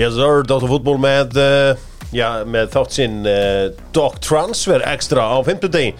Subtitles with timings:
[0.00, 0.64] Yes sir, Dr.
[0.64, 5.90] Fútból með, uh, já, með þátt sinn uh, Doc Transfer Extra á 50 degi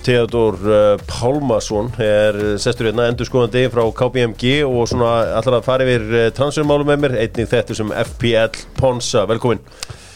[0.00, 5.84] Theodor uh, Pálmarsson er sestur hérna endur skoðandi frá KPMG og svona allar að fara
[5.84, 9.60] yfir transfermálum með mér, einnig þetta sem FPL Ponsa, velkomin.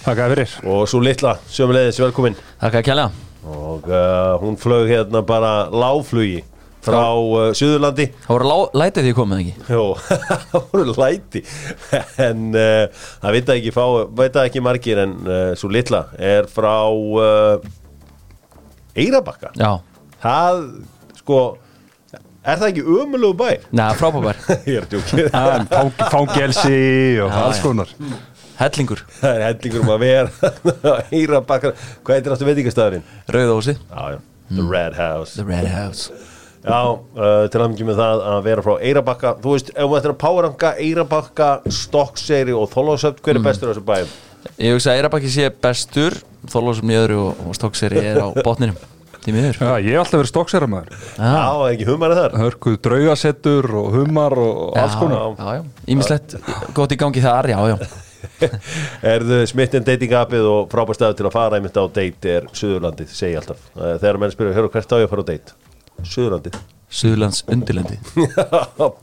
[0.00, 0.58] Takk að fyrir.
[0.72, 2.40] Og svo litla, sömulegðis, velkomin.
[2.64, 3.10] Takk að kjalla
[3.46, 6.40] og uh, hún flög hérna bara láflugi
[6.86, 8.06] frá uh, Suðurlandi.
[8.26, 9.54] Það voru lætið því komið ekki?
[9.74, 9.82] Jó,
[10.52, 11.42] það voru læti.
[12.22, 13.84] En uh, það veit ekki, fá,
[14.20, 17.66] veit ekki margir en uh, svo litla er frá uh,
[18.96, 19.72] Eirabakka Já,
[20.22, 20.62] það,
[21.18, 21.40] sko
[22.46, 23.66] er það ekki ömulegu bær?
[23.90, 23.98] er
[25.58, 26.78] En fang, Fangelsi
[27.20, 27.92] og Já, alls konar.
[28.56, 30.54] Hellingur, það er hendingur um að vera
[31.18, 31.74] Eirabakka,
[32.06, 33.04] hvað heitir áttu veitingastæðurinn?
[33.36, 33.76] Rauðósi.
[34.46, 35.34] The Red House.
[35.36, 36.35] The Red House
[36.66, 40.00] Já, uh, til að mikið með það að vera frá Eirabakka Þú veist, ef maður
[40.00, 44.10] ættir að powerranka Eirabakka, Stokkseyri og Þólasöfn Hver er bestur á þessu bæum?
[44.58, 46.18] Ég hugsa að Eirabakki sé bestur
[46.50, 48.76] Þorlósum í öðru og, og Stokkseri er á botninum
[49.26, 49.56] Því miður.
[49.58, 50.98] Já, ég hef alltaf verið stokksera maður.
[51.18, 52.34] Já, Já, ekki humarið þar.
[52.44, 55.24] Hörkuð draugasettur og humar og alls konar.
[55.34, 56.36] já, já, ímislegt
[56.76, 57.76] gott í gangi þar, já, já.
[59.16, 63.10] Erðu smittin dating appið og frábær staður til að fara einmitt á date er Suðurlandið,
[63.18, 63.66] segi alltaf.
[63.74, 65.58] Uh, Þegar menn spyrja, hörru, hvert á ég að fara á date?
[66.04, 66.58] Suðurlandið
[66.96, 67.96] Suðurlands undirlendi.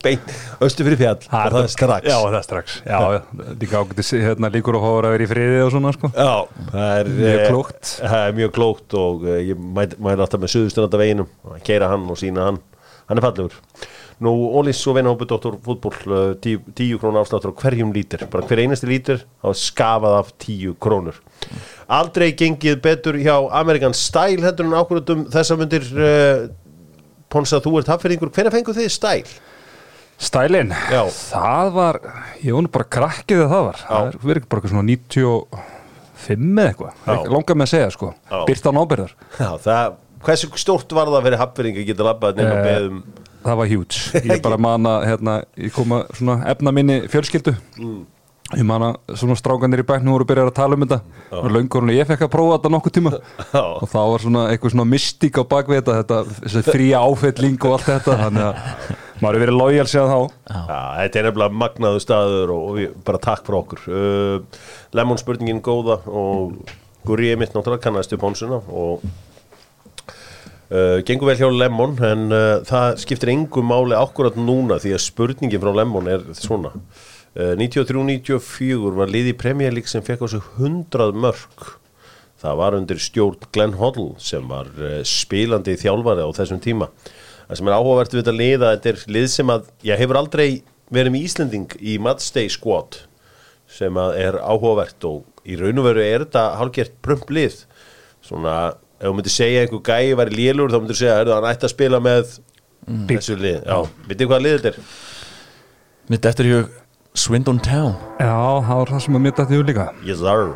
[0.03, 0.29] Beint,
[0.63, 1.17] östu fyrir fjall.
[1.27, 2.07] Og það er strax.
[2.07, 2.75] Já, það er strax.
[2.87, 3.19] Já, já,
[3.59, 6.09] líka ágætis hérna, líkur að hóra vera í friði og svona sko.
[6.15, 7.91] Já, það er Mjög eh, klókt.
[7.99, 11.91] Það er mjög klókt og uh, ég mæ- mæli alltaf með suðustunanda veginum að keira
[11.91, 12.61] hann og sína hann.
[13.11, 13.59] Hann er fallegur.
[14.23, 15.59] Nú, Ólís og vinahópu Dr.
[15.67, 20.31] Fútból uh, 10 krónu afsláttur á hverjum lítir bara hver einasti lítir á skafað af
[20.39, 21.19] 10 krónur.
[21.91, 26.45] Aldrei gengið betur hjá Amerikan Style heldur en ákvörðum um þessa myndir uh,
[27.33, 29.33] Ponsa, þú ert hafðferðingur, hvernig fengur þið Style?
[30.23, 31.01] Stælin, Já.
[31.09, 31.97] það var
[32.45, 33.79] Ég vonu bara krakkið að það var.
[33.87, 36.93] Það er verið bara svona 95 eða eitthvað.
[37.09, 37.17] Já.
[37.33, 38.11] Langar með að segja sko.
[38.29, 38.37] Já.
[38.47, 39.97] Byrta nábyrðar Já, það,
[40.27, 43.01] hversu stórt var það fyrir hafðferðingi að geta labbað inn á Eh, beðum?
[43.43, 44.21] Það var huge.
[44.23, 47.57] Ég bara mana, hérna, ég kom að svona efna minni fjölskyldu
[48.53, 50.99] Ég mana, svona strákanir í bæknu voru byrjar að tala um þetta.
[51.39, 53.13] Og löngur og ég fekk að prófa þetta nokkuð tíma.
[53.53, 53.63] Já.
[53.63, 57.77] og þá var svona eitthvað svona mystík á bakvið þetta, þetta þessi fría áfelling og
[57.77, 58.19] allt þetta.
[58.23, 60.19] Þannig að maður er verið lojal sér þá.
[60.53, 63.83] Já, þetta er nefnilega magnaðu staður og, og við, bara takk fyrir okkur.
[63.89, 64.63] Uh,
[64.97, 69.01] Lemon spurningin góða og Gurriði mitt náttúrulega kannastu pónsuna og
[70.71, 75.03] uh, gengur vel hjá Lemon en uh, það skiptir engum máli akkurat núna því að
[75.03, 76.71] spurningin frá Lemon er svona
[77.33, 81.79] 93-94 var liði í League sem fekk á sig 100 mörg
[82.43, 86.89] það var undir stjórn Glenn Hoddle sem var uh, spilandi þjálfari á þessum tíma.
[87.47, 90.47] Það sem er áhugavert við þetta liða þetta er lið sem að, ég hefur aldrei
[90.93, 92.99] verið með Íslending í Matstay Squad
[93.73, 97.63] sem að er áhugavert og í raun og veru er þetta hálfgert prump lið.
[98.23, 101.49] Svona, ef þú myndir segja einhver gæi væri lélur þá myndir segja, er það hann
[101.49, 102.37] ætti að spila með
[103.09, 103.77] þessu lið, já,
[104.09, 104.95] vitið hvað lið þetta er?
[106.11, 106.82] Mitt eftir hug
[107.13, 107.93] Swindon Town.
[108.19, 108.33] Já,
[108.65, 109.87] það var það sem að dætti yfir líka.
[110.07, 110.53] Yes sir.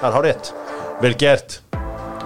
[0.00, 0.50] Það er hárétt
[1.02, 1.56] Vel gert.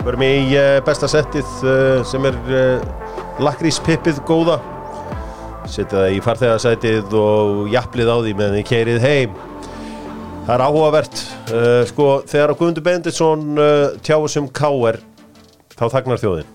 [0.04, 3.06] Verðum í uh, besta settið uh, sem er uh,
[3.42, 4.58] lakríspippið góða.
[5.68, 9.34] Setja það í farþegarsætið og jafnlið á því meðan þið keirið heim.
[10.46, 11.18] Það er áhugavert
[11.88, 14.98] Sko, þegar að Guðmundur Benditsson uh, tjáum K.R.
[15.76, 16.54] þá þagnar þjóðin.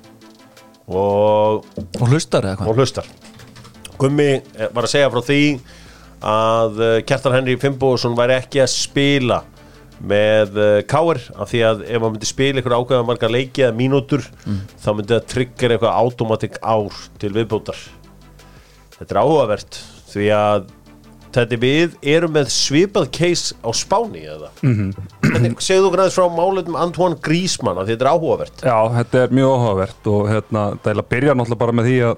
[0.90, 1.68] Og
[2.02, 2.70] Og hlustar eða hvað?
[2.72, 3.08] og hlustar.
[4.02, 5.40] Gummi eh, var að segja frá því
[6.24, 9.42] að uh, Kjartan Henry Fimboðsson væri ekki að spila
[10.04, 13.78] með uh, Káir af því að ef maður myndi spila ykkur ákveða marga leiki eða
[13.78, 17.84] mínútur þá myndi það trigger eitthvað automatic ár til viðbótar.
[18.98, 20.72] Þetta er áhugavert því að
[21.34, 24.52] þetta við erum með svipað case á Spáni eða?
[24.62, 25.56] Mm -hmm.
[25.60, 28.62] segðu þú græðis frá málutum Antoine Griezmann því þetta er áhugavert.
[28.62, 31.98] Já, þetta er mjög áhugavert og hérna, það er að byrja náttúrulega bara með því
[32.10, 32.18] að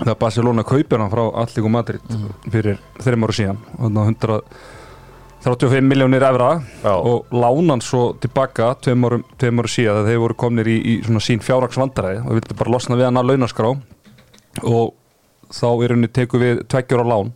[0.00, 2.16] það Barcelona kaupir hann frá Allíku Madrid
[2.50, 4.00] fyrir þreim ára síðan og þannig
[5.44, 6.50] 135 miljónir evra
[6.82, 6.94] Já.
[6.94, 10.76] og lána hann svo tilbaka tveim árum, tveim árum síðan þegar þeir voru komnir í,
[10.80, 13.74] í svona sín fjárraksvandaræði og vildi bara losna við hann að launaskrá.
[14.64, 14.94] Og
[15.54, 17.34] þá er henni teku við tveggjur á lán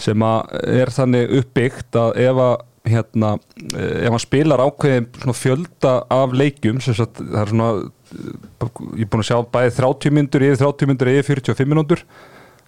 [0.00, 2.56] sem að er þannig uppbyggt að ef að
[2.86, 3.34] hérna,
[3.74, 9.10] eh, ef hann spilar ákveðin fjölda af leikjum sagt, það er svona eh, ég er
[9.12, 12.04] búin að sjá bæði 30 myndur yfir 30 myndur yfir 45 minútur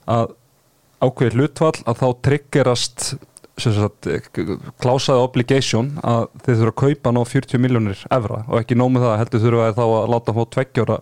[0.09, 0.35] að
[1.05, 3.07] ákveðið hlutfall að þá triggerast
[3.59, 4.31] eh,
[4.83, 8.43] klásaði obligation að þeir þurfa að kaupa ná 40 miljónir evra.
[8.49, 10.99] Og ekki nómið það heldur þurfa þá að láta fá tveggjóra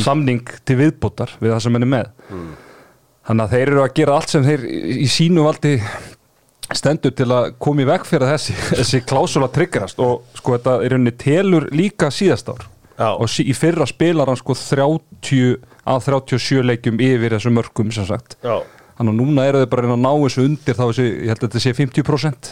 [0.00, 2.10] samning til viðbótar við það sem henni með.
[3.30, 5.76] Þannig að þeir eru að gera allt sem þeir í sínu valdi
[6.76, 10.94] stendur til að koma í veg fyrir þessi, þessi klásula triggerast og sko þetta er
[10.94, 12.68] rauninni telur líka síðast ár.
[13.00, 13.14] Já.
[13.14, 15.54] og sí, í fyrra spilar hann sko 30
[15.88, 18.36] að 37 leikjum yfir þessu mörgum sem sagt.
[18.44, 18.58] Já,
[18.98, 21.46] þannig að núna eru þau bara að ná þessu undir þá þessi, ég held að
[21.46, 22.50] þetta sé 50%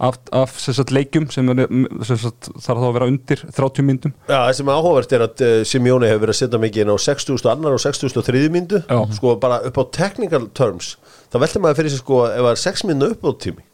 [0.00, 1.68] af, af sagt, leikjum sem, er,
[2.08, 4.14] sem sagt, þarf þá að vera undir 30 myndum.
[4.24, 6.94] Já, það sem er áhugavert er að uh, Simeone hefur verið að setja mikið inn
[6.96, 8.80] á 60.000 annar og 60.000 myndu.
[8.88, 9.00] Já.
[9.18, 10.94] sko bara upp á technical terms
[11.30, 13.64] þá veldur maður fyrir sig sko ef það er 6 myndu upp á tími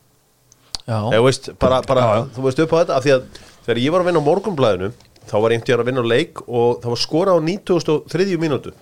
[1.11, 2.25] eða veist, bara, bara Já, já.
[2.37, 3.29] þú veist upp á þetta af því að
[3.67, 4.91] þegar ég var að vinna á morgunblæðinu
[5.27, 8.75] þá var einhvern að vinna á leik og það var skora á 93 mínútu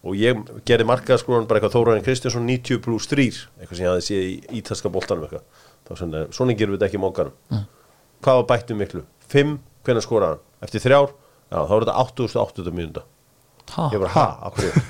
[0.00, 3.26] og ég gerði markaðskronan bara eitthvað Þóraðin Kristjánsson 90 pluss 3
[3.60, 5.44] eitthvað sem ég hafði séð í ítalska boltanum eitthvað
[5.88, 7.64] þá svona, svona gerum við þetta ekki mókanum
[8.20, 9.02] hvað var bættum miklu?
[9.32, 10.44] 5, hvernig skoraði hann?
[10.66, 11.12] Eftir þrjár?
[11.50, 13.02] Já, þá var þetta 88 mínúta
[13.76, 14.84] ha, ég var ha, af hverju?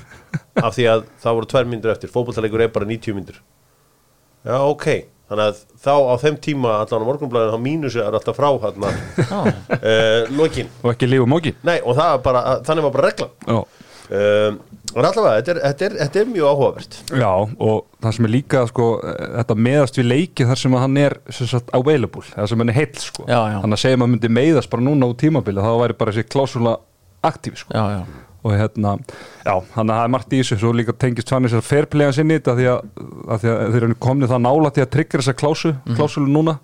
[0.61, 2.13] Af því að það voru tvær mínútur eftir.
[2.13, 3.41] Fótballtalegur er bara 90 mínútur
[4.45, 4.87] já, ok.
[5.31, 8.89] Þannig að þá á þeim tíma allan á morgunblæðinu þá mínus er alltaf frá hérna
[8.91, 10.71] uh, lokin.
[10.83, 11.53] Og ekki lífum móki.
[11.67, 13.31] Nei, og bara, þannig var bara reglan.
[13.47, 13.61] Já.
[13.61, 14.57] um,
[14.91, 16.97] en allavega, þetta er, þetta, er, þetta er mjög áhugavert.
[17.15, 18.87] Já, og það sem er líka sko,
[19.21, 22.79] þetta meðast við leiki þar sem hann er sem sagt, available, það sem hann er
[22.81, 23.27] heill sko.
[23.29, 23.59] Já, já.
[23.63, 26.75] þannig að segja maður myndi meðast bara núna á tímabili, þá væri bara þessi klásula
[27.23, 27.71] aktíf sko.
[27.71, 28.95] já, já og hérna,
[29.45, 30.57] já, þannig að það er margt í þessu.
[30.61, 34.73] Svo líka tengist svannis að fairplayja sinni þetta því að, þeir eru komnið það nála
[34.73, 36.57] til að tryggja þessa klásu, klásulu núna.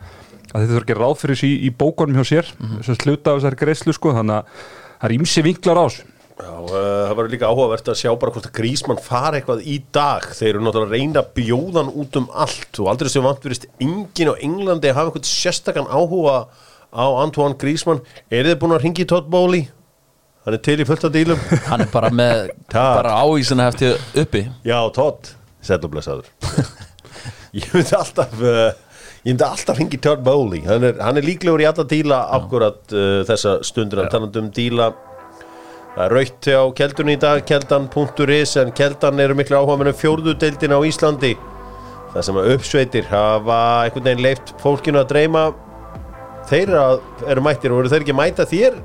[0.47, 2.51] Að þetta þurfa að gera ráð fyrir þessu í, í bókunum hjá sér
[2.85, 4.61] sem sluta af þessari greiðslu sko, þannig að
[4.97, 6.13] það er ímsi vinklar á þessu.
[6.37, 9.79] Já, uh, það var líka áhugavert að sjá bara hvort að Grísmann fari eitthvað í
[9.93, 10.25] dag.
[10.37, 12.69] Þeir eru náttúrulega að reyna að bjóða hann út um allt.
[12.77, 16.35] Og aldrei sem vant verist enginn á Englandi hafa eitthvað sérstakann áhuga
[16.93, 19.65] á Antoine Grísmann er þið búin að ringi Todd Bowley
[20.47, 21.39] hann er til í fullt af dílum.
[21.67, 24.45] Hann er bara með bara ávísina eftir uppi.
[24.63, 26.29] Já Todd, settu blessaður.
[27.57, 28.69] Ég myndi alltaf uh,
[29.25, 30.61] ég myndi alltaf ringi Todd Bowley.
[30.67, 34.89] Hann er, er líklegur í alla díla akkurat uh, þessa stundur að talandi um díla
[35.97, 41.33] rautt hjá keldun í dag, keldan.is en keldan eru miklu áhuga með fjórðudeildin á Íslandi.
[42.13, 45.47] Það sem að uppsveitir hafa einhvern veginn leift fólkinu að dreyma.
[46.47, 48.77] Þeir eru, mættir og eru þeir ekki mæta þér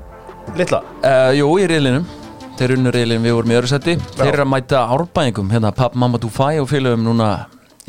[0.57, 0.83] litla?
[1.03, 2.05] uh, Jú, í reylinum
[2.53, 5.97] Þeir unnu reylin, við vorum í öðru seti Þeir eru að mæta árbæðingum Hérna, papp,
[5.97, 7.29] mamma, þú fæ og félögum núna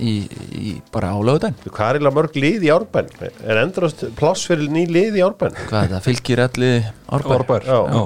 [0.00, 0.14] í,
[0.56, 3.12] í bara á lögudaginn Hvað er eiginlega mörg lið í árbæn?
[3.44, 5.56] Er endrast pláss fyrir ný lið í árbæn?
[5.68, 7.80] Hvað er það, fylgir allir Árbær, Já.
[7.92, 8.04] já.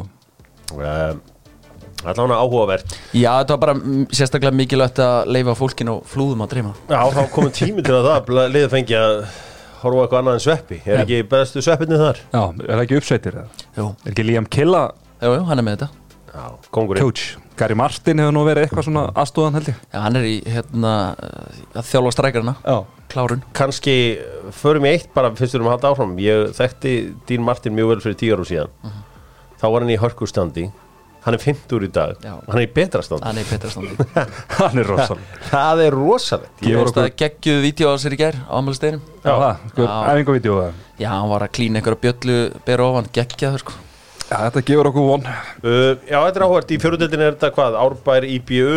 [0.68, 1.20] Um,
[2.06, 6.74] Allan áhugavert Já, þetta var bara sérstaklega mikilvægt að leifa fólkin og flúðum að dreyma
[6.90, 9.22] Já, þá komum tími til að það að
[9.82, 10.80] horfa eitthvað annað en sveppi.
[10.86, 12.20] Er ekki bestu sveppinni þar?
[12.32, 13.38] Já, er það ekki uppsveitir?
[13.78, 14.82] Jú, Er ekki Liam Killa?
[15.22, 15.88] Jú, jú, hann er með þetta.
[16.28, 16.44] Já,
[16.74, 17.28] kongurinn coach?
[17.58, 19.78] Gary Martin hefur nú verið eitthvað svona aðstóðan held ég.
[19.90, 20.92] Já, hann er í, hérna,
[21.74, 22.76] að þjálfa strækjarna Já,
[23.10, 23.94] Klárun kannski
[24.54, 26.12] förum í eitt bara fyrst við erum að halda áfram.
[26.22, 26.92] Ég þekkti
[27.26, 28.70] Dín Martin mjög vel fyrir tíu árum síðan.
[29.58, 30.68] Þá var hann í hörkustandi
[31.28, 32.18] hann er 50 í dag.
[32.24, 32.34] Já.
[32.48, 33.28] hann er í betra standi.
[33.28, 34.08] Hann er í Petra standi.
[34.58, 36.62] Hann er rosalega það er rosalegt.
[36.64, 39.90] Ég veist að geggjuðu vídeo á sér í gær á ámælsteginum Já, það, Já.
[40.12, 43.76] æfingavídeó það Já, hann var að klína einhverja bjöllu bera ofan geggjaður sko.
[44.28, 45.22] Já, þetta gefur okkur von.
[45.62, 47.76] Uh, já, þetta er áhvert, í fjóruðildin er þetta hvað?
[47.80, 48.72] Árbær IBU,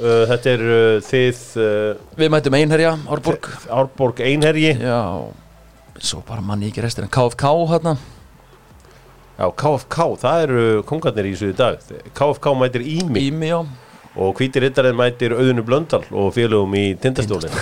[0.00, 3.46] uh, þetta er uh, þið uh, Við mætum einherja, Árborg.
[3.70, 4.72] Árborg Einherji.
[4.80, 4.98] Já,
[6.00, 7.94] svo bara manni ekki restir en KFK hérna
[9.38, 11.80] já, KFK, það eru kongarnir í þessu dag.
[12.16, 13.26] KFK mætir Ími.
[13.30, 13.60] Ími, já.
[14.16, 17.52] Og hvítir rittarinn mætir Auðunu Blöndal og félögum í tindastólin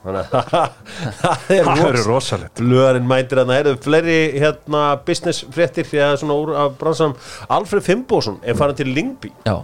[0.00, 0.50] þannig að
[1.22, 2.60] það er Það er rosalegt.
[2.60, 7.16] Blöðarinn mætir að það eru fleiri hérna business fréttir eða svona úr af bransam
[7.56, 9.56] Alfred Fimboðsson er farin til Lingby Já,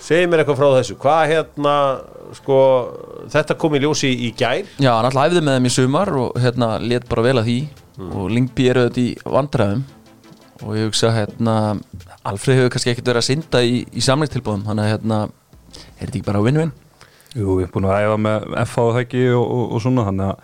[0.00, 0.96] segir mér eitthvað frá þessu.
[1.02, 1.74] Hvað hérna
[2.38, 2.56] sko
[3.34, 4.62] þetta kom í ljósi í gær.
[4.80, 7.58] Já hann alltaf æfði með þeim í sumar og hérna let bara vel að því
[8.08, 9.84] og Lingby eru þetta í vandræðum.
[10.60, 11.54] Og ég hugsa hérna
[12.28, 16.10] Alfred hefur kannski ekkert verið að synda í, í samleikstilbóðum þannig að hérna er þetta
[16.10, 16.74] ekki bara win-win?
[17.32, 20.26] Jú, ég er búin að æfa með FH og þekki og, og, og svona Þannig
[20.26, 20.36] að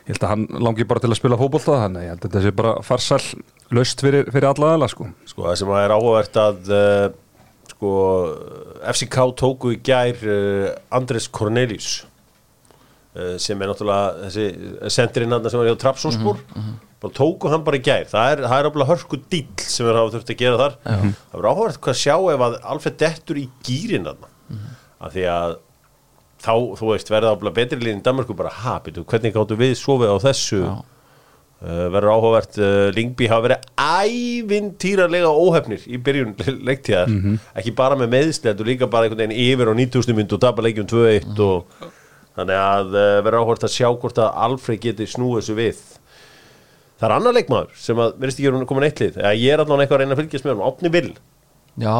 [0.00, 2.28] ég held að hann langi bara til að spila fótbolta Þannig að ég held að
[2.28, 3.22] þetta sé bara farsæl
[3.76, 5.06] Laust fyrir, fyrir alla aðla sko.
[5.30, 7.04] Sko það sem er áhugavert að uh,
[7.70, 7.90] sko
[8.90, 10.64] FCK tóku í gær uh,
[10.98, 11.90] Andres Cornelius
[13.14, 16.42] uh, sem er náttúrulega þessi sendirinn hann sem var hjá Trapsonspor
[17.00, 18.04] bara tóku hann bara í gær.
[18.10, 20.78] Það er, það er ábúinlega hörku dýll sem við hafa þurft að gera þar.
[20.84, 24.30] Það verður áhugavert hvað að sjá ef að Alfred dettur í gýrin hann
[25.00, 25.58] af því að
[26.40, 29.74] þá, þú veist, verða ábúinlega betri líðin í Danmarku bara, ha, byrju, hvernig gáttu við
[29.80, 30.60] sofið á þessu?
[31.60, 36.30] Uh, verður áhugavert uh, Lingby hafa verið ævintýralega óhefnir í byrjun
[36.68, 37.10] leiktíðar.
[37.60, 40.64] Ekki bara með meðsli, þetta líka bara einhvern veginn yfir á 9000 mynd og tapa
[40.64, 41.90] leikjum 2-1 og
[42.38, 45.82] þannig að uh, vera áhvert að sjá hvort að Alfred geti snúið þessu við
[47.00, 49.20] það er annar leikmaður sem að verðist ekki komin eitt lið.
[49.20, 51.12] Eða ég er allan eitthvað að reyna að fylgjast með hann Átni Vill.
[51.80, 51.96] Já,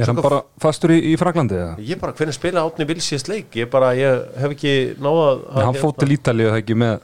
[0.00, 1.72] Er hann bara fastur í, í Fraklandi eða?
[1.84, 3.50] ég bara hvernig spila Átni Vill síðast leik?
[3.60, 6.94] Ég bara, ég hef ekki náða að Hann fótt til Ítalíu það ekki með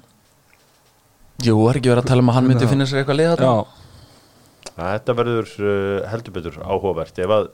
[1.45, 3.59] jú, er ekki verið að tala um að hann myndi finna sér eitthvað þetta Já,
[4.79, 7.17] Þetta verður uh, heldur betur áhugavert.
[7.19, 7.47] Ef að,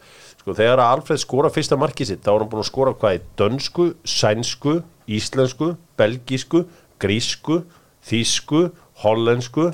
[0.43, 3.17] sko, þegar að Alfred skora fyrsta markið sitt, þá er hann búin að skora hvað
[3.17, 4.75] í dönsku, sænsku,
[5.09, 5.71] íslensku
[6.01, 6.65] belgísku,
[7.01, 7.63] grísku
[8.09, 8.67] þýsku,
[9.05, 9.71] hollensku.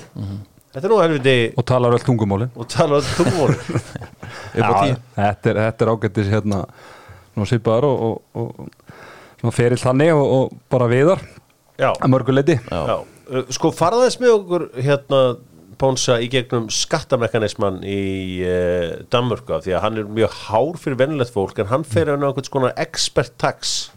[0.70, 3.56] Þetta er nú helviti og talar öll tungumáli og tala um tungumóli
[4.60, 4.96] upp á tíu.
[5.16, 6.60] þetta er, þetta er ágættis hérna
[7.38, 8.64] Nú sýpaðar og, og,
[9.46, 11.20] og ferill þannig og, og bara viðar
[11.80, 12.80] Já, að mörguleiti Já.
[12.90, 12.96] já.
[13.30, 15.20] Uh, Sko farðaðis með okkur hérna
[15.80, 18.00] Pónsa í gegnum skattamekanisman í
[18.44, 22.10] uh, Danmörku af því að hann er mjög hár fyrir vennilegt fólk en hann fer
[22.12, 23.88] hann á einhvern skonar expert tax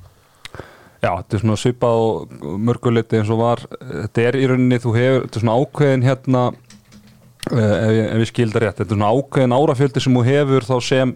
[1.04, 3.62] Já, þetta er svona svipað og mörguleiti eins og var.
[3.82, 8.30] Þetta er í rauninni, þú hefur Þetta er svona ákveðin hérna uh, ef, ég, ég
[8.30, 11.16] skildar rétt, þetta er svona ákveðin árafjöldi sem þú hefur þá sem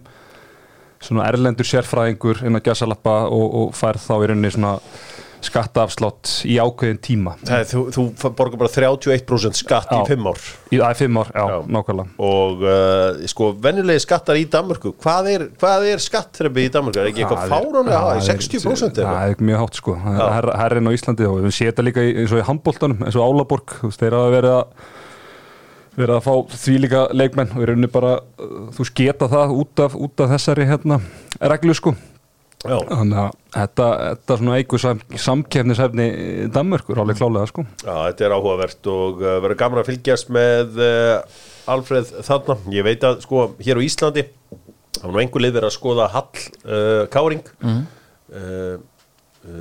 [1.07, 4.73] svona erlendur sérfræðingur inn að gæsalappa og, og fær þá í rauninni svona
[5.45, 7.33] skattaafslátt í ákveðin tíma.
[7.45, 9.99] Það er, þú, þú borgar bara 31% skatt Já.
[10.01, 10.41] í 5 ár.
[10.73, 11.57] Í æ, fimm ár, já, Já.
[11.77, 12.15] nákvæmlega.
[12.27, 15.45] Og uh, sko vennilegi skattar í Danmörku hvað er,
[15.93, 17.01] er skattþrepi í Danmörku?
[17.03, 19.97] Er ekki eitthvað Það er- fáránlega það er- 60% Það er mjög hátt sko.
[20.07, 23.17] Það er en á Íslandi og við séum þetta líka eins og í handbóltanum eins
[23.19, 24.85] og Álaborg, þú veist, þeir hafa verið að
[25.97, 29.81] verið að fá því líka leikmenn og í rauninni bara, uh, þú sketa það út
[29.81, 30.99] af, út af þessari hérna
[31.41, 31.95] reglu sko
[32.65, 36.07] þannig að þetta, þetta svona eigur sam, samkefnisefni
[36.53, 37.65] Danmörkur alveg klálega sko.
[37.83, 41.37] Já, þetta er áhugavert og uh, verður gaman að fylgjast með uh,
[41.69, 42.57] Alfreð þarna.
[42.73, 44.25] Ég veit að sko hér á Íslandi
[44.97, 46.29] hafa nú einhver lið verið að skoða Hall
[46.65, 47.45] uh, Káring.
[47.61, 47.81] Mm.
[48.33, 48.77] uh,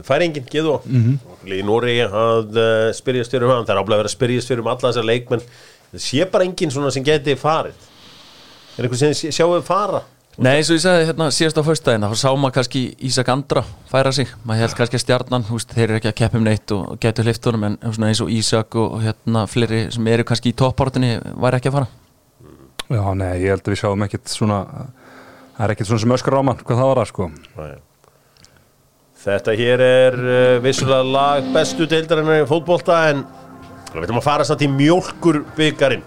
[0.02, 1.52] Færingin, geðu mm -hmm.
[1.54, 4.48] í Nóri að uh, spyrjast fyrir um hann, það er áblæð að vera að spyrjast
[4.50, 5.44] fyrir um alla þessar leikmenn.
[5.92, 7.76] Það sé bara enginn svona sem geti farið.
[8.78, 10.02] Er einhver sem sé- sjáu þau fara
[10.36, 13.62] Nei, eins og ég sagði hérna síðast á föstudaginn þá sá maður kannski Ísak Andra
[13.88, 14.28] færa sig.
[14.44, 17.24] Maður held kannski að stjarnan, húst, þeir eru ekki að keppa um neitt og getur
[17.24, 21.56] hliftunum en svona eins og Ísak og hérna fleiri sem eru kannski í toppártunni væri
[21.56, 21.88] ekki að fara.
[22.90, 24.58] Já, nei, ég held að við sjáum ekkit svona
[25.56, 27.28] það er ekkit svona sem öskar á mann hvað það var að sko.
[27.56, 27.70] Nei.
[29.26, 33.24] Þetta hér er uh, vissulega lag bestu deildarinnar í fótbolta en
[33.88, 36.04] við veitum að fara samt í mjólkurbyggarinn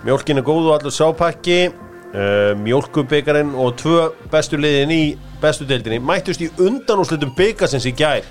[0.00, 1.60] Mjólkin er góð og allur sápakki
[2.14, 5.02] uh, Mjólkurbyggarinn og tvö bestu liðin í
[5.40, 8.26] bestu deildinni mættust í undanúslitum byggarsins í gær.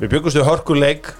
[0.00, 1.12] Við byggustu hörkuleik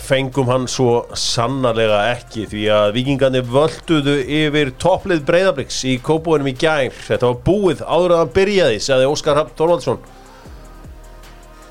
[0.00, 6.56] fengum hann svo sannarlega ekki því að vikingarnir völduðu yfir topplið breyðabliks í kópúinum í
[6.58, 6.94] gær.
[6.94, 10.00] Þetta var búið áður að hann byrjaði sagði Óskar Hafn Þorvaldsson.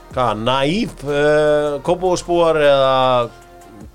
[0.09, 2.93] Hvað, næf uh, kópúisbúar eða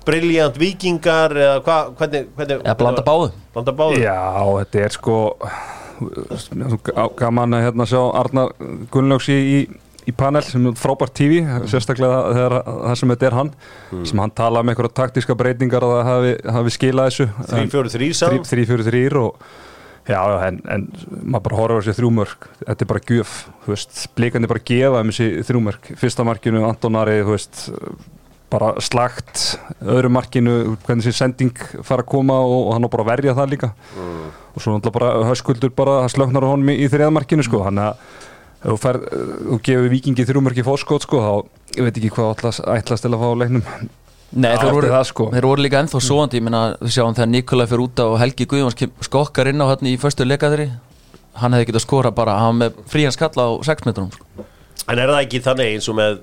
[0.05, 4.19] briljant vikingar eða hvað, hvernig, hvernig eða blanda báðu blanda báðu Já,
[4.59, 5.17] þetta er sko
[7.19, 8.53] gaman að hérna sjá Arnar
[8.93, 9.59] Gunnlaugs í, í,
[10.09, 13.51] í panel sem er frábært TV, sérstaklega þegar það sem þetta er hann,
[14.09, 17.29] sem hann tala um einhverja taktíska breytingar og það hafi, hafi skilað þessu.
[17.53, 19.47] 3-4-3 sá 3-4-3 og
[20.05, 20.89] já, en, en
[21.23, 25.13] maður bara horfður þessi þrjúmörk þetta er bara gjöf, þú veist blikandi bara gefa um
[25.13, 27.63] þessi þrjúmörk fyrsta markinu Antonari, þú veist
[28.55, 29.43] bara slagt,
[29.83, 33.35] öðru markinu hvernig þessi sending fara að koma og, og hann á bara að verja
[33.37, 33.71] það líka
[34.55, 37.91] og svo náttúrulega bara höskuldur bara það slöknar á honum í, í þriðamarkinu sko þannig
[37.91, 38.23] að
[38.65, 39.01] þú, fær,
[39.51, 41.31] þú gefur vikingi þrjúmörki fórskot sko þá
[41.75, 43.63] ég veit ekki hvað ætlast, ætlast til að fá á leiknum
[44.35, 45.25] Nei, þeir, voru, það, sko.
[45.31, 48.47] þeir voru líka ennþá svoandi ég meina, við sjáum þegar Nikolai fyrir út og Helgi
[48.51, 50.65] Guðjóns skokkar inn á hann í förstu leikaðri
[51.39, 54.47] hann hefði getað skora bara hann með frían skalla á 6 metrum sko.
[54.89, 56.17] en er það ekki þannig eins og með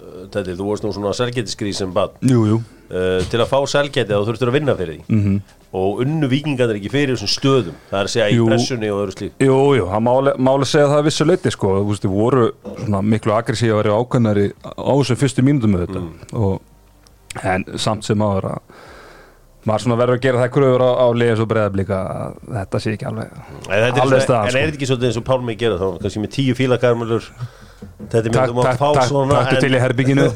[0.00, 4.26] uh, þetta, þú vorst nú svona selgetiskrið sem bad uh, til að fá selgeti þá
[4.28, 5.20] þurftur að vinna fyrir því.
[5.20, 5.38] Mm
[5.76, 8.48] og unnu vikingarnir ekki fyrir þessum stöðum það er að segja í Jú.
[8.48, 11.72] pressunni og öðru slík Jú, jú, það máli, máli segja það að vissu leiti sko,
[11.76, 12.44] þú veist, þið voru
[12.82, 16.04] svona miklu aggressívari og ákveðnari á þessum fyrstu mínútum með þetta.
[16.04, 16.44] Mm.
[16.46, 18.84] og, en samt sem áður að
[19.66, 22.92] maður svona verður að gera það kröfur á, á liðis og breyðablíka að þetta sé
[22.94, 24.58] ekki alveg en, Alveg svona, staðan, en sko.
[24.60, 25.88] er þetta ekki svolítið eins og Pálmi gera þá?
[26.04, 27.30] Kannski með tíu fílakarmölur
[28.10, 30.26] þetta myndum að fá svona takk til í herbygginu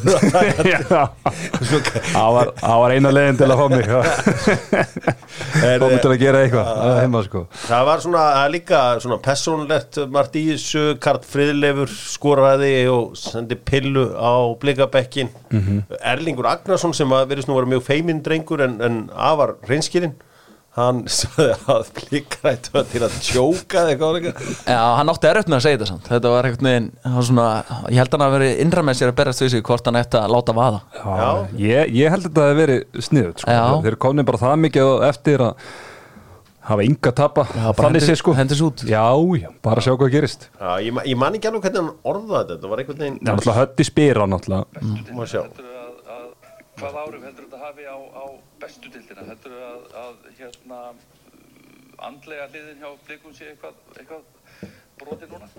[2.11, 3.89] Það var, eina leiðin til að fá mig
[5.81, 6.71] Fá mig til að gera eitthvað.
[6.71, 7.43] Að sko.
[7.65, 8.81] Það var svona líka
[9.25, 9.99] personlegt
[10.55, 15.31] þessu Karl Friðleifur skoraði og sendi pillu á blikabekkin.
[15.51, 15.85] Mhm.
[16.13, 18.79] Erlingur Agnarsson sem að verðist nú vera mjög feiminn drengur en,
[19.15, 20.17] afar reynskirinn
[20.79, 24.55] hann sagði að blikrættu að til að tjóka eða eitthvað.
[24.71, 26.09] Já, hann átti erfitt með að segja þetta samt.
[26.13, 26.49] Þetta var
[27.17, 27.47] var svona
[27.91, 30.35] Ég held hann að veri innra með sér að berjast sig Hvort hann ætti að
[30.37, 30.81] láta vaða.
[31.01, 31.31] Já,
[31.67, 33.57] ég, ég held að þetta hefði verið sniðut sko.
[33.89, 35.71] Þeir komin bara það mikið eftir að
[36.71, 37.43] hafa ynga tapa.
[37.81, 38.35] Þannig sé sko.
[38.37, 38.85] hendis út.
[38.87, 39.03] Já,
[39.41, 40.47] já, bara sjá hvað gerist.
[40.61, 43.33] Já, ég, ma- ég man ekki alveg hvernig hann orðaði þetta, þetta var Það er
[43.33, 45.41] náttúrulega hötti spyr á náttúrulega má sjá.
[45.41, 46.29] Heldur að, að
[46.81, 48.25] hvað árum heldur þetta hafi á, á
[48.63, 49.25] bestu dildina?
[49.29, 50.79] Heldur að, að hérna
[52.07, 54.71] andlega hliðin hjá blikum sé eitthvað, eitthvað
[55.03, 55.51] brotið núna?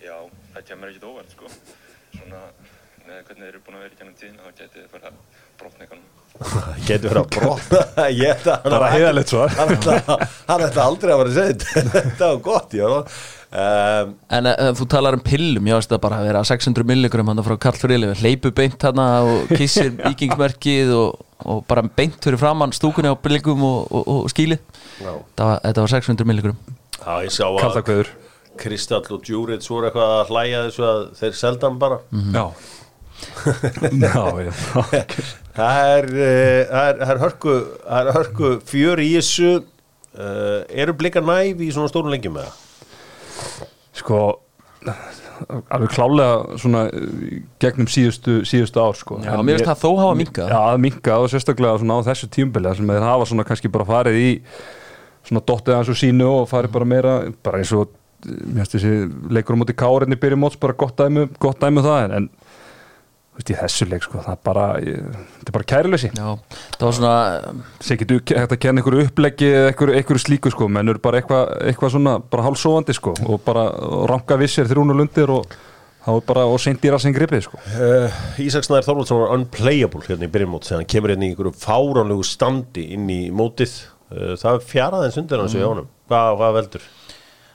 [0.00, 0.16] Já,
[0.54, 1.50] það kemur ekkert óvært sko.
[2.14, 2.40] Svona
[3.04, 5.20] með hvernig þeir eru búin að vera í kennum tíðina þá getið þið fyrir að
[5.60, 6.23] brotna eitthvað.
[6.84, 9.52] Getur verið að brotna, ég að hann Bara var heiðarlegt svar.
[9.54, 10.16] Hann ætla,
[10.48, 12.88] hann aldrei að vera að segja þetta, var gott, já.
[13.54, 17.30] Um, En uh, þú talar um pillum, ég veist það bara að vera 600 milligram
[17.30, 22.40] hann frá Karl Friðlefi Hleypu beint hann og kissir vikingsmerkið og, og bara beint fyrir
[22.42, 24.26] framann stúkunni á blikum og, og, og.
[24.34, 26.58] Það var, Þetta var 600 milligram
[27.04, 28.12] að kveður
[28.58, 32.02] Kristall og Djúrits voru eitthvað að hlæja þessu að þeir seldan bara.
[32.34, 32.44] Já.
[34.02, 39.10] Já, já Það er, uh, það er, það er hörku, það er hörku fjör í
[39.16, 39.52] þessu,
[40.18, 43.68] uh, eru blikar næf í svona stórun lengjum með það?
[43.94, 44.24] Sko
[45.72, 49.18] alveg klálega svona eh, gegnum síðustu, síðustu ár sko.
[49.24, 50.52] Já, mér finnst það þó hafa minnkað.
[50.52, 53.88] Já, að minka og sérstaklega svona á þessu tímubili sem þeir hafa svona kannski bara
[53.88, 54.30] farið í
[55.24, 58.76] svona dottið hans og sínu og farið bara meira bara eins og eh, mér finnst
[58.78, 58.94] þessi
[59.34, 62.30] leikur á móti kárinni byrjum móts bara gott dæmi, gott dæmi um það en,
[63.36, 66.28] veist, í þessu leik sko, það er bara þetta er bara kærleysi Já,
[66.78, 67.14] það var svona
[67.84, 71.20] sem getur hægt að kenna einhverju uppleggi eða einhverju, einhverju slíku sko, menn eru bara
[71.20, 73.68] eitthvað eitthva svona, bara hálfsóandi sko og bara
[74.10, 75.56] ranka vissir þrjúnu lundir og
[76.04, 77.58] þá er bara, og seint dýra sem gripið sko.
[77.80, 78.12] Uh,
[78.44, 82.84] Ísaksnæður Þorvaldsson var unplayable hérna í byrjumót þegar hann kemur hérna í einhverju fáránlegu standi
[82.92, 83.72] inn í mótið.
[84.12, 86.86] Uh, það er fjaraðins undir hans í ánum hvað, hvað veldur?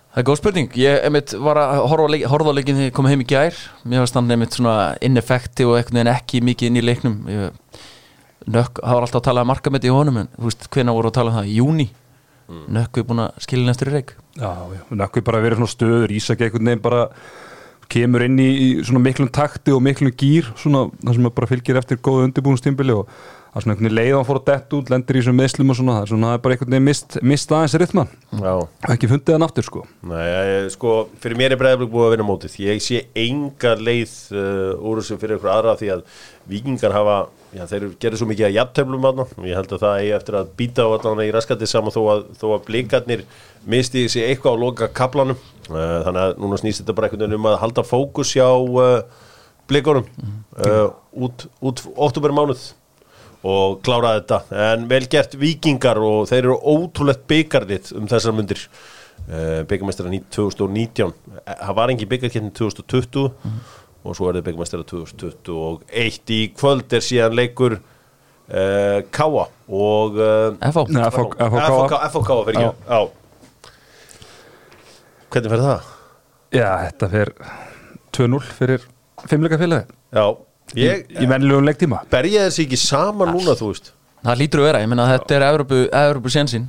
[0.10, 2.90] Það er góð spurning, ég einmitt var að horfa á leik, horfa á leikin þegar
[2.90, 3.58] ég kom heim í gær.
[3.86, 7.20] Mér varst hann einmitt svona ineffekti og einhvern veginn ekki mikið inn í leiknum.
[7.30, 7.84] Ég,
[8.50, 11.10] Nökk, það var alltaf að tala um markameti í honum en þú veist, hvenær voru
[11.12, 11.86] að tala um það, í júni
[12.50, 12.62] mm.
[12.78, 16.14] Nökk er búin að skilja eftir í reik Já, já, nökkvi bara verið svona stöður.
[16.16, 17.02] Ísak einhvern veginn bara
[17.92, 18.50] kemur inn í,
[18.86, 23.10] svona miklum takti og miklum gýr svona það sem bara fylgir eftir góðu undirbúinstimbili og
[23.50, 25.78] er svona einhvern veginn leið að fór að dett út lendir í þessum meðslum og
[25.80, 28.52] svona það er svona bara einhvern veginn mist, mist aðeins rytman Já,
[28.94, 29.84] ekki fundið hann aftur sko.
[30.06, 32.58] Nei, ég, sko, fyrir mér er bregðarblik búið að vinna mótið.
[32.62, 36.04] Ég sé enga leið uh, úr þessu fyrir ykkur aðra því að
[36.50, 37.18] vikingar hafa,
[37.58, 40.52] já þeir gerir svo mikið að jafntöflum aðna, ég held að það eigi eftir að
[40.62, 43.26] býta á allan í raskatið saman þó að, að blikarnir
[43.70, 45.42] misti sig eitthvað á loka kaplanum.
[45.70, 49.26] Uh, þannig að núna snýst þetta bara einhvern veginn um að halda fókus hjá uh,
[49.70, 50.06] blikunum
[50.58, 52.70] uh, út, út óttúber mánuð
[53.48, 54.42] og klára þetta.
[54.70, 58.66] En vel gert vikingar og þeir eru ótrúlegt byggarlið um þessar mundir.
[59.30, 61.14] Uh, byggarmestara 2019
[61.50, 63.30] Eh, það var engi byggarkettin 2020
[64.00, 70.20] og svo er það byggarmestara 2021 í kvöld er síðan leikur uh, Káa og
[70.70, 70.86] FH
[72.16, 72.28] FOK
[75.30, 75.90] hvernig fer það?
[76.56, 77.34] Já, þetta fer
[78.18, 78.88] 2-0 fyrir
[79.30, 80.26] fimmleika félagi Já,
[80.78, 82.04] ég í vennilegum leiktíma.
[82.12, 83.94] Berja þessi ekki saman núna þú veist?
[84.20, 86.66] Það lítur að vera, ég meina að þetta er Evropu, Evropu sensinn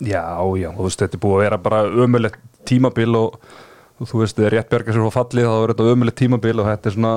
[0.00, 0.24] Já,
[0.56, 3.36] já, þú veist, þetta er búið að vera bara ömulegt tímabil og,
[4.00, 6.70] og þú veist, þegar rétt bjargar sér frá fallið þá er þetta ömulegt tímabil og
[6.70, 7.12] þetta er svona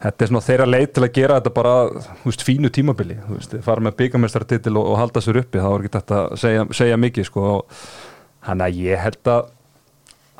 [0.00, 1.72] þetta er svona þeirra leið til að gera þetta bara
[2.20, 5.70] þú veist, fínu tímabili, þú veist, fara með byggamestartitil og, og halda sér uppi, þá
[5.70, 7.80] er ekki þetta að segja, segja mikið, sko og
[8.48, 9.50] hann að ég held að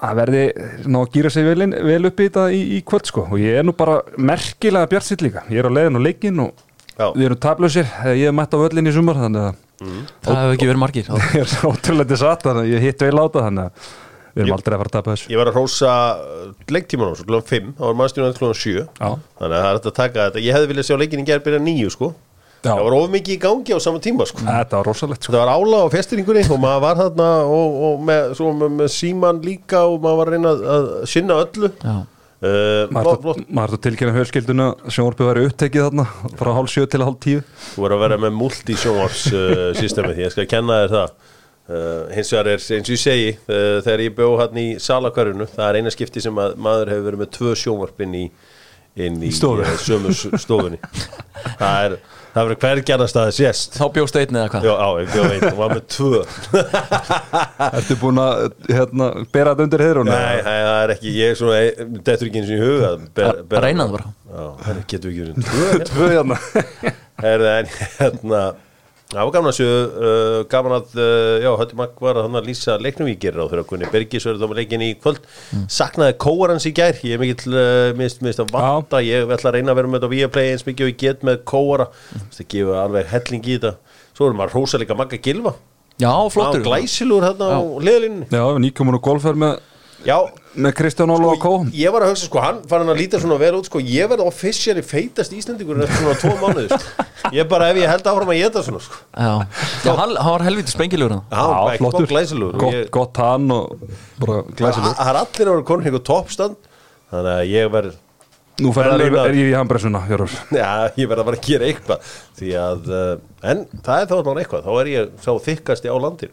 [0.01, 0.43] að verði
[0.89, 3.27] ná að gýra sig vel, inn, vel upp í þetta í, í kvöld, sko.
[3.29, 5.45] Og ég er nú bara merkilega bjartsitt líka.
[5.53, 6.55] Ég er á leiðin og leikinn og
[6.97, 7.09] Já.
[7.15, 10.69] við erum tablösir, ég er mætt á völlin í sumar þannig að Það hefur ekki
[10.69, 11.07] verið margir.
[11.39, 13.87] Ég er ótrúlega satt þannig að ég hitt vel á það þannig að
[14.31, 15.31] við erum aldrei að fara að tapa þessu.
[15.33, 15.93] Ég var að hrósa
[16.77, 18.85] leiktímanum svo klúan 5, það var mannstjónan klúan 7 Já.
[19.41, 20.43] Þannig að það er að taka þetta.
[20.45, 22.11] Ég hefði viljað sjá leikin í gerð byrja 9 sko.
[22.61, 24.45] Það var of mikið í gangi á sama tíma sko.
[24.45, 25.33] Þetta var rosalegt sko.
[25.33, 28.91] Það var ála á festiringunni og maður var þarna og, og með, svo með, með
[28.99, 31.71] síman líka og maður var að reyna að, sinna öllu.
[32.41, 36.05] Uh, Maður þarf að tilkynna fjölskylduna sjónvarpið væri upptekið þarna
[36.41, 37.43] frá hálf sjö til hálf tíu.
[37.75, 41.13] Þú verður að vera með multi-sjónvars uh, systemið, ég skal kenna þér það.
[41.71, 45.47] Uh, hins vegar er, eins og ég segi uh, þegar ég bjó hann í salakvarinu
[45.53, 48.25] það er eina skipti sem að maður hefur verið með tvö sjónvarp inn í,
[49.05, 49.63] inn í Stofu.
[49.63, 50.81] uh, sömu stofunni.
[51.61, 51.95] Það er
[52.35, 53.77] það verður hverjarnast að það sést.
[53.81, 54.67] Þá bjóst einn eða hvað?
[54.69, 56.21] Já, á, ég bjó einn og var með tvö.
[57.81, 60.11] Ertu búin að hérna, bera þetta undir heiðrún?
[60.11, 61.61] Nei, það er ekki, ég er svona
[62.09, 64.13] dettur ekki eins og í huga að ber- reyna það bara.
[64.31, 66.41] Já, það getur við ekki verið tvö Tvö hérna.
[67.21, 68.43] Herði, en hérna
[69.11, 72.39] Það var gaman að séu, uh, gaman að, uh, já, Hötti Magg var að hann
[72.39, 73.09] að lýsa leiknum.
[73.11, 75.25] Í gerir á þeirra Gunni Bergis verður þá með leikin í kvöld.
[75.67, 79.51] Saknaði kóar hans í gær, ég er mikill uh, mist, mist að vanta, ég ætla
[79.51, 81.89] að reyna að vera með þetta á Viaplay eins mikið og ég get með kóara.
[82.37, 83.75] Það gefa alveg helling í þetta.
[84.15, 85.55] Svo erum maður rosalega Magga Gilva
[86.01, 86.63] Já, flottur.
[86.65, 89.59] Glæsilur hérna á liðlinni Já, nýkomin og golfur með,
[90.07, 90.17] já,
[90.57, 93.21] með Kristján Óla og Kó ég var að hugsa sko, hann fann hann að líta
[93.23, 97.07] svona vel út sko, ég verði officially feitast Íslendingur eftir svona tvo mánuði sko.
[97.37, 99.01] ég bara ef ég held áfram að geta svona sko.
[99.15, 99.33] Já,
[99.85, 102.11] Já hann, hann var helviti spengilegur hann hann var ekki flottur.
[102.11, 103.81] glæsilur og Gott, ég- gott hann og
[104.19, 104.95] bara glæsilegur.
[105.01, 106.57] Það er allir að vera konin einhver toppstand
[107.11, 107.99] þannig að ég verð
[108.61, 112.11] Nú fer Verðlauna- er í handbressuna, Jörgur já, ég verð að bara að gera eitthvað
[112.37, 113.15] því að, uh,
[113.49, 116.33] en það er þá alveg eitthvað þá er ég sá þykkasti á landir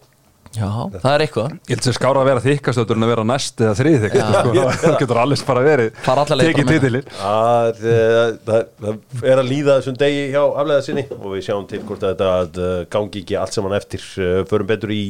[0.55, 1.53] Já, það er eitthvað.
[1.67, 4.63] Ég held sér skára að vera þykkastöður en að vera næst eða þrið þykkast sko.
[4.83, 5.99] Það getur allir bara verið
[6.41, 11.27] Tekið titilir að, uh, það, það er að líða þessum degi hjá aflega sinni og
[11.35, 14.07] við sjáum til hvort að þetta að, uh, gangi ekki allt saman eftir.
[14.17, 15.03] Uh, förum betur í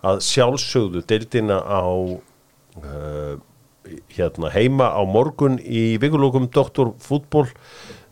[0.00, 3.34] að sjálfsögðu deildina á uh,
[4.14, 7.48] hérna heima á morgun í vikulókum Doktor fútból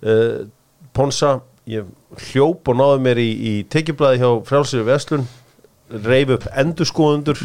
[0.02, 0.48] uh,
[0.96, 1.38] Ponsa.
[1.68, 1.84] Ég
[2.30, 5.26] hljóp og náði mér í, í tekjublaði hjá frálsir Veslun
[5.88, 7.40] reif upp endurskoðundur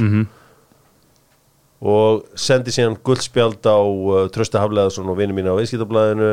[1.84, 6.30] og sendi síðan guldspjald á uh, Trösta Hafleðarsson og vinnu mín á Veiskiptablaðinu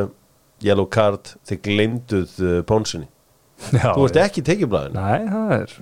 [0.63, 3.09] Yellow Card, þið glemduð uh, Ponsinni,
[3.75, 4.23] Já, þú ert já.
[4.25, 5.73] ekki í tekjublaðinu Nei, það er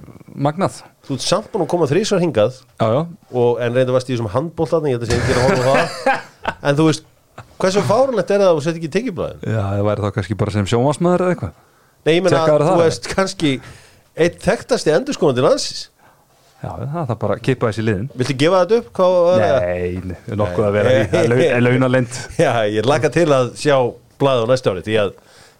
[0.49, 0.81] magnað.
[1.07, 4.17] Þú ert samt búin að koma þrísvar hingað Já, já, og, en reynda varst í
[4.17, 4.31] þessum
[4.91, 5.05] ég að
[5.53, 6.25] að það.
[6.69, 7.05] En þú veist,
[7.61, 10.39] hversu fárunlegt er það að þú sett ekki í tekjublaðinu já, það væri þá kannski
[10.41, 11.53] bara sem sjónvarsmaður eða eitthvað.
[12.09, 13.53] Nei, ég meina, Tekkaður þú veist kannski
[14.19, 15.85] eitt þekktasti endurskóðandi landsins
[16.59, 18.07] Já, það er bara að kipa þessi liðin.
[18.19, 18.89] Viltu gefa þetta upp?
[18.99, 19.43] Það?
[19.63, 21.29] Nei, nokkuð að vera í Það.
[21.31, 23.77] Lau- launalind Já, ég laka til að sjá
[24.19, 25.13] blaðið á næsta ári því að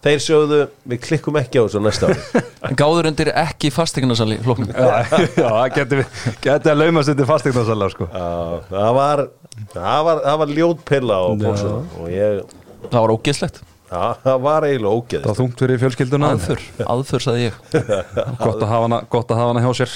[0.03, 0.59] þeir sögðu
[0.91, 2.43] við klikkum ekki á þessu næsta ári.
[2.81, 6.01] Gáður undir ekki fastegnarsali flóknum Já, já, það geti,
[6.43, 8.09] geti að laumast undir fastegnarsala sko.
[8.11, 9.25] Það var
[9.71, 12.43] það var, það var ljót pilla á bóksuna og ég,
[12.89, 13.63] Það var ógeðslegt.
[13.89, 16.27] Já, það var eiginlega Það ógeð var þungt fyrir fjölskylduna.
[16.35, 16.61] Aðför,
[16.93, 17.55] aðför saði ég.
[17.73, 19.95] Gott að hafa hana, gott að hafa hana hjá sér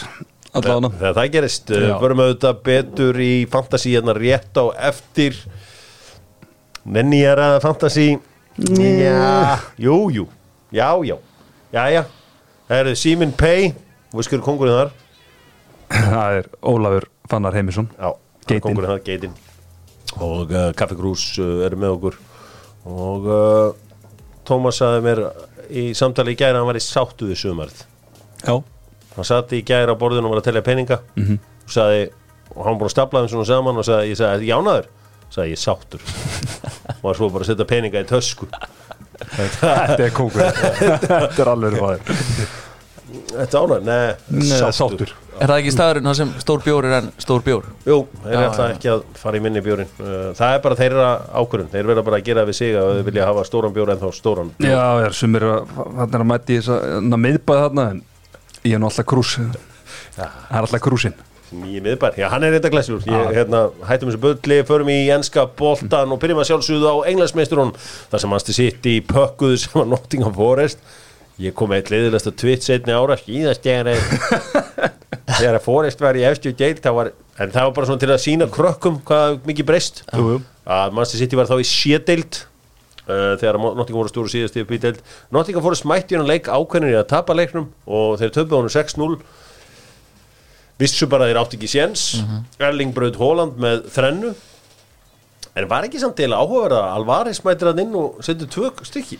[0.53, 0.89] Allavega.
[0.99, 1.93] Þegar það gerist, Já.
[2.01, 5.39] förum auðvitað betur í fantasy hérna rétt á eftir.
[6.85, 8.07] Nenni ég að fantasy
[8.53, 10.27] Já, jú, jú.
[10.73, 11.15] Já, já,
[11.73, 12.03] já, já.
[12.67, 13.71] Það eru Simin Pay
[14.13, 14.91] Við skur kongurinn þar.
[15.93, 18.11] Það er Ólafur Fannar Heimisson Já,
[18.61, 19.33] kongurinn þar, geitin
[20.21, 22.19] Og uh, Kaffi Krús uh, eru með okkur.
[22.93, 23.73] Og uh,
[24.45, 25.23] Tómas sagði mér
[25.73, 27.83] í samtali í gæra að hann var í sáttu við sumarð
[28.43, 28.59] Já,
[29.15, 30.99] hann satt í gæri á borðinu og var að telja peninga.
[31.19, 31.39] Mhm.
[31.63, 32.09] og sagði,
[32.55, 34.89] og hann búin að stapla þeim svona saman og sagði, ég sagði, jánaður?
[35.33, 36.01] Sagði, ég er sáttur.
[37.03, 38.45] Og var svo bara að setja peninga í tösku.
[39.33, 41.99] Þetta er kókur Þetta er alveg fæður
[43.33, 44.73] Þetta ánæður, nei, Nei, sáttur.
[44.77, 45.11] sáttur.
[45.41, 47.65] Er það ekki staðurinn sem stór bjór er en stór bjór?
[47.89, 48.73] Jú, þeir Já, ætla já.
[48.75, 49.89] ekki að fara í minni bjórin
[50.37, 51.07] Það er bara þeirra
[51.41, 51.71] ákvörðun.
[51.73, 54.07] Þeir verða bara að gera við sig að þau vilja hafa stóran bjór en þá
[54.17, 54.73] stóran bjór.
[54.75, 58.01] Já, er sumir hann er að mæti þess að miðbæði þarna en
[58.63, 59.37] ég er nú alltaf krús.
[60.15, 61.15] Það er alltaf krúsin
[61.53, 66.13] Nýji miðbær, já hann er reynda glæsjúr hérna, hættum þessu bölli, förum í enska boltan
[66.13, 67.73] og byrjum að sjálfsögðu á englandsmeisturun
[68.09, 70.81] þar sem hans til sitt í pökkuðu sem var Nottingham Forest.
[71.41, 73.17] Ég kom með eitt leiðilegsta tvitt setni ára
[73.93, 74.01] er
[75.37, 76.25] þegar að Forest var í
[76.57, 80.03] deild það var, en það var bara svona til að sína krökkum hvað mikið breyst.
[80.13, 82.43] Að Manchester City var þá í sédeild
[83.07, 85.01] uh, þegar að Nottingham voru stóru síðast í deild.
[85.33, 89.17] Nottingham Forest mætti hann leik ákveðinir í að tapa leiknum og þeir töfðu honum 6-0
[90.81, 92.07] vissu bara að þeir átti ekki séns.
[92.59, 94.33] Erling Braut Holland með þrennu.
[95.53, 99.19] En var ekki samt eða áhugaverða að Alvarez mætir hann inn og setur tvö stykki?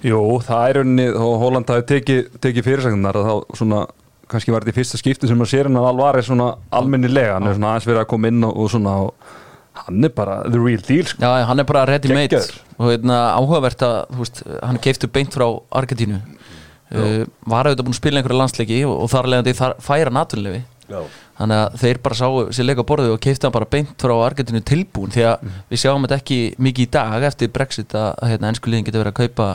[0.00, 3.82] Jú, það er unni og Holland hafi tekið teki fyrirsagnar þá svona
[4.30, 7.36] kannski var þetta í fyrsta skipti sem að sér hann að alvar er svona almennilega
[7.36, 9.34] hann er svona aðeins verið að koma inn og, og svona og
[9.72, 11.22] hann er bara the real deal sko.
[11.22, 12.40] Já, hann er bara ready made.
[12.78, 15.46] Og veitna, áhugavert að veist, hann keiftur beint frá
[15.80, 16.20] Argentínu.
[16.90, 20.64] Uh, var auðvitað búin að spila einhverja landsleiki og, og þar leðandi þar færa naturlefi
[20.90, 21.04] Já.
[21.38, 24.62] þannig að þeir bara sáu sér leika borðu og keiftu hann bara beint frá Argentínu
[24.66, 28.72] tilbúin því að við sjáum þetta ekki mikið í dag eftir Brexit að, hérna, ennsku
[28.72, 29.46] liðin getur verið að kaupa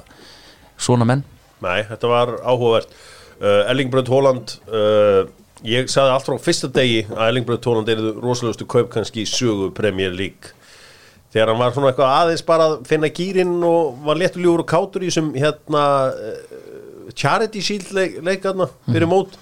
[0.80, 1.25] svona menn.
[1.65, 2.95] Nei, þetta var áhugavert.
[3.36, 5.28] Uh, Erling Braut Holland uh,
[5.65, 9.30] ég sagði allt frá fyrsta degi að Erling Braut Holland er rosalegustu kaup kannski í
[9.30, 10.54] sögu Premier League.
[11.34, 15.04] Þegar hann var svona eitthvað aðeins bara að finna gýrin og var léttuljúur og kátur
[15.04, 16.36] í þessum hérna uh,
[17.15, 19.36] Charity Shield leik, leikarna fyrir mót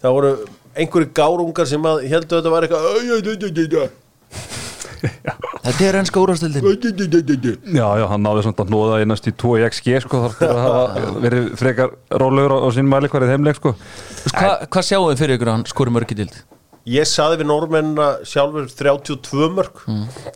[0.00, 0.32] það voru
[0.74, 3.90] einhverju gárungar sem að heldur þetta var eitthvað.
[5.60, 9.00] Þetta er ennska úrvastildin Já, já, hann náði samt að nóða
[9.44, 11.92] 2 í XG sko, þar fyrir verið frekar
[12.22, 13.74] rólegur á, á sín mælikvarið heimleik sko.
[14.32, 16.38] Hva, Hvað sjáum við fyrir ykkur að hann skori mörg í dild?
[16.88, 19.82] Ég saði við normennina sjálfur 32 mörg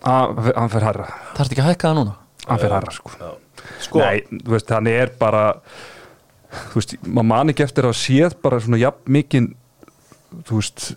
[0.05, 1.09] Að- Hann fer herra
[1.39, 2.15] Þarf ekki að hækka það núna?
[2.45, 3.11] Hann fer herra sko.
[3.81, 5.45] Sko, Nei, þú veist, hann er bara
[6.69, 9.49] þú veist, maður man ekki eftir að séð bara svona jafn mikinn
[10.45, 10.91] þú veist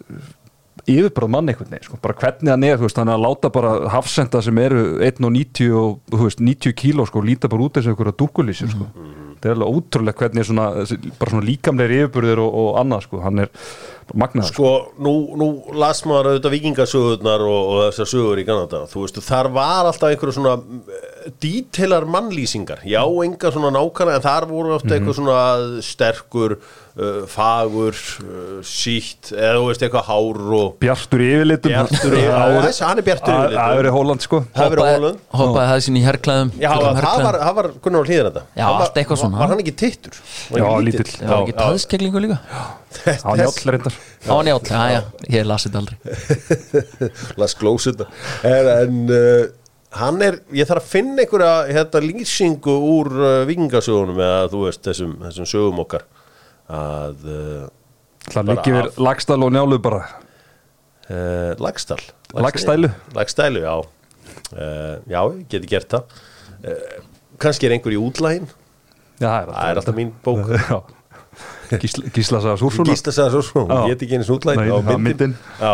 [0.87, 3.73] yfirbráð mann einhvern veginn, sko, bara hvernig hann er veist, hann er að láta bara
[3.91, 8.69] hafsenda sem eru 1.90 og veist, 90 kíló sko, líta bara út þessu einhverja dúkulísju
[8.71, 8.87] sko.
[9.37, 10.69] það er alveg ótrúlega hvernig svona,
[11.19, 13.51] bara svona líkamlegir yfirburðir og, og annað, sko, hann er
[14.15, 14.71] magnaður, sko.
[15.03, 19.51] Nú, nú las maður auðvitað vikingasögurnar og, og þessar sögur í Kanada þú veist, þar
[19.59, 22.85] var alltaf einhverju svona eh, díteilar mannlýsingar.
[22.87, 25.39] Já, enga svona nákvæmlega en þar voru ofta eitthvað svona
[25.85, 26.59] sterkur
[26.97, 31.73] uh, fagur uh, sítt, eða þú veist, eitthvað hár og Bjartur yfirlitum.
[31.73, 32.15] Bjartur
[32.67, 33.97] þessi, hann er bjartur í Það er yfirlitum.
[33.97, 34.41] Hóland, sko.
[34.57, 38.27] Verið Hólund Hoppaði það sín í herrklæðum Já, það var, það var Gunnar á hlýðin
[38.29, 38.43] þetta.
[38.57, 39.41] Já, allt eitthvað svona.
[39.41, 40.17] Var hann ekki tittur?
[40.57, 41.07] Já, lítill.
[41.13, 42.39] Það var ekki taðskeglingu líka?
[43.07, 43.95] Er allir reyndar.
[44.27, 45.01] Á játt, já, já,
[45.35, 45.97] ég las þetta aldrei.
[47.41, 48.07] Las Glós þetta
[48.47, 49.47] En, uh,
[49.99, 54.83] hann er, ég þarf að finna einhverja hérna, lýsingu úr uh, vikingasögunum eða þú veist,
[54.87, 56.07] þessum, þessum sögum okkar
[56.69, 57.67] að uh,
[58.27, 60.01] Það við af- lagstæl og njálu bara.
[61.07, 62.01] Uh, Lagstall
[62.35, 62.89] Lagstælu.
[63.15, 63.75] Lagstælu, já.
[64.51, 66.17] Uh, Já, geti gert það.
[66.59, 67.05] Uh,
[67.39, 68.49] Kannski er einhver í útlægin.
[69.21, 70.43] Já, Það er alltaf mín bók.
[70.67, 70.81] Já.
[71.67, 73.75] Gísla, sagði Súrssonar Gísla svo, Já.
[73.75, 75.33] hún get ekki einu snútlægin Nei, á myndin.
[75.59, 75.73] Já,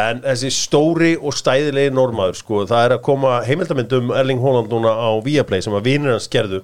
[0.00, 4.72] en þessi stóri og stæðilegi normaður, sko, það er að koma heimildamind um Erling Haaland
[4.72, 6.62] núna á Viaplay sem að vinir hans gerðu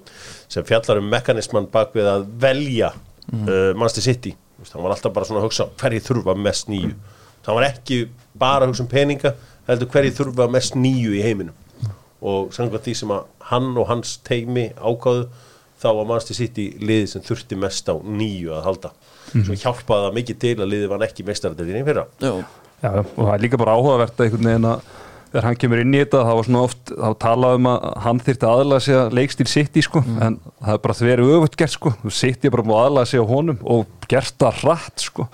[0.50, 2.90] sem fjallar um mekanisman bak við að velja
[3.34, 3.50] mm.
[3.50, 4.34] uh, Manchester City.
[4.54, 6.94] Þú veist, hann var alltaf bara svona að hugsa hverju þurfa mest nýju
[7.44, 7.98] það var ekki
[8.40, 9.34] bara að hugsa um peninga
[9.68, 11.56] heldur hverju þurfa mest nýju í heiminum.
[12.24, 15.26] Og samkvæmt því sem að hann og hans teimi ákváðu
[15.82, 18.92] þá var Manchester City liðið sem þurfti mest á nýju að halda.
[19.34, 22.04] Svo hjálpaði það mikið til að liðið var ekki mestaradeldinni í fyrra.
[22.22, 22.32] Já,
[22.84, 24.88] Já, og það er líka bara áhugavert að einhvern veginn að
[25.34, 28.20] þegar hann kemur inn í þetta þá var svona oft, þá talaði um að hann
[28.28, 30.04] þyrfti aðlaða sig að leikstíl sitt í sko.
[30.22, 31.92] En það er bara þveri öfugt gert sko.
[32.04, 35.26] Þú sitt ég bara múið aðlaða sig á honum og gert það hratt sko.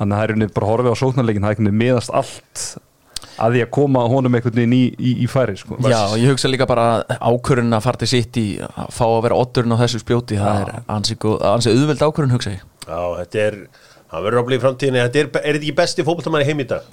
[0.00, 2.64] Þannig að það er veginn bara horfið á sóknarleikin það er einhvern veginn miðast allt
[3.44, 6.30] að því að koma honum einhvern veginn í, í, í færi sko Já, og ég
[6.30, 6.84] hugsa líka bara
[7.18, 10.60] ákvörðun að fara til sitt í að fá að vera oddurinn á þessu spjóti það
[10.64, 12.62] er ansi, góð- ansi auðveld ákvörðun hugsa ég.
[12.86, 13.56] Já, þetta er,
[14.14, 16.68] hann verður að bli í framtíðinni þetta er, er þetta ekki besti fótboltamæri heim í
[16.74, 16.86] dag?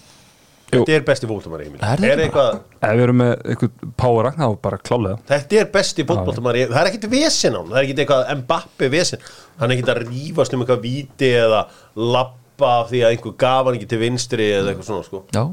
[0.72, 4.30] Þetta er besti heim í dag Er þetta eitthvað, ef við erum með einhvern power
[4.38, 5.20] þá bara klálega.
[5.32, 8.92] Þetta er besti fótboltamæri það er ekkit vesen á hann, það er ekkit eitthvað Mbappi
[8.94, 9.26] vesen,
[9.60, 11.62] hann er ekkit að rífast um eitthvað víti eða
[12.16, 15.24] lappa af því að einhver gaf hann ekki til vinstri eða eitthvað svona sko.
[15.36, 15.44] Já,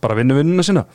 [0.00, 0.86] bara vinnu vinnuna sína.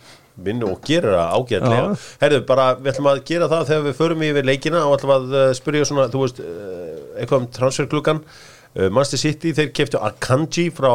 [0.45, 1.83] Vinnu og gerir það ágætlega.
[1.85, 2.07] Já.
[2.25, 5.35] Herðu, bara við ætlum að gera það þegar við förum yfir leikina og ætlum að
[5.35, 10.67] uh, spyrja svona, þú veist, uh, eitthvað um transferklukkan uh, Manchester City, þeir keftu Akanji
[10.75, 10.91] frá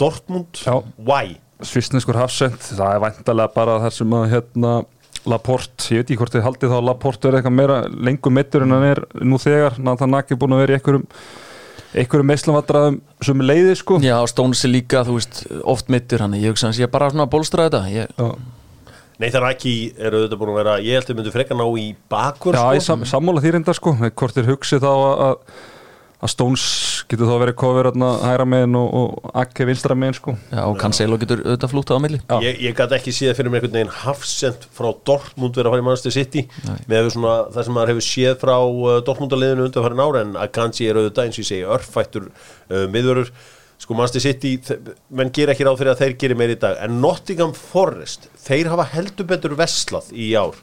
[0.00, 0.62] Dortmund.
[0.64, 0.78] Já.
[0.96, 1.36] Why?
[1.66, 4.72] Svissneskur hafsend, það er væntalega bara þar sem að hérna
[5.28, 8.76] Laporte, ég veit ekki hvort þið haldið þá Laporte er eitthvað meira lengur meittur en
[8.76, 11.08] hann er nú þegar, Nathan Naki er búin að vera í einhverjum
[11.98, 13.98] einhverjum meislamvadraðum sem leiði sko.
[14.04, 16.36] Já Stones er líka, þú veist, oft mittur hann.
[16.38, 17.82] Ég hugsa hans, ég bara svona að bólstra þetta.
[17.92, 18.28] Ég, Já.
[19.18, 22.54] Nathan Aki eru auðvitað búin að vera ég held að myndu frekar ná í bakur
[22.54, 22.92] Já, ég sko.
[22.92, 23.96] sam, sammála því reynda sko.
[23.98, 25.40] Hvort þér hugsið þá að,
[26.18, 26.64] að, að Stones
[27.08, 30.34] getur þá verið kofir hérna hægra megin og, og Akki vinstra megin sko.
[30.52, 32.20] Já, og Cancelo getur auðvitað flútað á milli.
[32.20, 32.36] Já.
[32.44, 35.84] Ég, ég gæti ekki séð fyrir mér einhvern veginn hafsend frá Dortmund verið að fara
[35.84, 36.44] í Manchester City.
[36.90, 40.88] Með svona, það sem maður hefur séð frá uh, Dortmundaliðinu undan farin ára en Akanji
[40.90, 43.32] er auðvitað eins og ég segi örfættur uh, miðvörur.
[43.78, 44.56] Sko Manchester City,
[45.14, 46.80] menn gera ekki ráð fyrir að þeir gerir meir í dag.
[46.82, 50.58] En Nottingham Forest, þeir hafa heldur betur veslað í ár.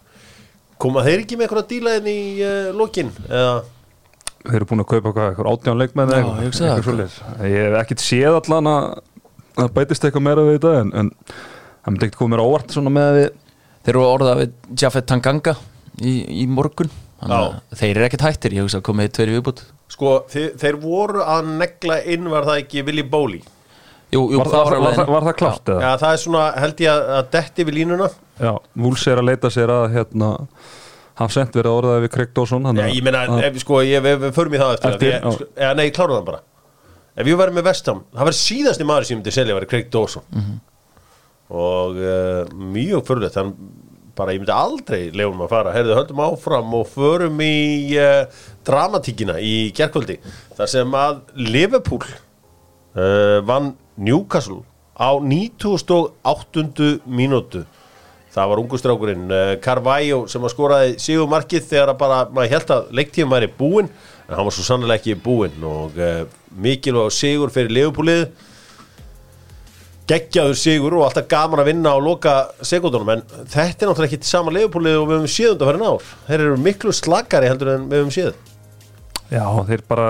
[0.83, 3.61] Koma þeir ekki með eitthvað dílaðin í uh, lokin eða
[4.45, 7.17] Þeir eru búin að kaupa hvað, eitthvað átján leikmenn eða eitthvað- það, eitthvað svoleiðis.
[7.49, 8.86] Ég hef ekkert séð allan að
[9.65, 12.75] að bætist eitthvað meira við þetta en, en það myndi ekkert komið mér á óvart
[12.75, 13.29] svona með að við
[13.86, 15.51] Þeir eru orðað við Jafet Tanganga
[16.01, 16.89] í, í morgun.
[17.21, 19.62] Þeir eru ekkert hættir, ég hugsa að komið tveir viðbútt
[19.93, 23.43] sko þeir, þeir voru að negla inn var það ekki Willy Bowley?
[24.13, 25.81] Jú, jú, Var, var, var, var, var það klárt eða?
[25.86, 28.10] Já, það er svona, held ég að, að detti við línuna.
[28.41, 30.29] Já, Vúls er að leita sér að hérna,
[31.19, 34.25] hann sent verið að orðaði við Craig Dawson Já, ég meina, ef, sko, ég, við,
[34.36, 36.41] förum í það eftir, Eftir, ég, sko, eða, Nei, klárum það bara
[37.15, 39.91] Ef ég væri með Vestham, það var síðasti maður sem ég myndi selja var Craig
[39.93, 40.56] Dawson Mhm.
[41.56, 42.41] og uh,
[42.73, 43.51] mjög fyrirlegt hann
[44.17, 48.25] bara, ég myndi aldrei lefum að fara heyrðu, höldum áfram og förum í uh,
[48.67, 50.15] dramatíkina í gerkvöldi
[50.58, 54.63] þar sem að Liverpool uh, vann Newcastle
[54.99, 57.01] á 98.
[57.08, 57.65] mínútu
[58.36, 62.91] það var ungustrákurinn uh, Carvalho sem að skoraði sigumarkið þegar að bara, maður held að
[63.00, 63.93] leiktíðum væri búinn
[64.26, 68.28] en hann var svo sannlega ekki búinn og uh, mikilvæg sigur fyrir Leopoldið
[70.10, 72.34] geggjaður sigur og alltaf gaman að vinna á loka
[72.65, 76.12] sekundunum en þetta er náttúrulega ekki sama Leopoldið og við höfum séð undan fyrir ár.
[76.28, 78.36] Þeir eru miklu slakari heldur en við höfum séð.
[79.34, 80.10] Já, þeir bara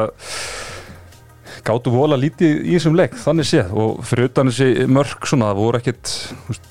[1.66, 3.74] gátu vola lítið í þessum leik, þannig séð.
[3.74, 6.14] Og fyrir utan þessi mörg svona, það voru ekkit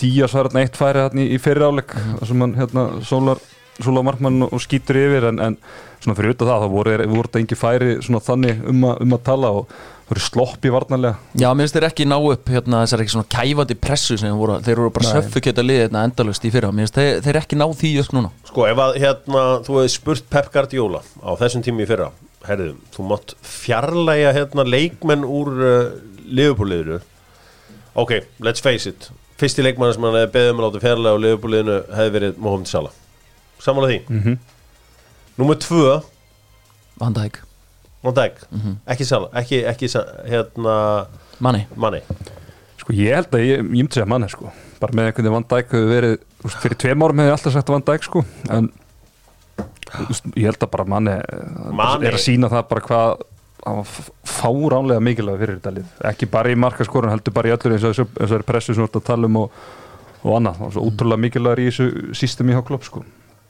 [0.00, 3.42] días var hérna eitt færi hérna í fyrir áleik þar sem hann hérna sólar
[3.82, 5.56] Sóla Markmann og skýtur yfir en, en
[5.98, 9.16] svona fyrir utan það, þá voru, voru þetta engi færi svona þannig um, a, um
[9.16, 11.32] að tala og það voru slopp í varnarlega.
[11.40, 14.60] Já, mér finnst þeir ekki ná upp hérna, þessar ekki svona kæfandi pressu sem voru,
[14.62, 17.66] þeir voru bara söffukjöta liðið hérna endalust í fyrra, mér finnst þeir, þeir ekki ná
[17.80, 18.30] því just núna.
[18.46, 22.12] Sko ef að hérna þú hefði spurt Pep Guardiola á þessum tími í fyrra
[22.48, 25.92] herriðum, þú mátt fjarlæga hérna leikmenn úr uh,
[26.24, 27.00] liðupúliðinu
[27.94, 29.08] ok, let's face it.
[29.40, 32.70] Fyrsti leikmann sem hann hefði beðið um að láta fjarlæga á liðupúliðinu hefði verið Mohamed
[32.70, 33.00] Salah.
[33.62, 34.20] Samanlega því?
[34.20, 34.42] Mm
[35.34, 35.96] Númer tvö,
[37.00, 37.40] Van Dijk,
[38.04, 38.36] Van Dijk.
[38.86, 39.88] Ekki Salah, ekki, ekki
[40.30, 40.74] hérna
[41.42, 42.04] manni manni
[42.78, 44.52] Sko ég held að ég, ég myndi segja manni sko.
[44.78, 46.14] Bara með einhvern veginn Van Dijk hefur verið
[46.60, 48.22] fyrir tveim árum hefur ég alltaf sagt Van Dijk sko.
[48.52, 48.70] En
[50.34, 51.14] ég held að bara manni,
[51.70, 52.06] Mane.
[52.06, 53.24] er að sína það bara hvað
[54.28, 55.92] fáránlega mikilvæg fyrir þetta lið.
[56.10, 59.00] Ekki bara í markaskorun, heldur bara í öllur eins og þessari pressu sem við erum
[59.00, 59.60] að tala um og,
[60.24, 63.04] og annað, og svo útrúlega mikilvægur í þessu systemi hjá klopp sko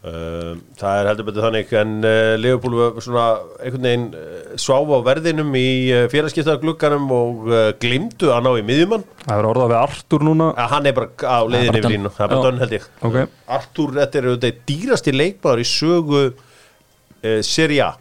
[0.05, 3.25] það er heldur betur þannig en uh, Leopold var svona
[3.57, 8.67] einhvern veginn uh, sváfa á verðinum í uh, félagskiptaglugganum og uh, glimtu að ná í
[8.69, 9.07] miðjumann.
[9.25, 10.51] Það er orðað við Artur núna.
[10.61, 12.89] Að hann er bara á leiðinni yfir línu það er bara dönn held ég.
[13.09, 13.19] Ok.
[13.57, 17.93] Artur, þetta er auðvitað dýrasti leikmaður í sögu uh, Serie A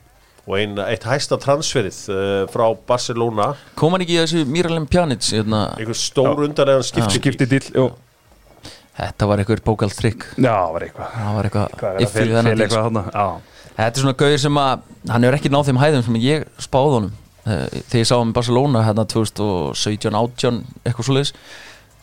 [0.44, 3.54] og ein, eitt hæsta transferið uh, frá Barcelona.
[3.80, 7.86] Kom hann ekki í þessu Miralem Pjanic hérna, einhver stór undanlegan skipti skipti dill, jú,
[9.00, 11.12] þetta var eitthvað bókald trikk já, það var eitthvað.
[11.18, 15.36] Það var eitthvað er það fel þennan Þetta er svona gauðir sem að hann hefur
[15.40, 17.14] ekki náð þeim hæðum sem ég spáði honum.
[17.44, 21.24] Eh, þegar ég sá hann í Barcelona hérna 2017, 18 eitthvað svo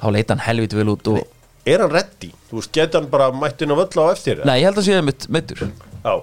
[0.00, 1.20] þá leita hann helviti vel út og
[1.68, 2.30] er hann reddi?
[2.48, 4.40] Þú veist, geta hann bara mætt inn á völl á eftir?
[4.48, 6.14] Nei, ég held að sé mitt meittur Já,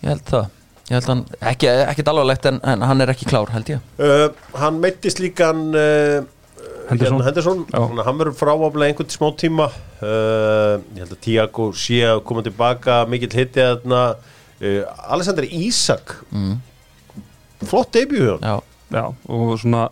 [0.00, 0.46] Ég held það.
[0.90, 3.82] Ég held hann, ekki, ekkit alvarlegt en, en hann er ekki klár held ég.
[4.00, 6.24] Uh, hann meittist líka hann uh,
[6.90, 7.20] Henderson.
[7.20, 7.64] hérna, Henderson.
[8.04, 9.66] Hann verður fráaflega einhvern smá tíma.
[10.00, 14.02] Uh, ég held að Tiago sé að koma tilbaka mikill hitti þarna.
[14.60, 14.82] Uh,
[15.14, 16.18] Alexander Isak.
[16.34, 16.58] Mm.
[17.68, 18.54] flott debut Já,
[18.88, 19.86] já, og svona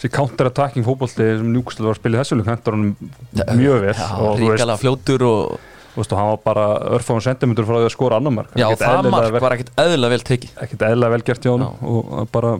[0.00, 3.92] þessi counter-attacking fótbolti sem Newcastle var að spila í þessu leik hendur hann mjög vel
[4.24, 5.58] og ríkala fljótur og
[6.00, 6.64] og hann var bara
[6.96, 8.52] örfáum sentimentur frá því að skora annar mark.
[8.54, 10.52] Já, Ekkert það mark vel- var ekkit eðlilega vel tekið.
[10.64, 12.52] Ekkert eðlilega vel gert hjá hann og bara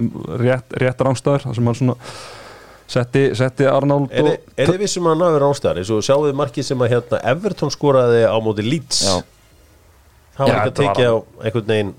[0.43, 1.97] rétt, rétt rángstæður þar sem hann svona
[2.91, 6.25] setti, setti Arnold Er, og, er þið vissum að hann hafi rástæðar eins og sjáu
[6.27, 9.03] þið markið sem að hérna Everton skoraði á móti Leeds?
[9.07, 9.15] Já.
[10.37, 11.95] það var Já, ekki að tekið á einhvern veginn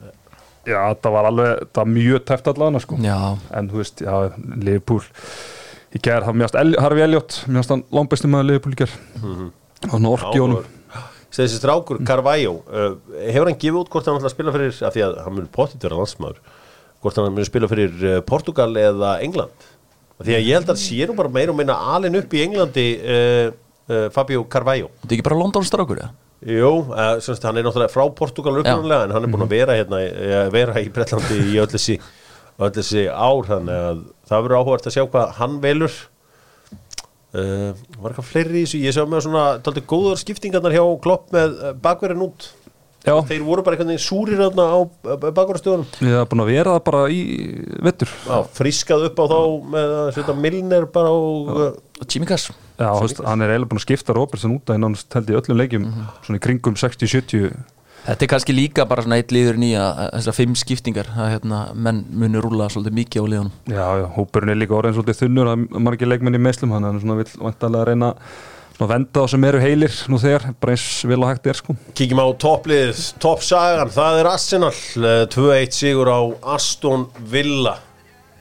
[0.67, 2.99] já, það var alveg það var mjög tæft allavega sko.
[3.01, 3.17] Já,
[3.57, 4.13] en þú veist, já,
[4.61, 5.01] Liverpool
[5.91, 8.99] í gerð, það mjögst Harfi Elliot mjögst hann langbæstum með Liverpool í gerð
[9.87, 10.69] og hann orki honum.
[11.31, 12.97] Þessi strákur Carvalho uh,
[13.31, 15.47] hefur hann gefið út hvort hann ætla að spila fyrir af því að hann mun
[15.55, 16.41] potið vera landsmaður.
[17.01, 19.69] Hvort hann mun spila fyrir uh, Portugal eða England
[20.21, 22.43] af því að ég held að sé nú bara meira og minna alin upp í
[22.45, 23.47] Englandi uh,
[23.89, 24.91] uh, Fabio Carvalho.
[25.01, 26.11] Þetta er ekki bara London strákur ja?
[26.41, 29.77] Jú, uh, semst, hann er náttúrulega frá Portugal upprunalega en hann er búin að vera
[29.77, 29.99] hérna
[30.53, 31.97] vera í Bretlandi í öll þessi,
[33.09, 35.99] ár þannig að það verður áhugast að sjá hvað hann velur.
[37.31, 38.81] Var eitthvað fleiri í þessu?
[38.81, 39.45] Ég sá með svona
[39.87, 42.49] góðar skiptingarnar hjá Klopp með bakverðin út
[43.05, 44.79] já, þeir voru bara einhvern veginn súrir á
[45.23, 47.21] bakverðastöðunum ég hef búin að vera það bara í
[47.87, 48.13] vettur
[48.57, 49.39] frískað upp á þá
[49.75, 51.67] með að setja Milner bara og uh,
[52.81, 55.61] og veist, hann er eiginlega búin að skipta Robertson út að nánast held í öllum
[55.61, 55.91] leikjum
[56.25, 57.53] svona í kringum 60-70
[58.01, 59.83] Þetta er kannski líka bara svona eitt liður nýja
[60.15, 63.51] þessar fimm skiptingar að hérna, menn muni rúla svolítið mikið á liðunum.
[63.69, 66.97] Já, já, hópurinn er líka orðin svolítið þunnur að margir leikmenn í meðslum hann er
[67.03, 68.09] svona vill vantarlega að reyna
[68.89, 72.21] venda þá sem eru heilir nú þegar, bara eins vel og hægt er sko Kíkjum
[72.23, 76.19] á topplið, toppsagan, það er Arsenal, eh, 2-1 sigur á
[76.55, 77.75] Aston Villa.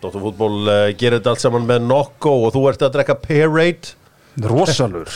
[0.00, 3.92] Dóttarfútból uh, gerir þetta allt saman með Nokko og þú ert að drekka Parade.
[4.40, 5.10] Rosalur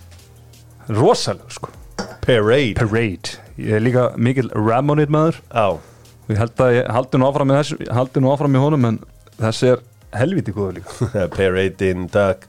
[1.00, 1.72] Rosalur sko
[2.24, 2.76] Parade.
[2.78, 7.28] Parade Ég er líka mikil Ramonid maður Já, og ég held að ég haldi nú
[7.28, 8.98] áfram með þessu ég haldi nú áfram með honum en
[9.40, 9.84] þessi er
[10.14, 12.44] helviti góður líka Parade in dag.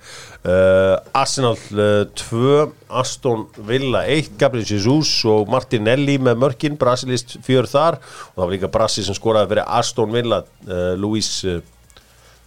[0.48, 2.68] Uh, Arsenal uh, 2,
[3.02, 8.54] Aston Villa 1, Gabriel Jesus og Martinelli með mörkin, Brasilist fjör þar og það var
[8.56, 11.60] líka Brasi sem skoraði fyrir Aston Villa, uh, Luis uh,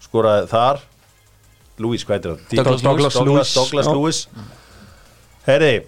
[0.04, 0.86] skoraði þar.
[1.80, 2.42] Luis, hvað heitir hann?
[2.84, 3.14] Douglas.
[3.16, 3.92] Douglas, Douglas Já.
[3.96, 4.18] Lewis
[5.46, 5.80] Herri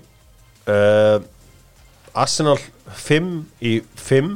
[0.67, 1.21] uh,
[2.17, 2.59] Arsenal
[2.89, 3.29] 5
[3.65, 4.33] í 5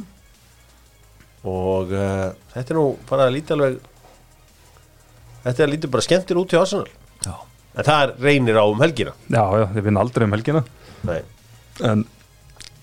[1.47, 3.77] og uh, þetta er nú bara lítið alveg
[5.47, 6.91] þetta er lítið bara skemmtir út hjá Arsenal.
[7.25, 7.33] Já.
[7.77, 9.13] en það reynir á um helgina.
[9.29, 10.63] Já, já, þeir vinna aldrei um helgina.
[11.87, 12.05] En,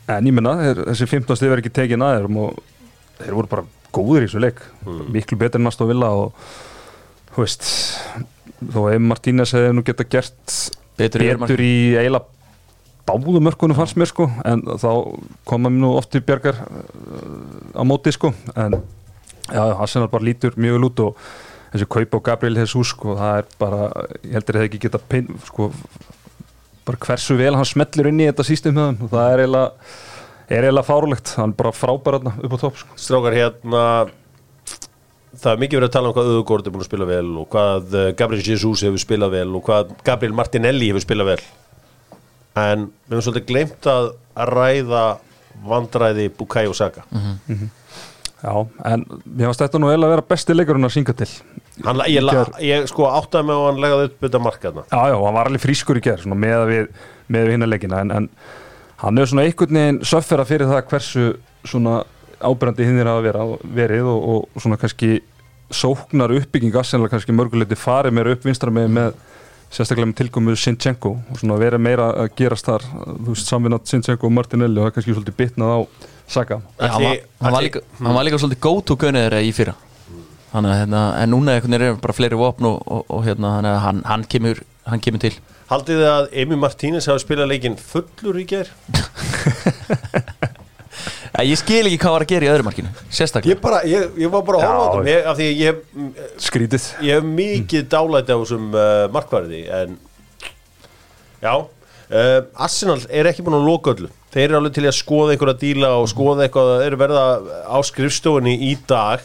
[0.06, 2.60] en ég menna, þeir, þessi 15 stið verður ekki tekin að þeir og
[3.18, 4.62] þeir voru bara góður í þessu leik.
[5.14, 6.46] Miklu betur en Aston Villa og
[7.34, 7.66] þú veist
[8.74, 10.58] þó ef Martínez hefði nú geta gert
[10.98, 12.30] Betur í betur í eiginlega
[13.04, 14.28] báðu mörkunum fannst mér sko.
[14.46, 14.90] En þá
[15.48, 18.32] koma mér nú oft í bjargar uh, á móti sko.
[18.56, 18.78] En
[19.50, 21.26] já, Arsenal bara lítur mjög vel út og
[21.74, 23.86] þessi kaupa á Gabriel Jesus sko, það er bara,
[24.22, 25.70] ég heldur að það ekki geta pein, sko,
[26.86, 29.94] bara hversu vel hann smellur inn í þetta sístum og það er eiginlega,
[30.48, 33.00] er eiginlega fárulegt hann er bara frábær þarna upp á topp sko.
[33.00, 33.82] Strákar hérna
[35.34, 37.46] það er mikið verið að tala um hvað Öðugård er búin að spila vel og
[37.52, 41.38] hvað eh, Gabriel Jesus hefur spilað vel og hvað Gabriel Martinelli hefur spilað vel.
[42.60, 44.12] En við höfum svolítið gleymt að
[44.54, 45.04] ræða
[45.64, 47.02] vandræði Bukayo Saka
[48.44, 48.54] Já,
[48.90, 51.30] en mér fannst þetta nú eiginlega að vera besti leikurinn að synga til.
[51.84, 52.26] Hann, ég,
[52.60, 54.84] ég sko áttaði mig að hann legaði upp þetta markaðna.
[54.90, 56.90] Já, já, hann var alveg frískur í gerð með við,
[57.32, 58.28] við hinna leikina en, en
[59.00, 61.28] hann er svona einhvern veginn söffera fyrir það hversu
[61.64, 62.02] svona
[62.44, 63.46] ábyrjandi hinnir hafa vera,
[63.80, 65.22] verið og, og svona kannski
[65.74, 69.14] sóknar uppbygging aðsennlega kannski mörguleiti farið meira upp vinstra með, með
[69.72, 74.28] sérstaklega með tilkomu Sinchenko og svona verið meira að gerast þar þú veist, samvinnat Sinchenko
[74.28, 75.80] og Martinelli og það er kannski svolítið bitnað á
[76.30, 76.60] Saka.
[76.78, 79.74] Já, hann, var, hann, var líka, hann var líka svolítið go to gunniður í fyrra.
[80.54, 84.24] Þannig að hérna, en núna er bara fleiri vopn og, og, og hérna, hann, hann,
[84.30, 85.34] kemur, hann kemur til.
[85.70, 88.70] Haldið þið að Emi Martínez hafi spilað leikinn fullur í ger?
[91.34, 93.56] ja, Ég skil ekki hvað var að gera í öðru markinu Sérstaklega.
[93.56, 95.72] Ég, bara, ég, ég var bara að horfa á þetta.
[96.44, 96.86] skrítið.
[97.02, 98.82] ég hef mikið dálæti á þessum uh,
[99.14, 99.96] markvarði en
[101.42, 105.34] já uh, Arsenal er ekki búin að loka öllu þeir eru alveg til að skoða
[105.34, 107.24] einhverja díla og skoða eitthvað, þeir eru verða
[107.70, 109.22] á skrifstofunni í dag.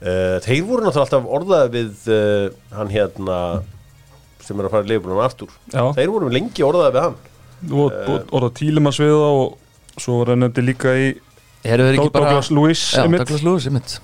[0.00, 3.40] Uh, þeir voru náttúrulega alltaf orðaði við uh, hann hérna
[4.46, 5.82] sem er að fara í leifbúinum aftur Já.
[5.98, 7.18] þeir voru lengi orðaði við hann.
[7.68, 11.10] Og, og orða tílum að sviða og svo var hann nefndi líka í
[11.60, 12.86] Douglas Lewis.
[12.96, 13.98] Douglas Lewis, einmitt.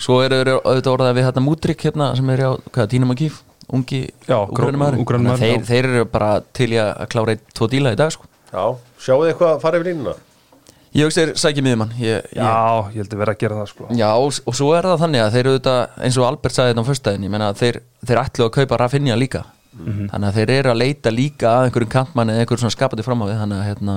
[0.00, 2.52] Svo eru þeir auðvitað orðað við hérna Múdrik hérna sem er á,
[2.88, 4.00] Dínam og Kíf ungi
[4.30, 8.28] úgrænumæður þeir, þeir eru bara til að klára einn, tvo díla í dag sko.
[8.56, 8.64] Já,
[9.04, 10.16] sjáu þið eitthvað að fara yfir línuna?
[10.96, 11.90] Ég hugsa þeir sækja miðjumann.
[12.00, 12.52] Ég, ég, Já,
[12.94, 13.86] ég held að vera að gera það sko.
[13.98, 16.72] Já, og, og svo er það þannig að þeir eru auðvitað eins og Albert sagði
[16.72, 17.78] þetta á föstudaginn, ég menna að þeir,
[18.08, 19.42] þeir ætlu að kaupa Rafinha líka.
[19.76, 23.20] Þannig að þeir eru að leita líka að einhverjum kantmann eða einhverjum svona skapandi fram
[23.20, 23.96] á við þannig að hérna,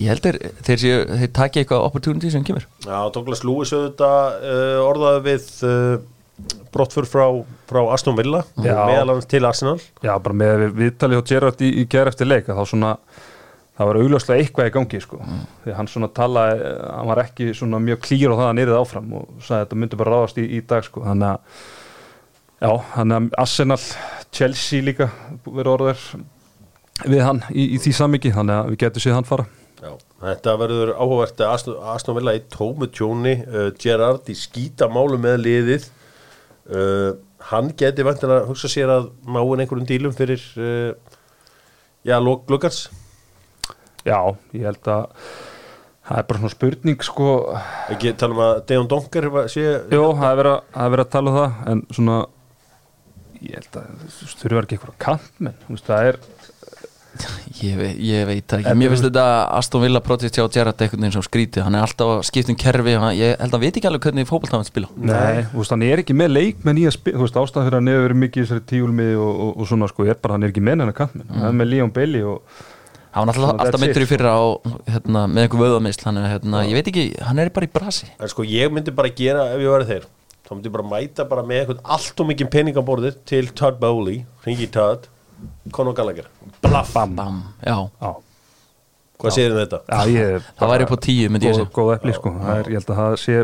[0.00, 0.38] ég held þeir,
[0.70, 2.64] þeir, séu, þeir taki eitthvað opportunity sem kemur.
[2.86, 7.26] Já, Douglas Lewis auðvitað uh, orðaði við uh, brottfur frá,
[7.68, 8.72] frá Aston Villa Já.
[8.88, 9.76] meðal hans til Arsenal.
[10.00, 12.94] Já, bara með við- viðtalið á Gerrard í, í gerð eftir leik að þá svona
[13.74, 15.20] það var augljóslega eitthvað í gangi sko.
[15.64, 18.78] Því hann svona talaði, hann var ekki svona mjög klýr á það að hann yrið
[18.80, 21.02] áfram og sagði að þetta myndi bara ráðast í, í dag sko.
[21.08, 21.58] Þannig að
[22.60, 23.80] já, þannig að Arsenal
[24.34, 25.10] Chelsea líka
[25.48, 26.06] verið orðar
[27.10, 29.50] við hann í, í því sammiki þannig að við getum séð hann fara.
[29.84, 29.92] Já.
[30.24, 33.34] Þetta verður áhugavert að Aston, Villa í tómu tjóni.
[33.44, 35.88] Uh, Gerrard í skítamálu með liðið.
[36.64, 37.10] Uh,
[37.50, 41.18] hann geti vantilega að hugsa sér að ná inn einhverjum dílum fyrir uh,
[42.06, 42.86] já, lok gluggans
[44.04, 44.18] Já,
[44.52, 45.04] ég held að
[46.04, 47.28] það er bara svona spurning sko.
[47.94, 51.38] Ekki tala um að Dejon Donker sé Jó, það er verið að, að tala um
[51.40, 52.18] það en svona
[53.44, 56.20] ég held að þú þurfa ekki eitthvað kantmenn þú veist, það er
[57.62, 59.24] Ég, ve ég veit það ekki, mér finnst þetta
[59.54, 61.62] Aston Villa project hjá Gerrard einhvern veginn sem skrítið.
[61.62, 64.08] Hann er alltaf að skipta um kerfi hann, ég held að hann veit ekki alveg
[64.08, 67.28] hvernig fótballtafan spila Nei, þú veist, hann er ekki með leikmenn í að spila, þú
[67.28, 69.90] veist, ástæðan fyrir að hann hefur verið mikið í þessari tíulmi og, og, og svona,
[69.92, 72.58] sko, er bara, hann er ekki með hennar kantmenn, hann er með Leon Bailey og,
[73.14, 74.12] hann var alltaf, alltaf myndur í sko.
[74.14, 74.42] fyrra á,
[74.90, 78.10] hérna, með einhver vöðamisl hann hérna, ég veit ekki, hann er bara í brasi.
[78.18, 80.06] En sko ég myndi bara gera ef ég væri þeir
[80.44, 83.48] þá myndi ég bara mæta bara með eitthvað allt og mikið pening á borðið til
[83.56, 85.08] Todd Bowley ringi Todd,
[85.72, 86.28] Conor Gallagher.
[86.64, 86.94] Blaff,
[89.24, 89.80] hvað segir þið þetta?
[89.88, 91.74] já, ég það væri upp á tíu myndi ég góð, segja.
[91.78, 93.36] góð epli, sko, það er, ég held að það sé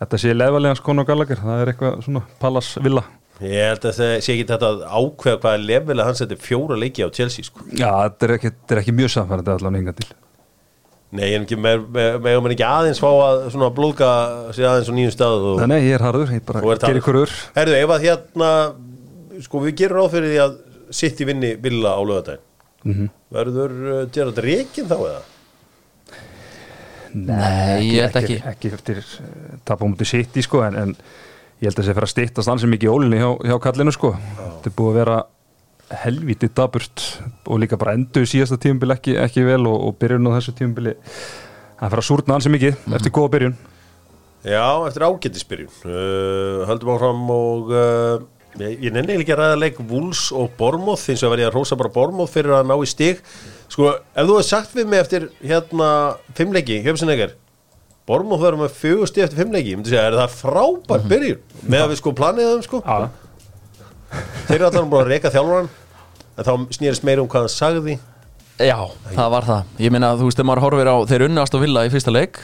[0.00, 3.04] þetta sé lefalegans Conor Gallagher það er eitthvað svona Pallas Villa
[3.40, 6.76] Ég held að það sé ekki þetta að ákveða hvaða level að hann seti fjóra
[6.76, 7.62] leiki á Chelsea sko.
[7.72, 10.10] Já, þetta er ekki, þetta er ekki mjög samfærandi allan enga til
[11.10, 14.10] Nei, ég er ekki með, með, með, með ekki aðeins fá að svona blóðka
[14.54, 17.00] sig aðeins á nýjum stað og, Nei, nei, ég er harður, ég bara er gerir
[17.00, 18.50] ykkur ur Herðu, ef að hérna
[19.48, 20.54] sko við gerum ráð fyrir því að
[21.00, 22.46] sitt í vinni villa á lögadaginn
[22.80, 23.08] Mhm.
[23.34, 25.18] verður uh, Gerard Rekin þá eða?
[27.12, 30.94] Nei, ég held ekki Ekki eftir uh, tapa mútið sitt í sko en, en
[31.60, 33.92] ég held að það sé fyrir að stýttast ansið mikið í ólinni hjá, hjá kallinu
[33.92, 34.14] sko.
[34.16, 35.18] Þetta er búið að vera
[36.00, 37.04] helviti daburt
[37.50, 40.94] og líka bara endur síðasta tímubili ekki, ekki vel og, og byrjun á þessu tímubili
[40.94, 43.56] það fyrir að súrna ansi mikið eftir góða byrjun.
[44.40, 48.22] Já, eftir ágættisbyrjun uh, Höldum áfram og uh,
[48.62, 51.56] ég, ég nenni ekki að ræða leik Wools og Bormoth eins og að verði að
[51.58, 53.20] rósa bara Bormoth fyrir að ná í stig.
[53.68, 55.90] Sko, ef þú hefði sagt við mig eftir hérna
[56.38, 57.36] fimmleiki, hjöfsinleikar
[58.08, 61.42] Bormoth verður með fjögur stig eftir fimmleiki ég myndi segja, er það frábær byrjun?
[61.62, 62.80] Með að við sko planið þeim sko.
[62.86, 63.10] Já,
[64.48, 65.68] Þeir eru allan búin að reyka þjálfaran
[66.40, 67.98] en þá snýrist meira um hvað hann sagði.
[68.60, 68.76] Já,
[69.14, 69.68] það var það.
[69.80, 72.40] Ég meina, þú veist, þegar maður horfir á þeir unnast og vilja í fyrsta leik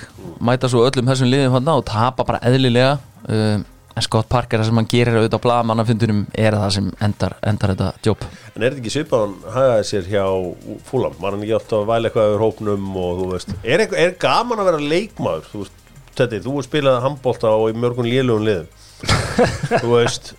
[0.46, 2.94] mæta svo öllum þessum liðum hann og tapa bara eðlilega.
[3.26, 3.58] Uh,
[3.96, 7.72] en Scott Parker, það sem hann gerir auðvitað á blagamannafundunum er það sem endar, endar
[7.72, 8.26] þetta jobb.
[8.52, 10.24] En er þetta ekki svipaðan hagaði sér hjá
[10.90, 11.16] fúlam?
[11.22, 14.14] Var hann ekki átt að væla eitthvað yfir hópnum og þú veist, er, eitthvað, er
[14.26, 15.48] gaman að vera leikmaður?
[15.52, 15.80] Þú veist,
[16.12, 18.72] þetta, þú er spilað handbólta og í mörgun lélugum liðum.
[19.82, 20.30] Þú veist,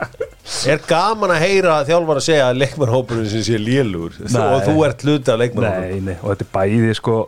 [0.65, 4.15] er gaman að heyra þjálfar að segja að leikmannhópurinn sem sé lélugur?
[4.25, 7.19] Og þú ert hluti af leikmannhópurinn Nei, nei, og þetta er bæði sko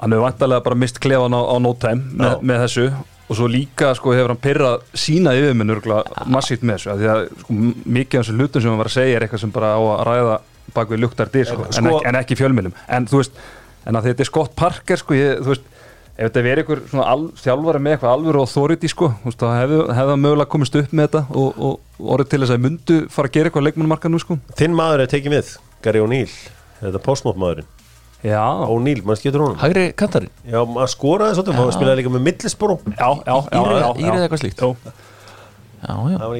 [0.00, 2.86] hann hefur vantarlega bara mist klefan á, á no time með, með þessu
[3.30, 7.20] og svo líka sko hefur hann pyrrað sína yfirmenn örgulega massíft með þessu því að
[7.44, 7.58] sko,
[7.96, 10.00] mikið af þessu hlutum sem hann var að segja er eitthvað sem bara á að
[10.10, 10.38] ræða
[10.74, 13.38] bak við luktar dyr sko, en, Sko- ekki, en ekki fjölmjölum en þú veist,
[13.86, 15.68] en að þetta er Scott Parker sko, ég, þú veist
[16.20, 19.48] ef þetta verið einhver svona al, þjálfari með eitthvað alvöru authority sko, þú veist, þá
[19.56, 22.98] hefðu hann mögulega komist upp með þetta og, og, og orðið til þess að myndu
[23.14, 24.36] fara að gera eitthvað leikmannumarkanu sko.
[24.58, 25.52] Þinn maður er tekið við,
[25.86, 26.34] Gary O'Neill
[26.80, 27.66] Þetta postmót maðurinn,
[28.20, 32.26] Já, O'Neill, maður skiptur honum Hægri kantarinn, Já, maður skoraði svolítið, maður spilaði líka með
[32.26, 34.18] millisboró já, já, já, Írið- já, já.
[34.26, 34.60] Eitthvað slíkt.
[34.60, 34.74] Jó.
[35.80, 36.36] já, já Það var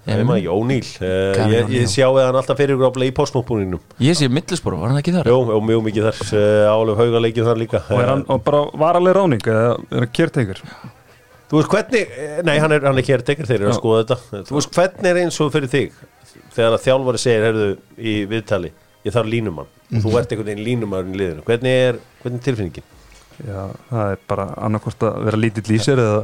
[0.00, 0.10] Já.
[0.10, 3.82] Það er maður ekki, O'Neill uh, Ég, ég sjáði hann alltaf fyrir ykkur í postmótbúninum
[4.02, 5.28] Ég sé millisbóru, var hann ekki þar?
[5.30, 9.14] Jó, og mjög mikið þar, uh, álef haugaleikin þar líka Og hann og bara varaleg
[9.18, 10.62] ráning eða er hann kértegur?
[11.50, 12.94] Þú veist hvernig, eh, nei hann er, er
[13.58, 13.78] eru að Já.
[13.78, 16.00] skoða þetta Þú veist hvernig er eins og fyrir þig
[16.56, 17.70] Þegar þjálfari segir, heyrðu,
[18.00, 18.72] í viðtali
[19.06, 22.46] Ég þarf línumann og þú ert einhvern veginn línumann í liðinu Hvernig er, hvernig er
[22.48, 22.88] tilfinningin?
[23.40, 26.18] Já, það er bara annarkvort að vera lítill í sér eða,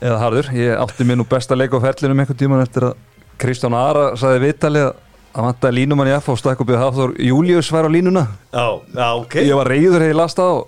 [0.00, 0.48] eða harður.
[0.56, 2.94] Ég átti mér nú besta leik á ferlinum einhvern tíman eftir að
[3.42, 4.94] Kristján Ara saði viðtali að
[5.36, 8.24] vantaði línumann í F og stakk upp í Hafþór Július var á línuna.
[8.48, 8.66] Já,
[8.96, 10.62] já, ok Ég var reyður þegar ég las það og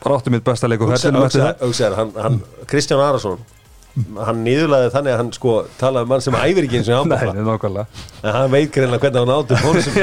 [0.00, 3.42] bara átti mér besta leik á ferlinum Kristján Arason
[4.26, 7.16] Hann nýðurlaði þannig að hann sko talaði um mann sem æfir ekki eins og Nei,
[7.20, 8.04] handbóla nákvæmlega.
[8.22, 9.98] En hann veit greinlega hvernig hann átti fólksum.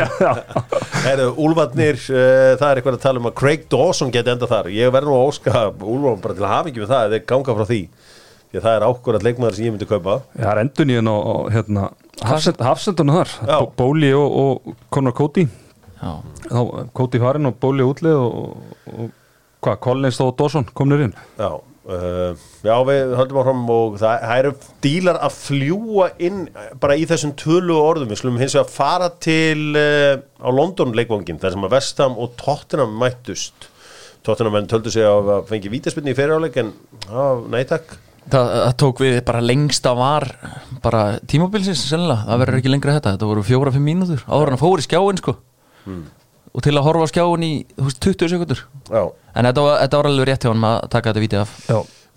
[1.07, 4.71] Herru, Úlfarnir, uh, það er eitthvað að tala um að Craig Dawson geti enda þar
[4.73, 7.57] Ég verð nú að óska Úlfar bara til að hafa ekki við það eða ganga
[7.57, 7.81] frá því
[8.47, 10.95] Því að það er ákvörðat leikmaður sem ég myndi kaupa Já, það er endun í
[10.97, 11.87] henn á, á hérna,
[12.23, 13.33] hafsend, hafsendunum þar.
[13.77, 15.43] Bóli og, og Conor Cody.
[16.95, 19.09] Cody farinn og Bóli útlið og, og
[19.65, 21.15] hvað, Collins og Dawson komnir inn.
[21.35, 21.49] Já,
[21.87, 22.33] uh,
[22.65, 24.51] já við höldum áfram og það, það eru
[24.85, 26.41] dílar að fljúa inn
[26.81, 28.11] bara í þessum tölu orðum.
[28.11, 32.35] Við skulum hins vegar fara til uh, á London leikvangin þar sem að Vestham og
[32.39, 33.69] Tottenham mættust.
[34.27, 36.73] Tottenham menn töldu sig að fengi vítaspinni í fyriráleik en
[37.07, 37.95] á, nei takk.
[38.27, 40.25] Það, það tók við bara lengsta var
[40.83, 43.15] bara tímabilsins sennilega, það verður ekki lengra þetta.
[43.15, 45.37] Þetta voru fjóra-fimm mínútur, áður en að fór í skjáin sko
[46.57, 50.01] og til að horfa á skjáin í veist, 20 sekundur Já, en þetta var, þetta
[50.01, 51.55] var alveg rétt hjá hann að taka þetta vítið af.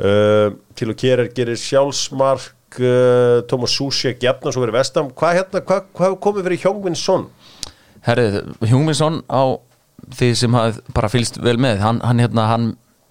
[0.01, 0.47] Uh,
[0.78, 5.91] til og kerir gerir sjálfsmark uh, Thomas Susek jafna svo verið Vestham hvað hérna, hvað
[6.01, 7.26] hefur komið fyrir Hjóngvin Son?
[8.07, 9.61] Herrið, Hjúminsson á
[10.16, 12.70] því sem hafði bara fylgst vel með hann, hann, hérna, hann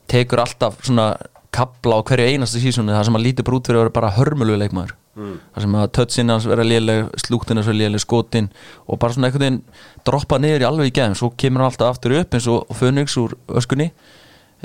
[0.09, 1.11] tekur alltaf svona
[1.53, 4.15] kapla á hverju einasta sísoni það sem hann lítur bara út fyrir að vera bara
[4.17, 5.37] hörmulegu leikmaður mm.
[5.53, 8.49] það sem að tötsin hans vera léleg slúktin hans vera léleg, skotin
[8.87, 9.61] og bara svona einhvern veginn
[10.07, 13.17] droppa niður í alveg í geðum svo kemur hann alltaf aftur upp eins og Fönix
[13.19, 13.91] úr öskunni.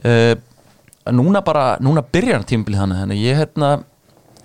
[0.04, 0.34] Uh,
[1.12, 3.74] núna bara, núna byrjar hann tímabilið hann þannig ég hérna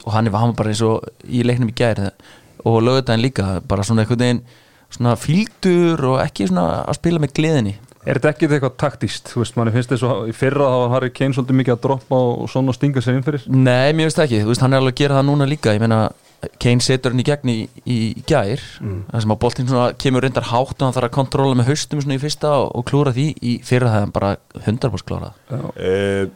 [0.05, 2.09] og hann var bara eins og í leiknum í gæri
[2.67, 4.41] og lögðaðin líka bara svona einhvern veginn
[4.89, 7.75] svona fíldur og ekki svona að spila með gleðinni
[8.07, 9.27] Er þetta ekki eitthvað taktíst?
[9.33, 12.19] Þú veist, manni finnst að í fyrra þá var Harry Kane svolítið mikið að droppa
[12.29, 13.43] og svona stinga sér inn fyrir.
[13.51, 15.73] Nei, mér finnst það ekki, þú veist, hann er alveg að gera það núna líka.
[15.75, 15.99] Ég meina,
[16.63, 17.97] Kane setur hann í gegn í, í,
[18.29, 21.73] gær, það sem að boltinn svona kemur reyndar hátt og hann þarf að kontróla með
[21.73, 23.25] haustum svona í fyrsta og, og klúra því.
[23.43, 24.31] Í fyrra það hann bara
[24.61, 25.35] 100% klárað.
[25.51, 26.31] Uh,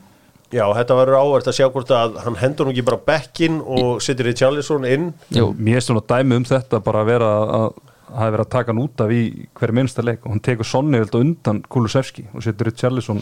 [0.52, 4.04] já, þetta verður ávert að sjá hvort að hann hendur nú ekki bara bekkin og
[4.04, 5.14] setur í Charlison inn.
[5.32, 7.82] Jú, Mér er svona dæmi um þetta bara að vera að
[8.12, 9.24] hafi verið að taka hann út af í
[9.58, 10.22] hverju minnsta leik.
[10.26, 13.22] Og hann tekur Sonni vilt undan Kulusevski og setur Richarlison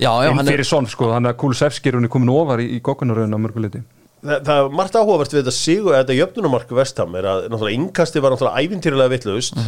[0.00, 3.36] inn fyrir er Sonn sko, þannig að Kulusevski er henni komin ofar í, í goggunaröðinu
[3.36, 3.82] á mörguleiti
[4.20, 8.20] Þa, það er margt áhugavert við þetta sigur þetta jöfnunumark Vestham er að náttúrulega innkasti
[8.20, 9.60] var náttúrulega ævintýrlega vitlaust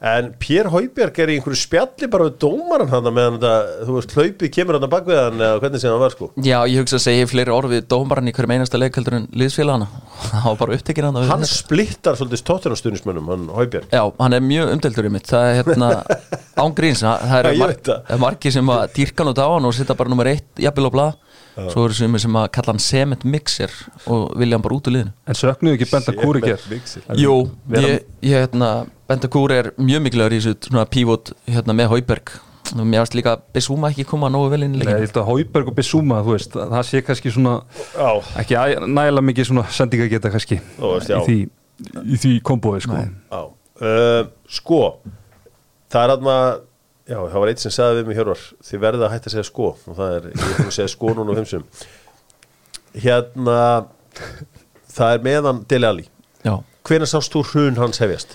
[0.00, 4.14] en Pér Hauberg er í einhverju spjalli bara við dómaran hann meðan þetta, þú veist,
[4.16, 6.28] hlaupið kemur hann bak við hann eða hvernig sem hann var sko.
[6.44, 9.28] Já, ég hugsa að segja fleiri orð við dómaran í hverjum einasta leik heldur en
[9.32, 9.88] liðsfélagana.
[10.30, 13.88] Það var bara upptekinn hann hann splittar svolítið stóttunarstunismönnum hann Hauberg.
[13.92, 15.30] Já, hann er mjög umdeldur í mitt.
[15.30, 15.92] Það er hérna
[16.66, 19.96] ángríns Það er ég mar margir sem að dýrka hann út á hann og setja
[19.96, 21.14] bara nummer eitt jafnvel á blað.
[21.56, 23.72] Svo eru sem, sem að kalla hann cement mixer
[24.12, 25.14] og vilja hann bara út úr liðinu.
[25.24, 26.66] En söknuðu ekki benda kúri ger
[27.16, 27.36] Jú,
[27.72, 28.70] ég, ég hérna
[29.06, 32.32] Benda Kúr er mjög mikilvægur í þessu pívot hérna með Hauberg.
[32.74, 35.28] Og mér varst líka Besúma ekki koma nógu vel inn í Nei, leikin held að
[35.28, 37.52] Hauberg og Bissúma, þú veist það sé kannski svona,
[37.94, 38.08] Já,
[38.42, 38.56] ekki
[38.90, 41.36] nægilega mikið svona sendinga geta kannski Þú veist, í því,
[42.02, 42.98] í því kombói sko.
[43.38, 44.80] uh, Sko,
[45.94, 46.64] það er hann
[47.06, 49.46] Já, það var eitt sem sagði við mig Hjörvar Þið verðið að hætta að segja
[49.46, 51.68] sko og það er, ég er að segja sko núna á heimsum.
[53.04, 53.60] Hérna
[54.96, 56.06] Það er meðan Dele Alli.
[56.86, 58.34] Hvenær sást þú hrun hans hefjast?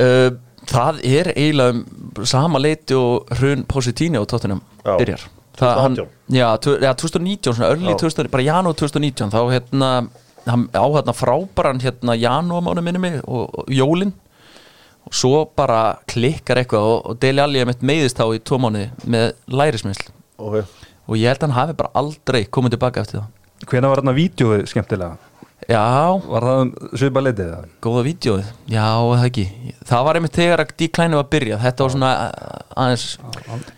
[0.00, 0.30] Uh,
[0.64, 6.34] Það er eiginlega um sama leiti og hrun Positini á tóttunum byrjar Það, hann, 2018.
[6.34, 6.46] já,
[6.82, 7.98] já, 2019, svona örli Já.
[8.00, 9.90] 2000, bara janúar 2019 þá hérna,
[10.48, 14.10] hann á hérna frábæran hérna janúar mánu minni mig og, og jólin
[15.04, 18.58] og svo bara klikkar eitthvað og, og Deli Alli er mitt meiðist á í tvo
[18.64, 20.64] mánuði með lærismissl Okay.
[21.06, 24.16] og ég held að hann hafi bara aldrei komið tilbaka eftir það Hvenær var þarna
[24.16, 25.14] vídjóið skemmtilega?
[25.64, 27.68] Já, Var það um svipa leitið það?
[27.84, 29.44] góða vídjóið Já, það ekki.
[29.88, 32.10] Það var einmitt þegar að díklæni var að byrja Þetta var svona
[32.84, 33.06] aðeins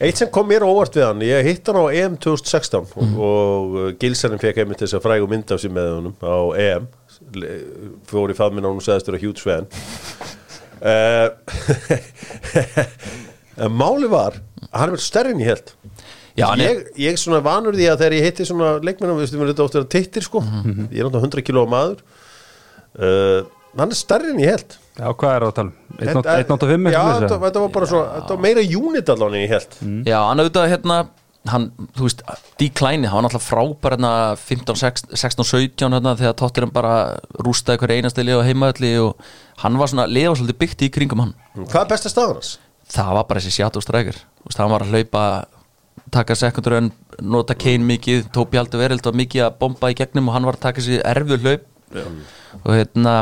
[0.01, 3.76] Eitt sem kom mér óvart við hann Ég hitt hann á EM 2016 og, og
[3.76, 6.89] uh, Gilsarinn fekk einmitt þess að frægu mynd af sér með honum á EM
[8.07, 9.66] fór í faðminn á hún og sagðist vera huge fan.
[10.76, 11.32] Uh,
[13.64, 15.72] en Máli var að hann er verið stærri en ég held
[16.37, 19.41] Já, er- ég, ég svona vanur því að þegar ég hitti svona leikmennum, við veistum
[19.45, 20.43] við þetta oft vera tittir sko.
[20.45, 22.01] Ég er náttúrulega 100 kílóa maður.
[22.97, 23.45] Uh,
[23.76, 24.76] hann er stærri en ég held.
[24.97, 25.76] Já, hvað er það að tala um?
[26.01, 29.78] Þetta- 1.85 Já, þetta, var bara svo, þetta var meira unit allan en ég held.
[30.09, 30.99] Já, hann auðvitað hérna
[31.47, 32.22] hann, þú veist,
[32.59, 36.95] díklæni hann var náttúrulega frábær hérna 15, 16, 16 17 hérna þegar tóttir hann bara
[37.39, 39.28] rústaði hver einasta lið og heimaðalli og
[39.62, 41.34] hann var svona, liða var svolítið byggt í kringum hann.
[41.55, 42.57] Hvað er besta staðan hans?
[42.87, 45.22] það var bara þessi sját og strækir Þú veist, hann var að hlaupa
[46.14, 46.92] taka sekundur en
[47.22, 50.59] nota Kane mikið Tóbi Haldur Verild var mikið að bomba í gegnum og hann var
[50.59, 51.66] að taka þessi erfu hlaup.
[52.62, 53.16] Og hérna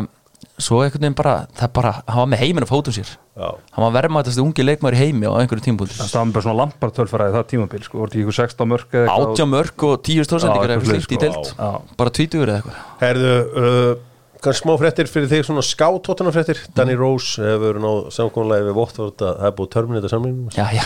[0.60, 3.14] svo einhvern veginn bara, það bara, hann var með heiminn á fótum sér.
[3.34, 6.58] Já, hann var verðmættast ungi leikmaður í heimi á einhverju tímpúti Það var bara svona
[6.60, 9.32] lampar tölfræði það tímabil sko, voru ekki ykkur 16 mörg eða eitthvað?
[9.32, 11.96] Átjá mörg og tíu stórsendingar Já, eitthvað slíkt í sko, deilt já.
[11.98, 12.84] bara tvítugur eða eitthvað.
[13.00, 13.32] Herðu
[13.64, 14.04] uh,
[14.44, 19.24] kannski smá fréttir fyrir þig svona skátóttuna fréttir Danny Rose hefur náð samkvæmlega við Votvort
[19.24, 20.84] að það er búið törminita samlingum já, já,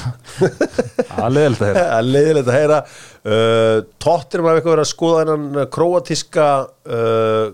[1.19, 1.85] Það er leiðilegt að heyra.
[1.89, 2.79] Það er leiðilegt að heyra.
[3.29, 6.49] Uh, Tottir maður eitthvað verið að skoða hennan króatíska
[6.99, 7.47] uh,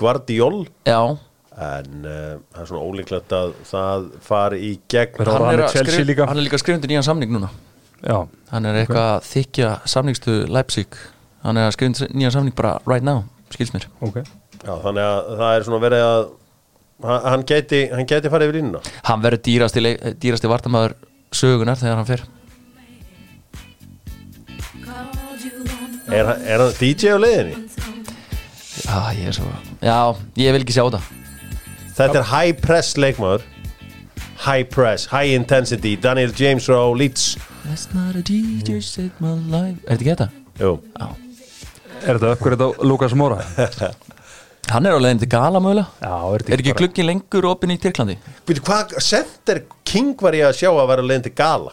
[0.00, 0.60] Guardiol.
[0.88, 1.00] Já.
[1.60, 5.24] En uh, það er svona ólíklegt að það fari í gegn.
[5.24, 6.28] Hann hann er, að skrif, líka?
[6.30, 7.50] hann er líka skrifundur nýjan samning núna.
[8.00, 8.22] Já,
[8.54, 11.00] hann er eitthvað að þykja samningstu Leipzig.
[11.44, 13.90] Hann er að skrifa nýjan samning bara right now, skils mér.
[14.04, 14.22] Ok
[14.60, 18.80] Já, þannig að það er svona verið að hann- geti, hann geti farið yfir línuna.
[19.08, 20.94] Hann verður dýrasti, leik- dýrasti vartamæður
[21.32, 22.22] sögunar þegar hann fer.
[26.10, 27.56] Er, er hann DJ á leiðinni?
[28.80, 29.46] já, ég er svo
[29.84, 29.96] já,
[30.40, 31.08] ég vil ekki sjá það
[32.00, 33.42] Þetta er high press leikmaður.
[34.40, 35.96] High press, high intensity.
[36.00, 37.36] Daniel James frá Leeds.
[37.66, 39.76] That's not a DJ saved my life.
[39.86, 40.28] Er þetta ekki þetta?
[40.62, 40.70] Jú,
[42.00, 43.42] Er þetta uppgörð á Lukas Móra?
[44.70, 47.78] Hann er á leiðin til gala mögulega Já, er Er ekki glukkin lengur opinn í
[47.80, 48.18] Tyrklandi?
[48.46, 51.72] Býtu, hvað Center King var ég að sjá að vera leiðin til gala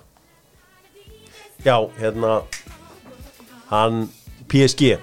[1.65, 2.39] Já, hérna
[3.69, 4.07] Hann
[4.47, 4.95] PSG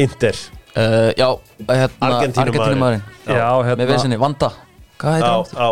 [0.00, 0.34] Inter
[0.72, 1.26] Uh, já,
[1.68, 2.38] hérna Argentínumaðurinn.
[2.40, 3.02] Argentínumaðurinn.
[3.28, 4.48] Já, hérna- Með vesinni, Vanda
[4.96, 5.60] Hvað heitir á, hann?
[5.60, 5.68] á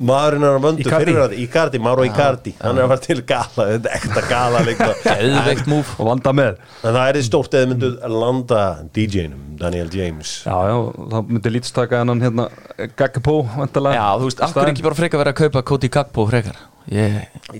[0.00, 1.04] maðurinn er að vöndu Icardi.
[1.04, 2.52] fyrir að Icardi, Mauro Icardi.
[2.62, 6.32] Hann er að fara til gala, þetta er ekta gala líka Geðveikt múf Og vanda
[6.36, 6.62] með.
[6.82, 8.62] En það er því stórt eða myndu landa
[8.96, 10.36] DJ-num, Daniel James.
[10.46, 10.76] Já, já,
[11.12, 12.48] þá myndi lítstaka hennan hérna
[12.96, 16.58] Gagapó, vantalega Já, þú veist, akkur ekki bara frekar vera að kaupa Cody Gagbo frekar
[16.86, 17.14] Ég,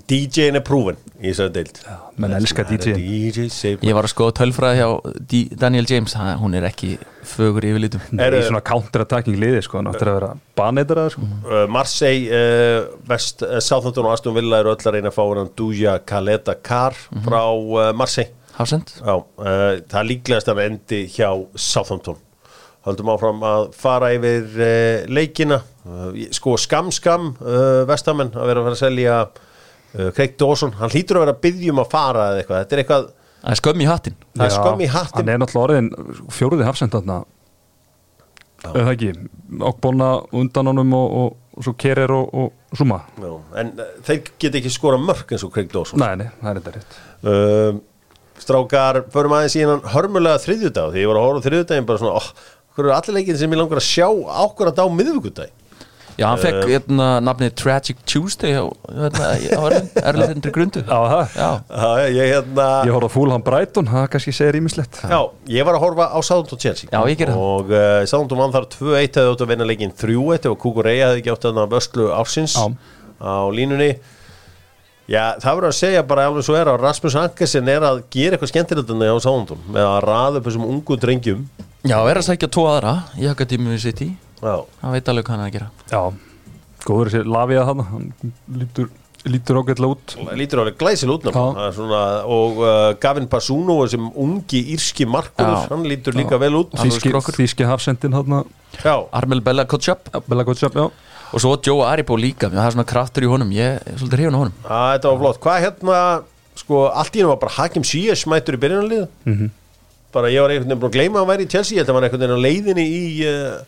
[0.07, 1.79] DJ-in er prúven í þessari deild.
[2.23, 3.47] Menn elska DJ DJ
[3.83, 6.93] ég var að skoða tölfræði hjá D Daniel James hann, Hún er ekki
[7.27, 8.05] fögur yfirlitum.
[8.15, 12.31] Nei, Eru- í svona counter-attacking liði sko, náttur að vera baneitur að sko uh, Marseille,
[12.31, 15.97] uh, West, uh, Southampton og Aston Villa eru öll að reyna að fá hann Duja
[16.07, 16.95] Kaleta Kar
[17.27, 18.31] frá uh, Marseille.
[18.57, 18.95] Hafsend?
[19.03, 22.23] Já, uh, það er líklegast að endi hjá Southampton.
[22.87, 25.59] Haldum áfram að fara yfir uh, leikina
[26.35, 30.93] Sko skam skam uh, Vestamenn að vera að fara að selja uh, Craig Dawson, hann
[30.93, 33.83] hlýtur að vera að byggjum að fara eða eitthvað, þetta er eitthvað Það er skömm
[33.83, 35.19] í hattin Það er skömm í hattin.
[35.21, 37.19] Hann er náttúrulega orðin fjóruði hafsend þarna
[38.67, 39.11] eða ekki?
[39.69, 43.03] Okkbólna undan honum og, og, og svo Kerir og, og Zuma.
[43.23, 43.31] Já,
[43.63, 46.01] en uh, þeir get ekki skora mörg eins og Craig Dawson.
[46.03, 46.99] Nei, nei, það er þetta rétt.
[47.23, 47.79] Um,
[48.37, 50.91] Strákar, förum aðeins í hennan hörmulega þriðjudag.
[50.93, 52.27] Því ég var að horfa á þriðjudaginn bara svona oh,
[52.77, 55.53] Hvað eru allir leikinn sem ég langar að sjá ákvörðað á miðvíkudag
[56.17, 59.27] Já, hann fekk hérna nafnið Tragic Tuesday á hérna,
[60.01, 60.81] erlendri grundu.
[60.81, 61.51] Já,
[62.09, 65.19] ég hérna Ég horfði á Fúlham Brighton, það kannski segir ímislegt Já,
[65.53, 66.89] ég var að horfa á Southampton Chelsea.
[66.89, 67.45] Já, ég gerði það.
[67.53, 71.21] Og uh, Southampton vann þar 2-1 hefði átt að vinna leikinn 3-1 ef Kukureya hefði
[71.23, 72.67] ekki átt að vörslu ársins Já.
[73.21, 73.93] á línunni.
[75.07, 78.35] Já, það verður að segja bara alveg svo er að Rasmus Ankersen er að gera
[78.35, 81.45] eitthvað skemmtilegt á Southampton með að raða upp þessum ungu drengjum.
[81.87, 84.09] Já er að sækja tvo aðra í Akademi City
[84.43, 85.71] hann veit alveg hvað hann er að gera.
[85.91, 86.03] Já,
[86.87, 87.87] góður þessi Lavia þarna?
[87.91, 88.07] Hann
[88.61, 88.91] lítur,
[89.27, 90.17] lítur ágætlega út.
[90.39, 91.33] Lítur alveg glæsil út Já.
[91.75, 95.67] svona, og uh, Gavin Pasuno sem ungi írski markur Já.
[95.73, 96.77] hann lítur líka vel út.
[96.79, 98.15] Þíski, þíski hafsendin
[98.85, 100.91] Já, Armel Bella já
[101.35, 104.37] og svo Joe Aribo líka það er svona kraftur í honum, ég er svolítið hrifun
[104.37, 104.57] á honum.
[104.63, 105.41] Að, þetta var flott.
[105.43, 105.97] Hvað hérna,
[106.63, 109.51] sko, allt í hennu var bara Hakim Ziyech mættur í byrjunarlið Mhm.
[110.15, 111.75] bara ég var einhvern veginn búin að gleyma að hann væri í Chelsea.
[111.77, 113.59] Ég held að hann var einhvern veginn á leiðinni í uh,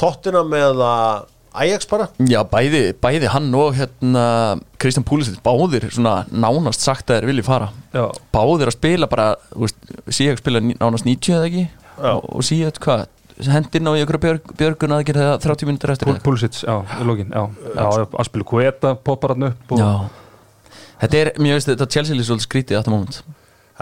[0.00, 1.22] tóttina með uh,
[1.52, 2.08] Ajax bara?
[2.24, 4.24] Já, bæði, bæði hann og hérna
[4.80, 7.68] Kristján Púlisitt, báðir svona nánast sagt að þeir vilji fara.
[7.92, 9.26] Já, báðir að spila bara,
[10.08, 11.66] síðan spila nánast 90 eða ekki?
[11.92, 12.14] Já.
[12.14, 13.04] og, og síðan, hvað,
[13.52, 16.16] hendin á ykkur björg, björgun að gera það 30 minnir eftir?
[16.24, 17.44] Pulisic, já, í lógin Já,
[17.76, 18.08] já, já.
[18.24, 19.92] Aspil Kueta poppar hann upp og, Já.
[21.02, 23.22] Þetta er, mér veist, þetta Chelsea er svolítið skrítið á þetta moment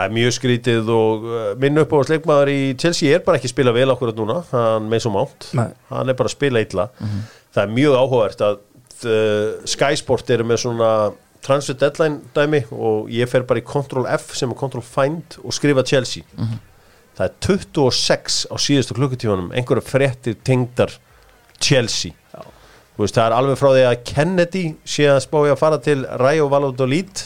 [0.00, 3.50] það er mjög skrítið og uh, minn upp á sleikmaður í Chelsea er bara ekki
[3.50, 5.68] að spila vel okkur núna, hann svo mátt Nei.
[5.90, 6.86] hann er bara að spila illa.
[7.50, 8.60] Það er mjög áhugavert að
[9.10, 10.90] uh, Sky Sport eru með svona
[11.44, 15.54] transfer deadline dæmi og ég fer bara í Ctrl F sem er Ctrl Find og
[15.56, 16.24] skrifa Chelsea.
[17.20, 20.94] Það er 26 á síðustu klukkutímanum einhverja fréttir tengdar
[21.60, 22.14] Chelsea.
[22.96, 26.00] Þú veist, það er alveg frá því að Kennedy sé að spája að fara til
[26.20, 27.22] Rayo Valladolid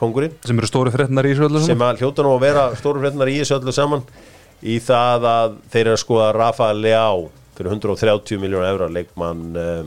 [0.00, 1.94] kongurinn sem eru stóri fréttinar í þessu öllu sem saman.
[1.94, 4.04] að hljóta nú að vera stóru fréttinar í þessu öllu saman
[4.60, 9.82] í það að þeir eru að skoða Rafa Leao fyrir 130 miljónu evra leikmann uh,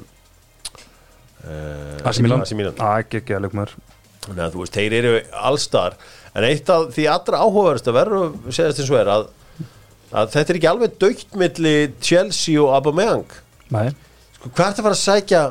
[1.47, 2.43] uh, AC Milan.
[2.45, 2.77] AC Milan.
[2.77, 3.75] Á, ekki, ekki að leikmaður.
[4.23, 5.13] Þannig að þú veist, þeir eru
[5.49, 5.97] allstar.
[6.33, 9.25] En eitt af því allra áhugaverst að verður að segja þess að,
[10.13, 13.37] að þetta er ekki alveg dögt milli Chelsea og Aubameyang.
[13.73, 13.87] Nei,
[14.37, 15.43] sko, hvað er þetta að fara að sækja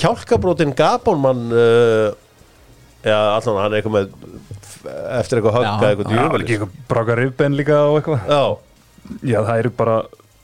[0.00, 2.08] kjálkabrótin Gabonmann uh,
[3.04, 4.06] já, allan hann er eitthvað með
[5.20, 8.30] eftir eitthvað högga Já, eitthvað það er ekki djúvelis eitthvað braka rifbein líka og eitthvað.
[8.30, 8.42] Já,
[9.30, 9.96] Já, það eru bara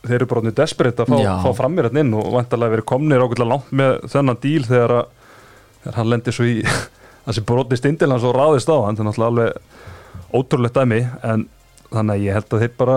[0.02, 1.32] þeir eru bara orðnir desperate að fá, Já.
[1.42, 4.94] fá fram mér hérna inn og vantarlega verið komnir ákveðlega langt með þennan díl þegar,
[4.98, 5.34] að,
[5.82, 6.56] þegar hann lendir svo í
[7.26, 11.44] þessi brotni stindil hans og ráðist á hann er náttúrulega alveg ótrúlegt dæmi en
[11.92, 12.96] þannig að ég held að þeir bara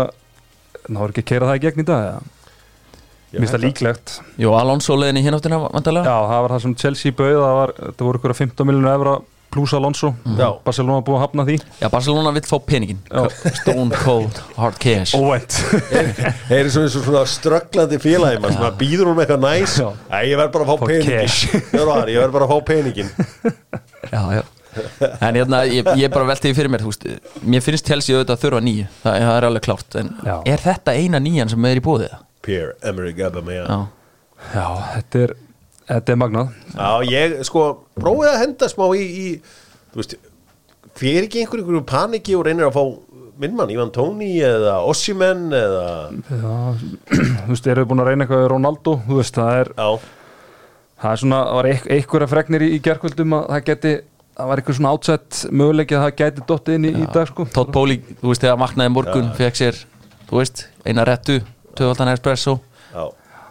[0.89, 2.15] náður ekki að keira það í gegn í dag ja.
[3.35, 4.11] Mér finnst það að- líklegt.
[4.39, 7.73] Jú, Alonso leiðin í hináttina vandalega Já, það var það sem Chelsea bauð það, var,
[7.89, 9.15] það voru ykkur 15 miljónu evra
[9.55, 10.11] pluss Alonso.
[10.35, 10.49] Já.
[10.67, 11.57] Barcelona búið að hafna því.
[11.81, 12.99] Já, Barcelona vill fá peningin.
[13.61, 15.15] Stone cold, hard cash.
[15.17, 15.55] Óvænt.
[16.49, 19.79] Þeir eru svona, svona strögglandi félagi að býður hún með eitthvað næs.
[20.11, 23.09] Æ, ég verð bara að fá peningin þar, ég verð bara að fá peningin
[24.15, 24.43] Já, já.
[25.23, 27.05] En hérna, ég, ég bara velti því fyrir mér veist,
[27.47, 28.87] Mér finnst Chelsea auðvitað að þurfa nýju.
[29.03, 30.35] Það, það er alveg klárt En Já.
[30.51, 32.09] er þetta eina nýjan sem er í búið?
[32.45, 33.69] Pierre-Emerick Aubameyang.
[33.71, 33.79] Já,
[34.51, 34.65] Já,
[34.97, 35.33] þetta er,
[35.89, 36.53] þetta er magnað.
[36.75, 37.65] Já, ég sko
[37.97, 39.27] prófið að henda smá í, í
[39.93, 40.15] þú veist,
[40.95, 42.83] hver er ekki einhver einhverju paniki og reynir að fá
[43.41, 45.87] minnmann, Ivan Tóni eða Ossimen eða,
[46.31, 46.51] Já,
[47.45, 49.89] þú veist, eru búin að reyna eitthvað við Ronaldo, þú veist, það er já,
[51.03, 53.93] það er svona, það var einhverja fregnir í, í gerkvöldum að það geti
[54.35, 57.47] það var eitthvað svona átsett möguleiki að það gæti dottið inn í, í dag, sko.
[57.55, 59.83] Todd Bowley, þú veist, þegar vaknaði morgun Fekk sér,
[60.31, 61.41] þú veist, eina rettu
[61.75, 62.57] Tvöfaldan espresso.
[62.95, 63.05] Já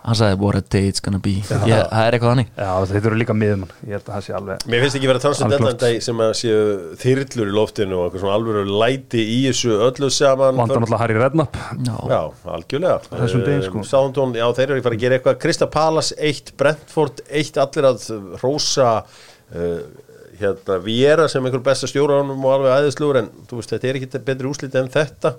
[0.04, 1.38] Hann sagði, what a day it's gonna be.
[1.40, 4.34] Ég, Það er eitthvað hannig Já, þetta eru líka miðumann, ég held að það sé
[4.36, 5.84] alveg Mér finnst ekki verið að transfer Alveg deadline klárt.
[5.84, 6.58] dag sem að séu
[7.00, 10.60] þyrlur í loftinu og alveg læti í þessu öllu saman.
[10.60, 11.56] Vandan alltaf Harry Redknapp.
[11.88, 12.20] Já, Já,
[12.58, 13.00] algjörlega.
[13.14, 13.84] Þessum degi, sko.
[13.88, 15.40] Southampton, já, þeir eru að fara að gera eitthvað.
[15.46, 18.06] Krista Palace 1, Brentford 1 allir að
[18.44, 19.82] rósa uh,
[20.40, 24.24] hérna, Viera sem einhver besta stjóranum og alveg æðislugur en þú veist, þetta er ekki
[24.28, 25.38] betri úsliti en þetta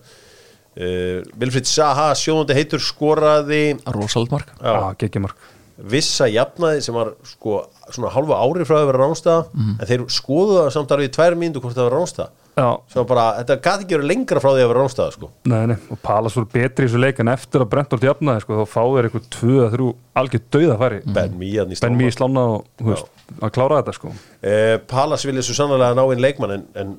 [0.75, 3.61] Vilfrid Saha sjóðandi heitur skoraði
[3.95, 4.49] Rosald mark.
[4.59, 9.41] Já, Já, geggjumark vissa jafnaði sem var sko svona halva ári frá að vera ránstæða
[9.59, 13.03] en þeir skoðuðu það samt alveg í tvær mínútu hvort það var ránstæða Já, svo
[13.03, 15.27] bara, þetta gæti ekki verið lengra frá því að vera ránstæða sko.
[15.51, 18.59] Nei, nei, og Palas voru betri í þessu leik en eftir að Brentford jafnaði, sko,
[18.61, 19.87] þá fáður eitthvað tvö að þrjú
[20.21, 21.49] algjör dauða færi Ben í
[21.83, 23.11] Ben Mí sláma slána og, þú veist,
[23.41, 24.13] að klára þetta, sko.
[24.39, 26.95] Eh, Palas vilja svo sannlega ná inn leikmann en, en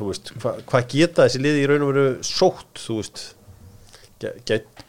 [0.00, 3.24] þú veist, hva, hvað geta þessi liði í raun og veru sótt þú veist?
[4.20, 4.86] Get, get,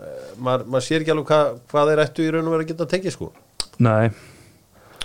[0.00, 2.72] uh, maður, maður sér ekki alveg hvað, hvað þeir ættu í raun og veru að
[2.72, 3.30] geta tekið sko.
[3.84, 4.08] Nei,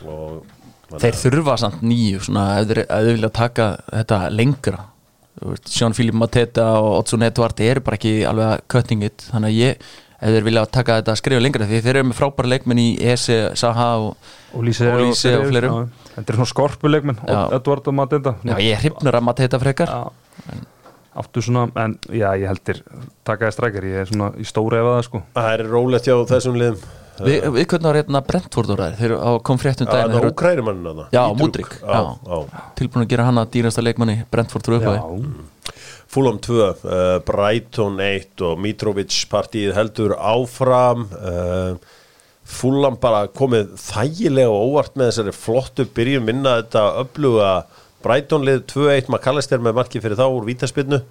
[0.05, 0.55] og
[0.89, 4.85] Þeir þurfa samt nýju svona, ef þeir, ef þeir vilja taka þetta lengra.
[5.69, 9.27] Sean Philip Mateta og Otsun Edvard eru bara ekki alveg að cutting it.
[9.29, 12.51] Þannig að ég, ef þeir vilja taka þetta skrifa lengra því þeir eru með frábæra
[12.53, 15.77] leikmenn í Ese, Saha og og Lýse Og Lýse og fleirum.
[15.79, 17.39] Já, Þetta er svona skorpuleikmenn Já.
[17.59, 20.59] Edvard og Matenda já, ég hrifnur að Mateta frekar Já.
[21.19, 22.81] áttu svona, en já, ég heldur
[23.27, 26.59] takaði strækjar, ég er svona í stóra efa það sko Það er rólegt hjá þessum
[26.59, 26.89] liðum
[27.19, 29.13] Vi, Við hvernig var hérna Brentford þeir
[29.43, 31.23] kom frétt um Það daginn er þeir eru ókræri mannin að það Já,
[31.83, 32.37] já, já.
[32.39, 32.61] já.
[32.79, 34.99] tilbúin að gera hana dýrasta leikmanni Brentford úr upphafi
[36.09, 41.75] Fulham 2, uh, Brighton 1 og Mitrovic partíð heldur áfram uh,
[42.49, 47.51] Fulham bara komið þægilega og óvart með þessari flottu byrjum minna þetta öfluga
[48.01, 51.03] Brighton lið 2-1 McAllister með marki fyrir þá úr vítaspinnu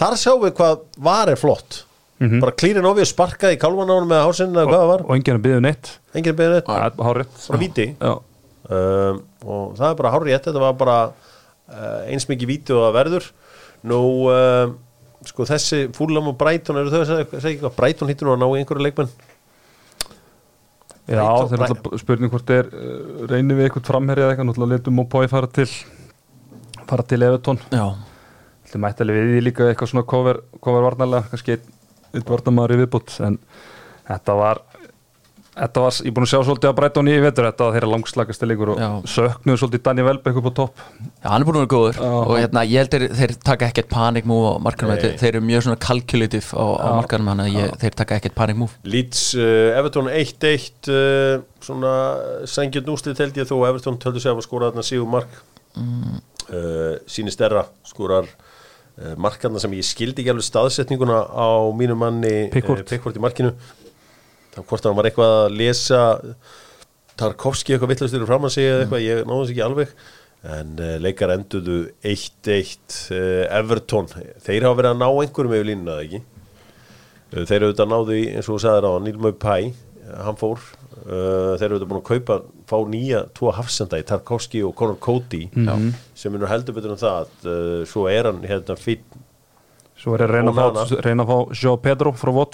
[0.00, 1.82] þar sjáum við hvað var er flott.
[2.22, 5.44] Bara klýrin ofið sparkaði í kálvanánum með hásinn eða hvað það var, og enginn að
[5.46, 5.88] byggja neitt.
[6.14, 7.86] Enginn beðið þetta Það er hárið bara víti.
[8.72, 12.94] Um, og það er bara hárið þetta var bara uh, eins mikið víti og það
[13.00, 13.26] verður
[13.88, 14.76] nú um,
[15.26, 17.76] sko þessi Fúlam og Brighton eru þau að segja, eitthvað?
[17.78, 19.12] Brighton hittur nú að ná í einhverju leikmenn.
[21.10, 24.48] Já, það er náttúrulega spurning hvort er uh, reynir við eitthvað framherja eða eitthvað?
[24.50, 25.68] Náttúrulega letum og pói fara til
[26.88, 31.58] fara til Evertón Það mætti alveg við því líka eitthvað svona cover, cover varnarlega, kannski
[31.58, 33.36] einn varnarmaður í viðbútt en
[34.06, 34.62] þetta var
[35.52, 38.48] þetta var, ég er búin að sjá svolítið að Brighton í vetur þetta þeirra langslagasti
[38.48, 38.88] leikur og Já.
[39.14, 40.82] söknuðu svolítið Danny Welbeck upp á topp.
[41.20, 41.98] Já, hann er búin að vera góður.
[42.00, 42.12] Já.
[42.22, 45.42] og hérna, ég held þeir, þeir taka ekkert panic move á markanum, þeir, þeir eru
[45.50, 48.78] mjög svona calculative á, á markanum, þannig að þeir taka ekkert panic move.
[48.88, 51.92] Leeds uh, Everton 1-1 uh, svona
[52.48, 53.58] sengjum nústið held ég þó.
[53.68, 55.36] Everton töldu sig að skora þarna Sigur Mark.
[55.76, 56.18] Mm.
[56.52, 62.50] uh, síni stærra skorar uh, markarna sem ég skildi ekki alveg staðsetninguna á mínu manni
[62.52, 62.82] Pickford.
[62.84, 63.54] uh, Pickford í markinu
[64.52, 66.02] þá hvort hann var eitthvað að lesa
[67.20, 69.94] Tarkovski eitthvað vittlastur fram að segja eitthvað, ég náðu þess ekki alveg.
[70.52, 71.78] En uh, leikar enduðu
[72.08, 74.08] 1-1 uh, Everton.
[74.42, 76.22] Þeir hafa verið að ná einhverjum yfir línuna ekki?
[77.30, 79.54] Uh, þeir eru auðvitað náðu í, eins og þú sagðir á Níl Möy Pæ,
[80.24, 80.64] hann fór.
[81.02, 82.40] Uh, þeir eru auðvitað búin að kaupa
[82.72, 85.48] fá nýja tvo hafsenda í Tarkovski og Conor Cody
[86.14, 89.18] sem er nú heldur betur um það uh, svo er hann hérna fýtt
[89.98, 92.46] Svo er að reyna að fá, reyna að fá Joe Pedro frá að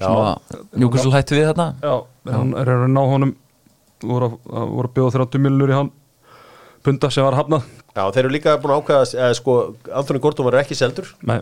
[0.00, 1.68] Newcastle hætti við þarna?
[1.84, 1.94] Já,
[2.32, 3.34] hann er að ná honum.
[4.00, 5.90] Voru að, að voru að bjóða 30 miljonur í hann.
[6.84, 7.66] Punda sem var hafnað.
[7.92, 9.56] Já, þeir eru líka búin að ákvæða eða sko,
[9.92, 11.10] Anthony Gordon var ekki seldur.
[11.28, 11.40] Nei,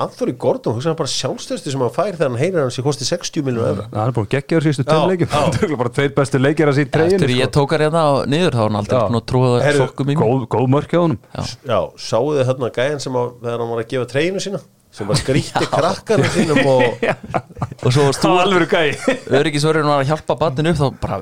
[0.00, 3.06] Anthony Gordon, hugsa hann bara sjálfstöðstu sem hann fær þegar hann heyrir hann sér kosti
[3.08, 3.86] 60 miljonar evra.
[3.94, 5.30] Hann er búin að gegja þér síðustu Já, tveim leikjum.
[5.32, 5.40] já.
[5.56, 8.28] Þetta er bara tveir bestu leikir að síðan Eftir treyjum ég tók hann hérna á-
[8.30, 11.18] niður þá hann aldrei að trúa Heyrðu, sokkum mín góð, góð mörk hjá honum.
[11.66, 14.62] Já, sáuðu þið hérna gæjan sem að, þegar hann var að gefa treyinu sína
[14.94, 17.04] sem var skrýtti krakkana sínum og
[17.84, 19.14] og svo stúar alveg gæi.
[19.40, 21.20] Öryggisverðin var að hjálpa batninu upp þá bara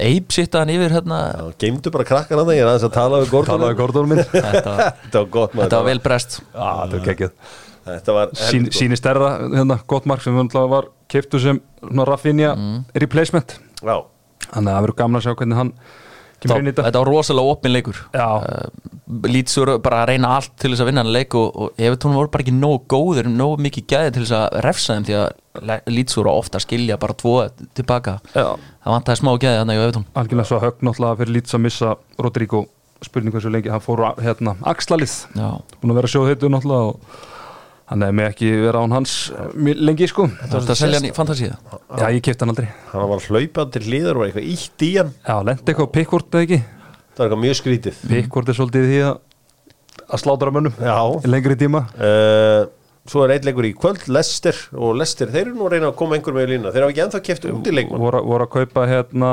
[0.00, 1.22] eip sitta hann yfir hérna.
[1.34, 4.22] Já, geymdu bara krakkana það, ég er aðeins að tala við Gordon Talaði Gordon minn.
[4.30, 5.66] Þetta, Þetta var gott maður.
[5.66, 6.38] Þetta var vel brest.
[6.40, 8.46] Sín, heldur gott.
[8.76, 12.54] Síni stærra, hérna, gott mark sem var keiptu sem svona Rafinha
[12.94, 13.56] replacement.
[13.80, 13.96] Já,
[14.50, 15.72] Þannig að það verður gaman að sjá hvernig hann
[16.40, 17.98] Þetta var rosalega opin leikur.
[18.16, 18.26] Já,
[19.26, 22.30] Lítsur bara að reyna allt til þess að vinna hann leik og, og Evertón voru
[22.30, 26.30] bara ekki nógu góður nógu mikið gæði til þess að refsa þeim því að Lítsur
[26.30, 27.34] ofta skilja bara tvo
[27.76, 28.20] tilbaka.
[28.36, 31.64] Já, það vantaði smá gæði hann í Evertón algjörlega svo högg náttúrulega fyrir lítið að
[31.66, 32.62] missa Rodrigo.
[33.00, 37.30] Spurning hversu lengi, hann fór á, hérna axlalið, búin að vera sjóð heitu náttúrulega og
[37.90, 40.28] hann hefði mig ekki vera án hans eh, lengi sko.
[40.40, 41.56] Það var að selja hann í fantasíða
[42.00, 42.68] Já, ég kefti hann aldrei.
[42.92, 45.14] Hann var hlaupað til hlýðar og eitthvað ítt í hann.
[45.26, 46.60] Já, lendi eitthvað á Pickford eða ekki?
[47.10, 48.04] Það var eitthvað mjög skrítið.
[48.12, 49.18] Pickford er svolítið því að
[50.10, 50.98] að slátra mönnum Já.
[51.22, 51.86] í lengri tíma.
[51.98, 52.68] Uh,
[53.10, 55.96] Svo er eitt leikur í kvöld, Lester og Lester, þeir eru nú að reyna að
[55.98, 58.02] koma einhver með í lína Þeir hafa ekki ennþá keft út í leikmann.
[58.02, 59.30] Voru, að kaupa hérna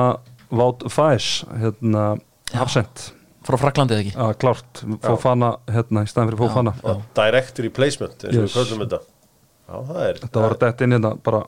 [0.56, 2.06] Wout Fæs hérna
[3.48, 4.14] frá Fraklandi eða ekki?
[4.28, 8.54] Að klárt, Fofana hérna í staðin fyrir Fofana og direct replacement eins og Yes.
[8.54, 9.02] við köllum þetta.
[9.68, 11.44] Já, það er þetta var dætt inn hérna bara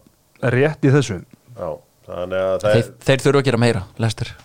[0.56, 1.22] rétt í þessu.
[1.60, 1.70] Já,
[2.10, 4.36] þannig að það þeir, er þeir þurfa að gera meira, Lester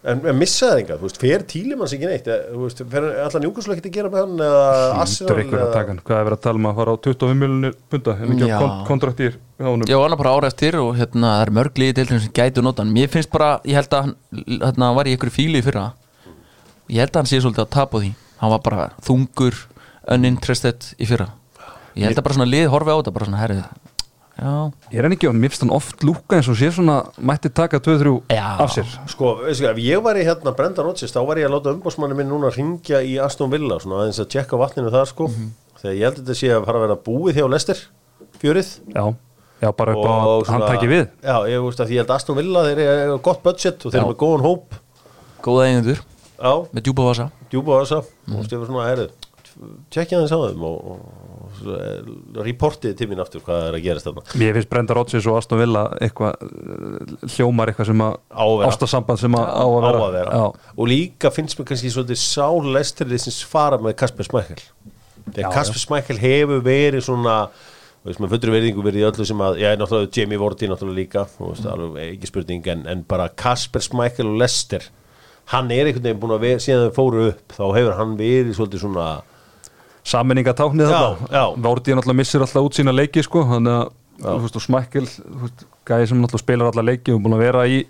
[0.00, 2.28] En, en missaði það enga, þú veist, fer tílimanns ekki neitt?
[2.48, 4.62] Þú veist, fer allan Júkoslu ekkert að gera með hann eða
[4.96, 5.10] að
[5.44, 8.14] eða taka hann, hvað er verið að tala um að fara á 25 miljonir punda?
[8.16, 8.54] En ekki Já.
[8.56, 9.66] á kon kontraktir Já,
[10.00, 12.80] hann er bara ára eftir og hérna, það er mörg liði deildin sem gætu nota
[12.80, 12.94] hann.
[12.96, 14.14] Mér finnst bara, ég held að hann,
[14.64, 15.90] hérna, var í ykkur fíli í fyrra
[16.90, 18.14] Ég held að hann sé svolítið að tapa á því.
[18.40, 19.58] Hann var bara þungur,
[20.10, 21.28] uninterested í fyrra.
[21.98, 23.62] Ég held að bara svona lið horfi á þetta, bara svona herrið
[24.40, 24.52] Já,
[24.88, 27.00] Ég er enn ekki á hann, mér finnst hann oft lúka eins og sé svona
[27.28, 28.44] mætti taka 2-3 Já.
[28.62, 28.92] af sér.
[29.10, 32.16] Sko, veistu, ef ég var í hérna Brenda Rodgers þá var ég að láta umbósmanni
[32.16, 35.28] minn núna ringja í Aston Villa, svona aðeins að tjekka vatninu þar sko,
[35.82, 37.82] þegar ég held að þetta sé að fara að vera búið hjá Lester
[38.40, 39.04] fjörið, Já,
[39.60, 41.04] Já, bara upp á að hann taki við.
[41.20, 44.00] Já, ég veist að ég held að Aston Villa þeir eru gott budget og þeir
[44.00, 44.80] eru með góðan hóp.
[45.44, 46.00] Góða eigendur
[46.40, 47.30] Já, með djúpa vasa.
[47.52, 48.36] Djúpa þessa Mm.
[48.38, 49.08] og stefur svona, herru
[49.92, 51.00] tjekkja þeim sáðum og, og,
[51.66, 54.22] og reportið til mín aftur hvað er að gerast þarna.
[54.40, 58.14] Mér finnst Brenda Rodgers og Aston Villa eitthvað uh, hljómar eitthvað sem að
[58.68, 60.44] ástasamband sem að á að vera, á að vera.
[60.76, 64.62] og líka finnst mér kannski svolítið sálestirlið sem fara með Kasper Smækkel
[65.34, 69.42] þegar Kasper Smækkel hefur verið svona þú veist, með fullri verðingu verið í öllu sem
[69.44, 73.28] að, já, náttúrulega Jamie Vorti náttúrulega líka, þú veist, alveg ekki spurning en, en bara
[73.28, 74.86] Kasper Smækkel og Lester
[75.50, 78.52] hann er einhvern veginn búin að vera síðan þau fóru upp, þá hefur hann verið
[78.58, 79.06] svolítið svona,
[80.10, 81.42] Sammenningatáknið Já, þetta.
[81.60, 83.74] Vorti náttúrulega missir alltaf út sína leiki sko, þannig
[84.24, 85.06] að veist, Smækkel
[85.88, 87.82] gæði sem náttúrulega spilar alla leiki og búin að vera í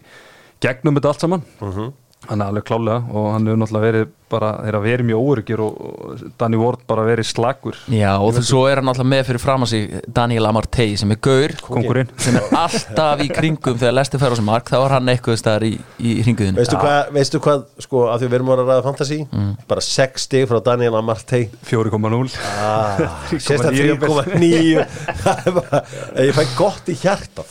[0.63, 1.93] gegnum þetta allt saman Mhm.
[2.31, 5.61] Hann er alveg klálega og hann hefur náttúrulega verið bara, þeir að verið mjög óryggir
[5.65, 9.43] og, Danny Ward bara verið slagur Já, og þess svo er hann alltaf með fyrir
[9.43, 11.55] fram að sig Daniel Amartey sem er gaur.
[11.67, 15.11] Kongurinn sem er alltaf í kringum þegar Lesti fær á sig mark, þá er hann
[15.11, 18.63] eitthvað staðar í, í hringuðinu veistu, hvað, veistu hvað sko, að því við erum að
[18.65, 19.51] ræða fantasy Mm.
[19.69, 21.49] bara 6 stig frá Daniel Amartey.
[21.67, 23.03] 4,0 ah,
[23.35, 24.87] sérst að 3,9 3,9
[25.25, 25.83] Það er bara-
[26.31, 27.45] ég fæ gott í hjarta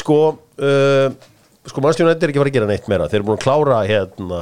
[0.00, 1.12] sko uh,
[1.70, 3.08] sko mannstjónu er ekki að fara að gera neitt meira.
[3.10, 4.40] Þeir eru búin að klára hérna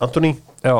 [0.00, 0.30] Antoni
[0.64, 0.74] Já,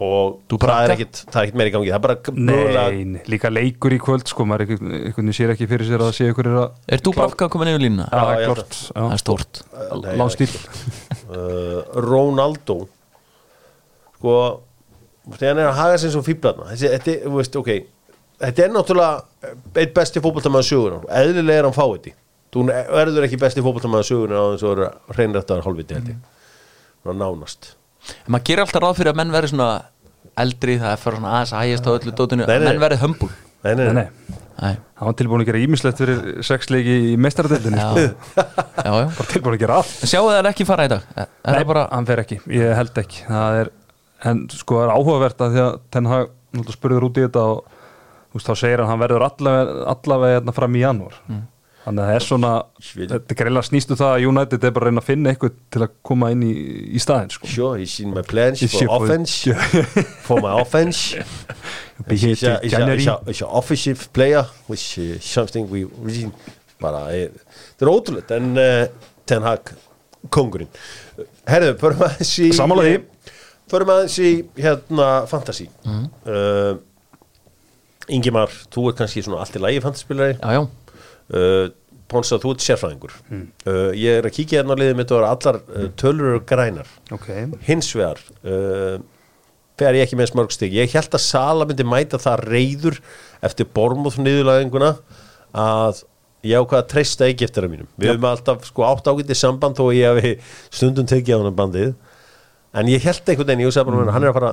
[0.00, 1.90] og það er ekkit, það er ekkit meira í gangi.
[1.90, 5.36] Það er bara mögulega- Nei, nei, líka leikur í kvöld sko, maður einhvern einhvern veginn
[5.36, 8.06] sér ekki fyrir sér að sé ykkur er að Er þú Bafka komin yfir línuna?
[8.08, 9.62] Já, það ég er held klart Það er stórt.
[10.04, 10.50] Nei, Lánstíl
[11.30, 12.78] uh, Ronaldo.
[14.18, 14.34] Sko
[15.30, 17.70] þegar hann er að haga sér svo fíblarna þessi, þetta, er, þú veist, ok.
[18.40, 19.52] Þetta er náttúrulega
[19.82, 22.10] eitt besti fótboltamaður sögunar eðlilega er hann fáið
[22.50, 26.20] þú verður ekki besti fótboltamaður sögunar á þess að vera hreinrættar hálfviti held ég.
[27.06, 27.72] Ná, nánast.
[28.24, 29.70] En maður gerir alltaf ráð fyrir að menn verði svona
[30.40, 33.30] eldri, það er fyrir svona aðeins að hægjast á öllu dótinu, að menn verði hömbul
[33.64, 34.06] nei, nei,
[34.60, 37.86] Nei, hann var tilbúin að gera ímislegt fyrir sex leiki í meistaradildinni já,
[39.16, 39.24] sko.
[39.30, 39.92] tilbúin að gera allt.
[40.04, 41.06] En sjáu það ekki fara í dag?
[41.14, 43.22] Er er Nei, það bara, hann fer ekki, ég held ekki.
[43.24, 43.70] Það er,
[44.28, 47.46] en sko það er áhugavert að því að Ten Hag náttúrulega spurður út í þetta
[47.54, 51.16] og þú veist, þá segir hann hann verður allavega, allavega hérna fram í janúar.
[51.30, 51.40] Mm.
[51.84, 52.50] Þannig að það er svona
[52.84, 55.92] þetta greiðlega snýstu það að United er bara að reyna að finna eitthvað til að
[56.10, 56.50] koma inn í,
[56.96, 57.48] í staðin sko.
[57.48, 59.54] Sure, he's seen my plans for offense.
[60.26, 61.16] For my offense.
[62.08, 66.30] He's a, he's, a, he's, a, he's a offensive player which is something we really
[66.80, 67.34] bara, er,
[67.76, 68.86] þetta er ótrúlega en uh,
[69.28, 69.74] Ten Hag
[70.32, 70.70] kongurinn
[71.44, 72.94] herðu, förum aðeins í Sammála því.
[73.68, 74.30] förum aðeins í
[74.64, 75.68] hérna fantasy.
[75.84, 76.06] Mhm.
[76.24, 76.78] uh,
[78.10, 80.34] Ingimar, þú er kannski svona allt í lagi fantasyspilari.
[80.40, 80.62] Já, já
[81.34, 81.70] uh,
[82.10, 83.14] Ponsa, þú ert sérfræðingur.
[83.30, 86.90] Uh, ég er að kíkja hérna á liðið mitt og allar uh, tölur eru grænar.
[87.14, 87.30] Ok,
[87.68, 88.22] hins vegar
[89.80, 90.76] þegar ég ekki með smörg stig.
[90.76, 92.98] Ég held að Sala myndi mæta það reyður
[93.46, 94.90] eftir Bormóð niðurlæðinguna
[95.56, 96.02] að
[96.46, 97.88] ég ákvað að treysta Egyptara mínum.
[97.96, 100.34] Við höfum alltaf sko átt ágætið samband þó ég hefi
[100.68, 101.94] stundum tekið á hann bandið.
[102.76, 104.12] En ég held einhvern veginn, ég sagði bara mm.
[104.14, 104.52] hann er að fara,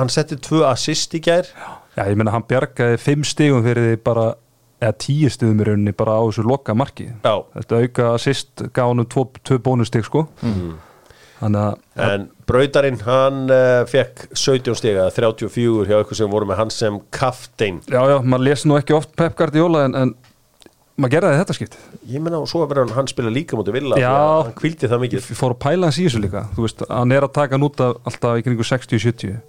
[0.00, 1.48] hann setti tvö assist í gær.
[1.94, 4.26] Já ég meina hann bjargaði fimm stigum fyrir því bara
[4.84, 7.08] eða tíu stigum í rauninni bara á þessu loka marki.
[7.24, 7.34] Já.
[7.56, 10.26] þetta auka assist gaf hann tvo, tvo bónustig sko.
[11.40, 16.60] Þannig að en Brautarinn hann uh, fekk 17 stiga 34 hjá eitthvað sem voru með
[16.60, 20.12] hann sem kaftein já já, maður les nú ekki oft Pep Guardiola en, en
[21.00, 21.78] maður gerði þetta skipt
[22.12, 25.30] ég menna og svo verður hann, hann spila líka mútið að hann kvildi það mikið.
[25.32, 27.66] Ég fór að pæla hans í þessu líka þú veist, hann er að taka hann
[27.66, 29.40] út af alltaf í kringu 60-70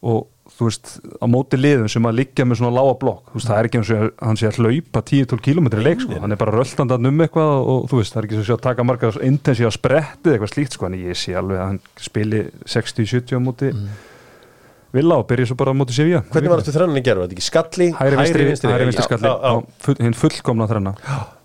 [0.00, 3.48] og þú veist, á móti liðum sem að liggja með svona lága blokk, þú veist,
[3.48, 6.20] það er ekki eins og hann sé að hlaupa 10-12 km í leik, sko.
[6.24, 8.54] Hann er bara röldandan um eitthvað og, og þú veist, það er ekki að sé
[8.56, 12.40] að taka marga intensíva sprettið eitthvað slíkt, sko, en ég sé alveg að hann spili
[12.64, 13.68] 60-70 á móti
[14.90, 16.24] Villa og byrja svo bara á móti Sevilla.
[16.32, 17.86] Hvernig var þetta þrennan gerð, var þetta ekki skalli?
[17.94, 19.30] Hæri vinstri, hæri vinstri skalli.
[19.30, 20.92] á full, hinn fullkomna þrenna.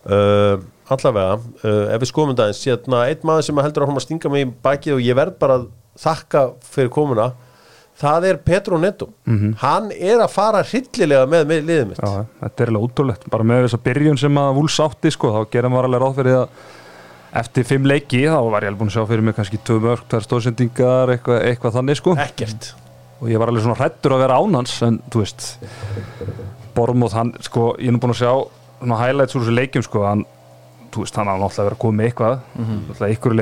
[0.01, 0.55] Uh,
[0.89, 3.91] allavega, uh, ef við skoðum þetta eins hérna, einn maður sem heldur að
[7.99, 9.09] það er Petro Netto,
[9.61, 12.01] hann er að fara hryllilega með, með liðið mitt.
[12.03, 15.31] Já, þetta er alveg útrúlegt, bara með þess að byrjun sem að Vúls átti, sko,
[15.35, 16.65] þá gerum við alveg ráð fyrir að
[17.35, 20.03] eftir fimm leiki þá var ég alveg búin að sjá fyrir mig kannski tvö mörg,
[20.11, 22.15] tvær stóðsendingar, eitthvað, eitthvað þannig, sko.
[22.25, 22.69] Ekkert.
[23.19, 25.47] Og ég var alveg svona hrættur að vera ánans en þú veist
[26.75, 28.31] Bormóð, hann, sko, ég er nú búin að sjá
[28.99, 30.25] highlights úr þessu leikjum, sko hann,
[30.91, 32.35] þú veist, hann á náttúrulega vera að koma með eitthvað.
[32.59, 33.35] Náttúrulega ykkur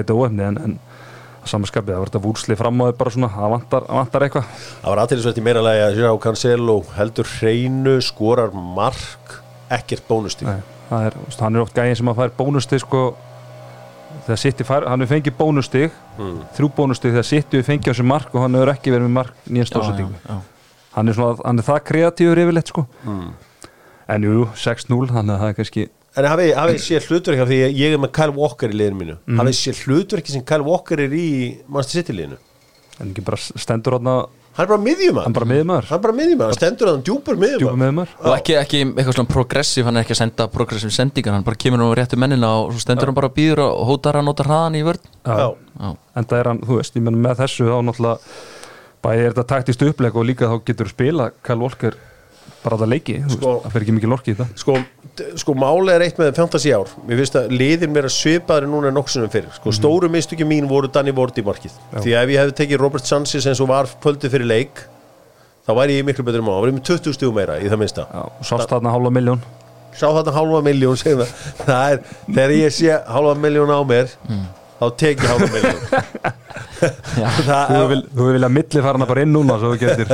[1.49, 4.51] samanskapið, það var þetta vúlsli fram á þau bara svona, það vantar, vantar eitthvað.
[4.83, 9.39] Það var aðtýrlisvægt í meira lagi að sjá Cancelo heldur hreinu, skorar mark
[9.73, 10.49] ekkert bónustík
[10.93, 13.03] það er, hann er oft gæðin sem að fær bónustig sko
[14.25, 15.95] þegar City fær, hann er fengið bónustig
[16.57, 19.15] þrjú bónustig þegar City við fengið á sér mark og hann hefur ekki verið með
[19.17, 20.37] mark nýjan já.
[20.97, 22.85] hann er svona, hann er það kreatífur yfirleitt sko.
[24.13, 27.59] En jú, 6-0 þannig að það er kannski En hafið hafi séð hlutverk af því
[27.66, 29.18] að ég er með Kyle Walker í liðinu mínu?
[29.26, 29.41] Mhm.
[29.41, 31.28] Hafið séð hlutverki sem Kyle Walker er í
[31.68, 32.38] Manchester City liðinu?
[32.99, 34.14] En ekki bara stendur hann
[34.53, 37.03] Hann er bara miðjumar hann bara miðumæður Hann er bara miðjumar, hann stendur að hann
[37.07, 40.45] djúpur djúpa miðjumar miðumæður og ekki, ekki eitthvað svona progressiv hann er ekki að senda
[40.53, 43.64] progressiv sendingar hann bara kemur nú réttu mennina og svo stendur hann bara og býður
[43.66, 45.09] og hótar að nota hraðan í vörn.
[45.26, 45.89] Já, Já.
[46.22, 48.36] en það er hann, þú veist, ég menn með þessu þá náttúrulega
[49.03, 51.97] bæði er þetta taktist uppleg og líka þá getur spila Kyle Walker
[52.64, 54.59] bara þetta leiki, þú Sko- það fer ekki mikið lorki í þetta.
[54.64, 54.78] Sko,
[55.43, 56.89] sko máli er eitt með fantasy ár.
[57.07, 60.68] Mér finnst að liðin mér að svipaðri núna en nokkuð fyrir Sko stóru mistöki mín
[60.72, 63.70] voru Danny Ward í markið Því að ef ég hefði tekið Robert Sanchez eins og
[63.70, 64.86] var kvöldi fyrir leik
[65.64, 67.70] þá væri ég miklu betur um á, það var ég með 20 stugum meira í
[67.72, 68.07] það minnsta.
[68.11, 69.43] Já, og sást þarna hálfa miljón
[69.93, 71.32] Sá þarna hálfa miljón segjum það.
[71.70, 72.01] það er,
[72.34, 74.11] þegar ég sé hálfa miljón á mér
[74.82, 75.80] þá tek ég hálfa miljón
[76.84, 80.09] þú það, vil, þú vil vilja milli fara hana bara inn núna svo þú getur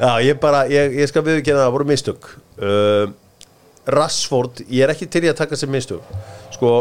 [0.00, 2.28] Já, ég bara, ég, ég skal viðurkenna að það voru mistök.
[2.58, 3.12] Uh,
[3.94, 6.06] Rashford, ég er ekki til í að taka sem mistök.
[6.54, 6.74] Sko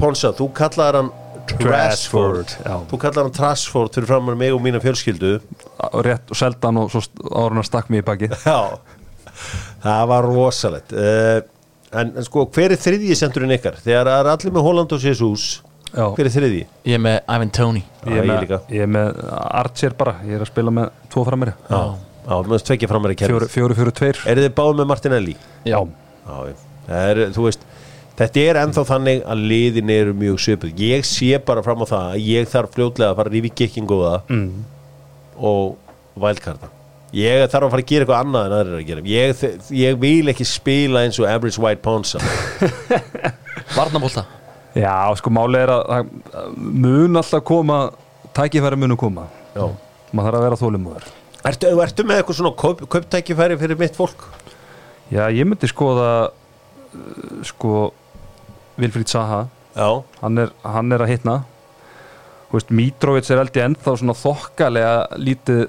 [0.00, 1.12] Ponsa, þú kallaðar hann
[1.52, 2.56] Trashford.
[2.90, 5.36] Þú kallaðar hann Trashford fyrir fram með mig og mína fjölskyldu.
[5.92, 8.78] Og rétt og seldan og svo hann stakk mig í baki Já,
[9.84, 10.94] það var rosalegt.
[10.96, 11.42] Uh,
[11.92, 13.78] en, en sko, hver er þriðji sendurinn ykkar?
[13.84, 15.60] Þegar allir með Holland og Jesus
[15.92, 16.06] Já.
[16.16, 16.62] Hver er þriðji?
[16.88, 17.66] ég er með Ivan Já,
[18.08, 18.58] ég, er með, líka.
[18.72, 21.82] ég er með Archer bara, ég er að spila með tvo frammeiri Já,
[22.32, 25.36] þú veist tvekja framar í fjóru, kerfið fjóru, fjóru, tveir Er þið báð með Martinelli?
[25.68, 26.56] já, Já, já.
[26.88, 27.68] það er, þú veist
[28.12, 32.10] Þetta er ennþá þannig að liðin eru mjög svipuð Ég sé bara fram á það
[32.12, 34.50] að ég þarf fljótlega að fara að rífi kikkingoða mm.
[35.52, 36.70] og vælkarta
[37.12, 39.42] Ég þarf að fara að gera eitthvað annað en aðrir eru að gera ég,
[39.76, 42.20] ég vil ekki spila eins og average white ponsa
[43.76, 44.24] Varnabólta
[44.78, 47.80] já, sko máli er að, að mun alltaf koma
[48.36, 49.26] tækifæri munu koma.
[49.56, 49.66] Já.
[50.12, 51.10] Maður þarf að vera þólumöður
[51.42, 54.28] Ertu, ertu með eitthvað svona kaup, kauptækifæri fyrir mitt fólk?
[55.10, 57.90] já, ég myndi skoða uh, sko
[58.78, 59.40] Vilfríð Saha.
[60.22, 61.34] Hann er, hann er að hitna.
[62.68, 65.62] Mitrovic er ég ennþá svona þokkalega lítið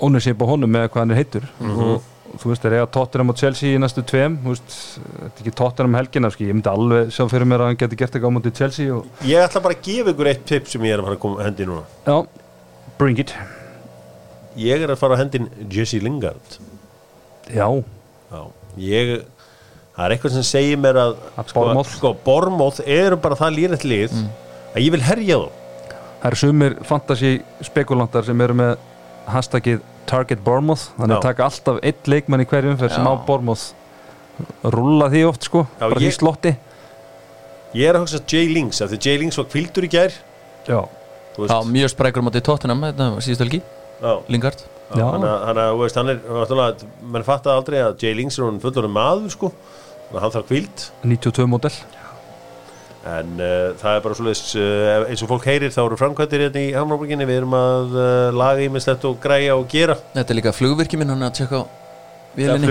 [0.00, 2.08] ownership á honum með hvað hann er heitur og
[2.38, 5.42] þú veist, er ég að Tottenham og Chelsea í næstu tveim, þú veist, þetta er
[5.44, 8.14] ekki Tottenham um helgina, sko, ég myndi alveg sjá fyrir mér að hann geti gert
[8.14, 10.94] eitthvað á móti Chelsea og ég ætla bara að gefa ykkur eitt tip sem ég
[10.94, 11.84] er að fara að koma að hendi núna.
[12.06, 12.16] Já,
[13.00, 13.34] bring it.
[14.60, 16.58] Ég er að fara að hendin Jesse Lingard.
[17.50, 17.66] Já,
[18.30, 18.42] Já,
[18.78, 19.14] ég
[19.96, 21.94] það er eitthvað sem segir mér að Að Bournemouth.
[21.96, 24.14] sko, Bormóð eru bara það lýrætt lið
[24.74, 25.48] að ég vil herja þá.
[26.20, 27.32] Það eru sumir fantasy
[27.64, 28.76] spekulantar sem eru með
[29.30, 29.80] hashtagið
[30.10, 33.68] Target Bournemouth þannig að taka alltaf eitt leikmann í hverjum fyrir sem á Bournemouth
[34.74, 36.54] rulla því oft, sko, Já, bara ég- í slotti.
[37.76, 40.10] Ég er að hugsa Jay Lings af því Jay Lings var kvildur í gær.
[40.66, 40.80] Já,
[41.38, 43.62] Já, mjög sprækur Tottenham þetta var síðustu helgi,
[44.28, 44.64] Lingard.
[44.90, 45.04] Já.
[45.06, 45.44] Þannig að-
[45.78, 46.20] veist, hann er
[47.02, 49.52] mann fattar aldrei að Jay Lings er hann fullorinn maður sko.
[50.10, 51.70] Þannig að hann þarf kvild 92 model
[53.08, 56.60] en uh, það er bara svoleiðis uh, eins og fólk heyrir þá eru framkvæmdir hérna
[56.66, 59.96] í Hamraborginni við erum að uh, laga ímislegt og græja og gera.
[60.12, 61.64] Þetta er líka flugvirki minn, hann er að tjekka á
[62.36, 62.68] vélinni.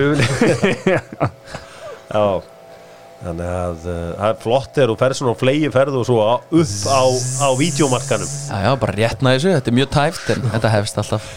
[2.14, 2.24] Já
[3.20, 6.22] Þannig að uh, það er flott þegar þú ferð svona á flegi ferð og svo
[6.30, 6.48] upp
[6.88, 7.02] á,
[7.44, 11.28] á vídeomarkanum Já, já, bara réttna þessu, þetta er mjög tæft en þetta hefst alltaf.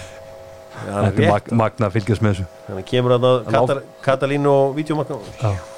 [0.82, 2.48] Já, Þetta er mag magna að fylgjast með þessu.
[2.68, 5.71] Þannig kemur hann að Katalínu og vídeomarkanum Já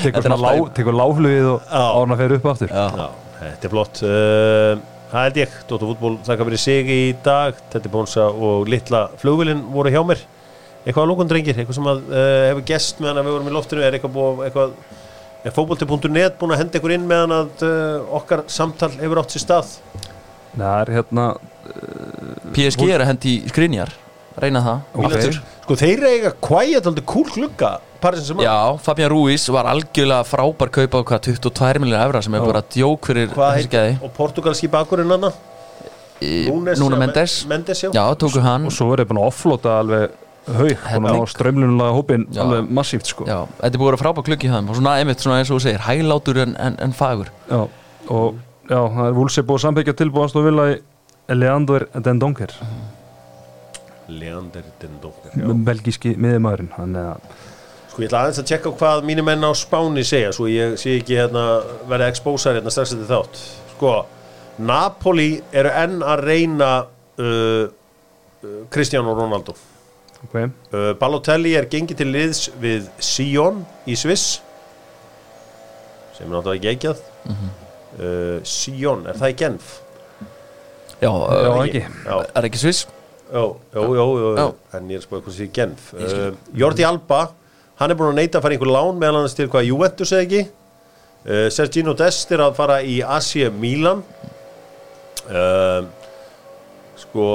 [0.00, 1.82] Tekur svona alltaf lá, í- tekur láflugið og Já.
[2.00, 2.72] árna fyrir upp aftur.
[2.72, 3.08] Já, Já,
[3.40, 4.02] þetta er flott.
[4.06, 7.56] Uh, Það held ég, Dóttar fútból þakka fyrir sig í dag.
[7.72, 10.20] Tetti Bónsa og litla flugvilin voru hjá mér.
[10.84, 12.20] Eitthvað að lókun drengir, eitthvað sem að uh,
[12.52, 13.82] hefur gest meðan við vorum í loftinu?
[13.82, 14.76] Er eitthvað búið eitthvað
[15.50, 19.44] er fótbolti.net búin að henda ykkur inn meðan að uh, okkar samtal hefur átt sér
[19.48, 19.74] stað?
[20.54, 21.26] Það er hérna
[22.54, 23.92] PSG er að hendi skrinjar
[24.42, 24.82] reyna það.
[25.04, 25.38] Ok.
[25.64, 27.76] Sko þeir eiga quiet aldrei kúl klukka
[28.40, 32.62] Já, Fabian Ruiz var algjörlega frábær kaup á hvað 22 miljonar evra sem er bara
[32.64, 33.98] djók fyrir þessi gæði.
[34.00, 35.28] og portugalski bakurinn hann
[36.20, 37.46] Núna Mendes.
[37.48, 38.66] Mendes, já, Já, tóku hann.
[38.68, 40.10] Og svo er ég búin að offlota alveg
[40.50, 42.42] haug Búin að ná strömlunulega hópin Já.
[42.44, 43.24] alveg massíft sko.
[43.28, 45.56] Já, þetta er búið að vera frábær klukki það og svona einmitt svona eins og
[45.60, 47.30] þú segir, hælátur en, en, en fagur.
[47.48, 47.60] Já,
[48.08, 52.52] og já, það er vúlsi búið að sambyggja tilbúast og vilja í Leandor Dendonker
[54.10, 57.24] Leander Dendonker belgíski að
[57.90, 60.94] Sko ég ætla aðeins að tjekka hvað mínir menn á Spáni segja Svo ég sé
[61.00, 61.44] ekki hérna
[61.90, 63.40] verið expósar hérna strax þetta þátt.
[63.72, 63.94] Sko,
[64.62, 66.70] Napoli eru enn að reyna
[67.18, 69.56] uh, uh, Cristiano Ronaldo.
[70.28, 70.50] Okay.
[70.70, 74.38] uh, Balotelli er gengið til liðs við Sion í Sviss
[76.20, 76.98] sem er náttúrulega ekki ekkjað
[77.32, 79.70] uh, Sion, er það í Genf?
[81.00, 81.80] Já, Já, ekki.
[82.04, 82.82] Já, er ekki sviss?
[83.30, 83.44] Jó,
[83.74, 84.46] jó, jó, Já.
[84.74, 85.90] en ég er spáðið hvað sé Genf.
[85.94, 87.20] Uh, Jordi Alba,
[87.78, 90.12] hann er búin að neita að fara í einhver lán meðal annars til hvað Juventus
[90.14, 90.40] eða ekki?
[91.20, 94.02] Uh, Sergino Dest er að fara í AC Milan.
[95.30, 95.86] Uh,
[96.98, 97.28] sko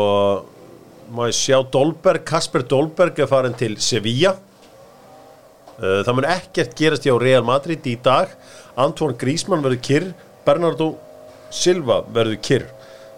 [1.15, 4.35] ég sjá Dolberg, Kasper Dolberg er farin til Sevilla.
[5.75, 8.33] Uh, það mun ekkert gerast hjá Real Madrid í dag.
[8.75, 10.11] Antoine Griezmann verður kyrr
[10.45, 10.91] Bernardo
[11.55, 12.67] Silva verður kyrr.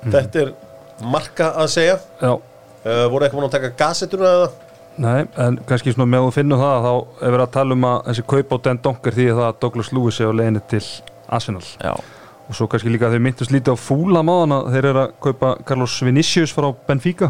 [0.07, 0.53] Þetta er
[1.01, 1.97] marka að segja.
[2.21, 2.35] Já,
[2.83, 4.49] uh, voru ekki búin að taka gassetuna eða?
[4.97, 7.83] Nei, en kannski svona með að þú finnum það þá er verið að tala um
[7.85, 10.81] að þessi kaup á Den Donker því að að Douglas Lewis er á leiðinni til
[11.37, 11.65] Arsenal.
[11.83, 11.93] Já,
[12.47, 15.13] og svo kannski líka að þau myndust lítið á fúla máðan að þeir eru að
[15.27, 17.29] kaupa Carlos Vinicius frá Benfica.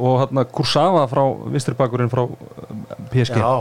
[0.00, 1.22] Og hérna Kursava frá
[1.52, 3.54] vinstri bakurinn frá eh, PSG já,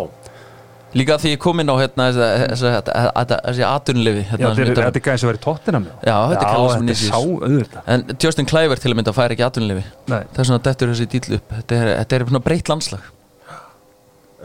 [0.95, 4.65] Líka því ég kom inn á hérna þessi- þessi- þessi atunlifi Já, hérna, þetta er-
[4.65, 7.09] sem þetta er gæðin sem verið tóttina Já, þetta er þetta er Vinicius.
[7.11, 7.81] sá auðvitað.
[7.87, 11.07] En Justin Cliver til að mynda fær ekki atunlifi Nei, Það er svona dettur þessi
[11.11, 11.51] dýll upp.
[11.59, 13.11] Þetta er, þetta er svona breytt landslag.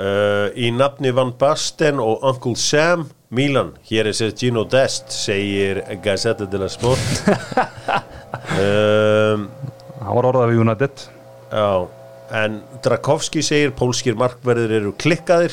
[0.01, 6.47] Uh, í nafni Van Basten og Uncle Sam Milan, hér er Sergino Dest segir Gazzetta
[6.51, 7.21] della Sport.
[8.57, 9.49] Um,
[10.03, 11.05] hann var orðað við United.
[11.53, 11.67] já,
[12.41, 15.53] en Drakowski segir pólskir markverðir eru klikkaðir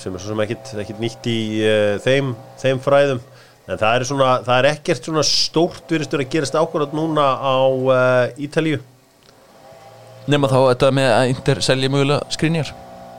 [0.00, 3.22] sem er svo sem ekkit nýtt í uh, þeim, þeim fræðum.
[3.66, 7.56] En það er svona, það er ekkert svona stórt virðistur að gerast ákvörðat núna á
[7.66, 8.78] uh, Ítalíu.
[10.26, 12.70] Nefna þá þetta með að Inter selja mögulega skrinjar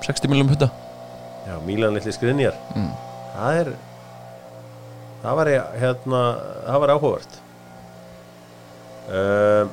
[0.04, 0.68] 60 miljum hutta
[1.48, 2.90] Já, Mílan litli skrinjar Mm.
[3.38, 3.70] Það er
[5.22, 5.50] Það var
[5.82, 6.22] hérna
[6.84, 7.38] var áhugavert.
[9.08, 9.70] Uh,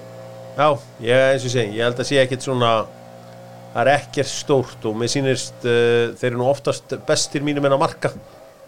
[0.55, 0.68] Já,
[1.02, 2.70] ég eins og segi Ég held að sé ekkit svona
[3.74, 7.74] Það er ekkert stórt og mér sýnist uh, Þeir eru nú oftast bestir mínum en
[7.74, 8.12] að marka.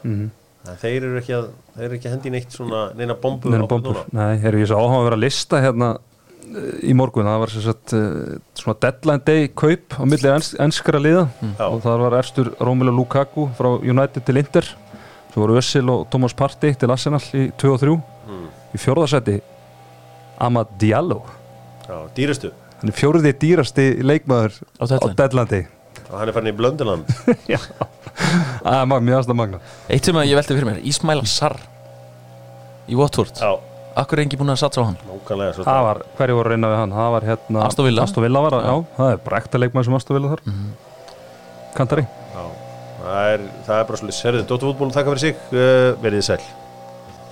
[0.03, 0.27] Mhm.
[0.67, 1.45] En Þeir eru ekki að
[1.77, 4.01] Þeir eru ekki að hendi neitt svona Neina bombu Neina bombur.
[4.17, 7.55] Nei, erum ég svo áhuga að vera að lista hérna eh, í morgun, það var
[7.55, 11.29] sagt eh, svona deadline day kaup á milli ens, enskara liða.
[11.55, 11.69] Já.
[11.71, 14.73] og það var erstur Romelu Lukaku frá United til Inter.
[15.31, 17.97] Svo voru Össil og Thomas Partey til Arsenal í 2 og 3
[18.27, 18.47] Mm.
[18.75, 19.37] í fjórðarsæti
[20.43, 21.21] Amad Diallo.
[21.87, 24.85] Já, dýrastu er fjóruði dýrasti leikmaður Á
[25.51, 25.67] day
[26.07, 27.09] Og hann er farin í Blönduland.
[27.53, 27.59] Já,
[28.63, 31.59] það er mjög aðstæða magna Eitt sem ég velti fyrir mér Ismail Sarr
[32.87, 33.41] Í Watford.
[33.99, 34.99] Akkur er engi búin að satsa á hann?
[35.27, 36.93] Það var, hverju voru að reyna við hann?
[36.95, 38.05] Það var hérna Aston Villa.
[38.05, 40.45] Aston Villa var, já, það er bara ekta leikmaður sem Aston Villa þar
[41.77, 42.05] Kantari.
[42.37, 42.45] Já,
[43.01, 45.43] það er, það er bara svolítið Serðu, Dóttu fútból, takk fyrir sig.
[45.51, 46.66] Uh, Verið þið sæl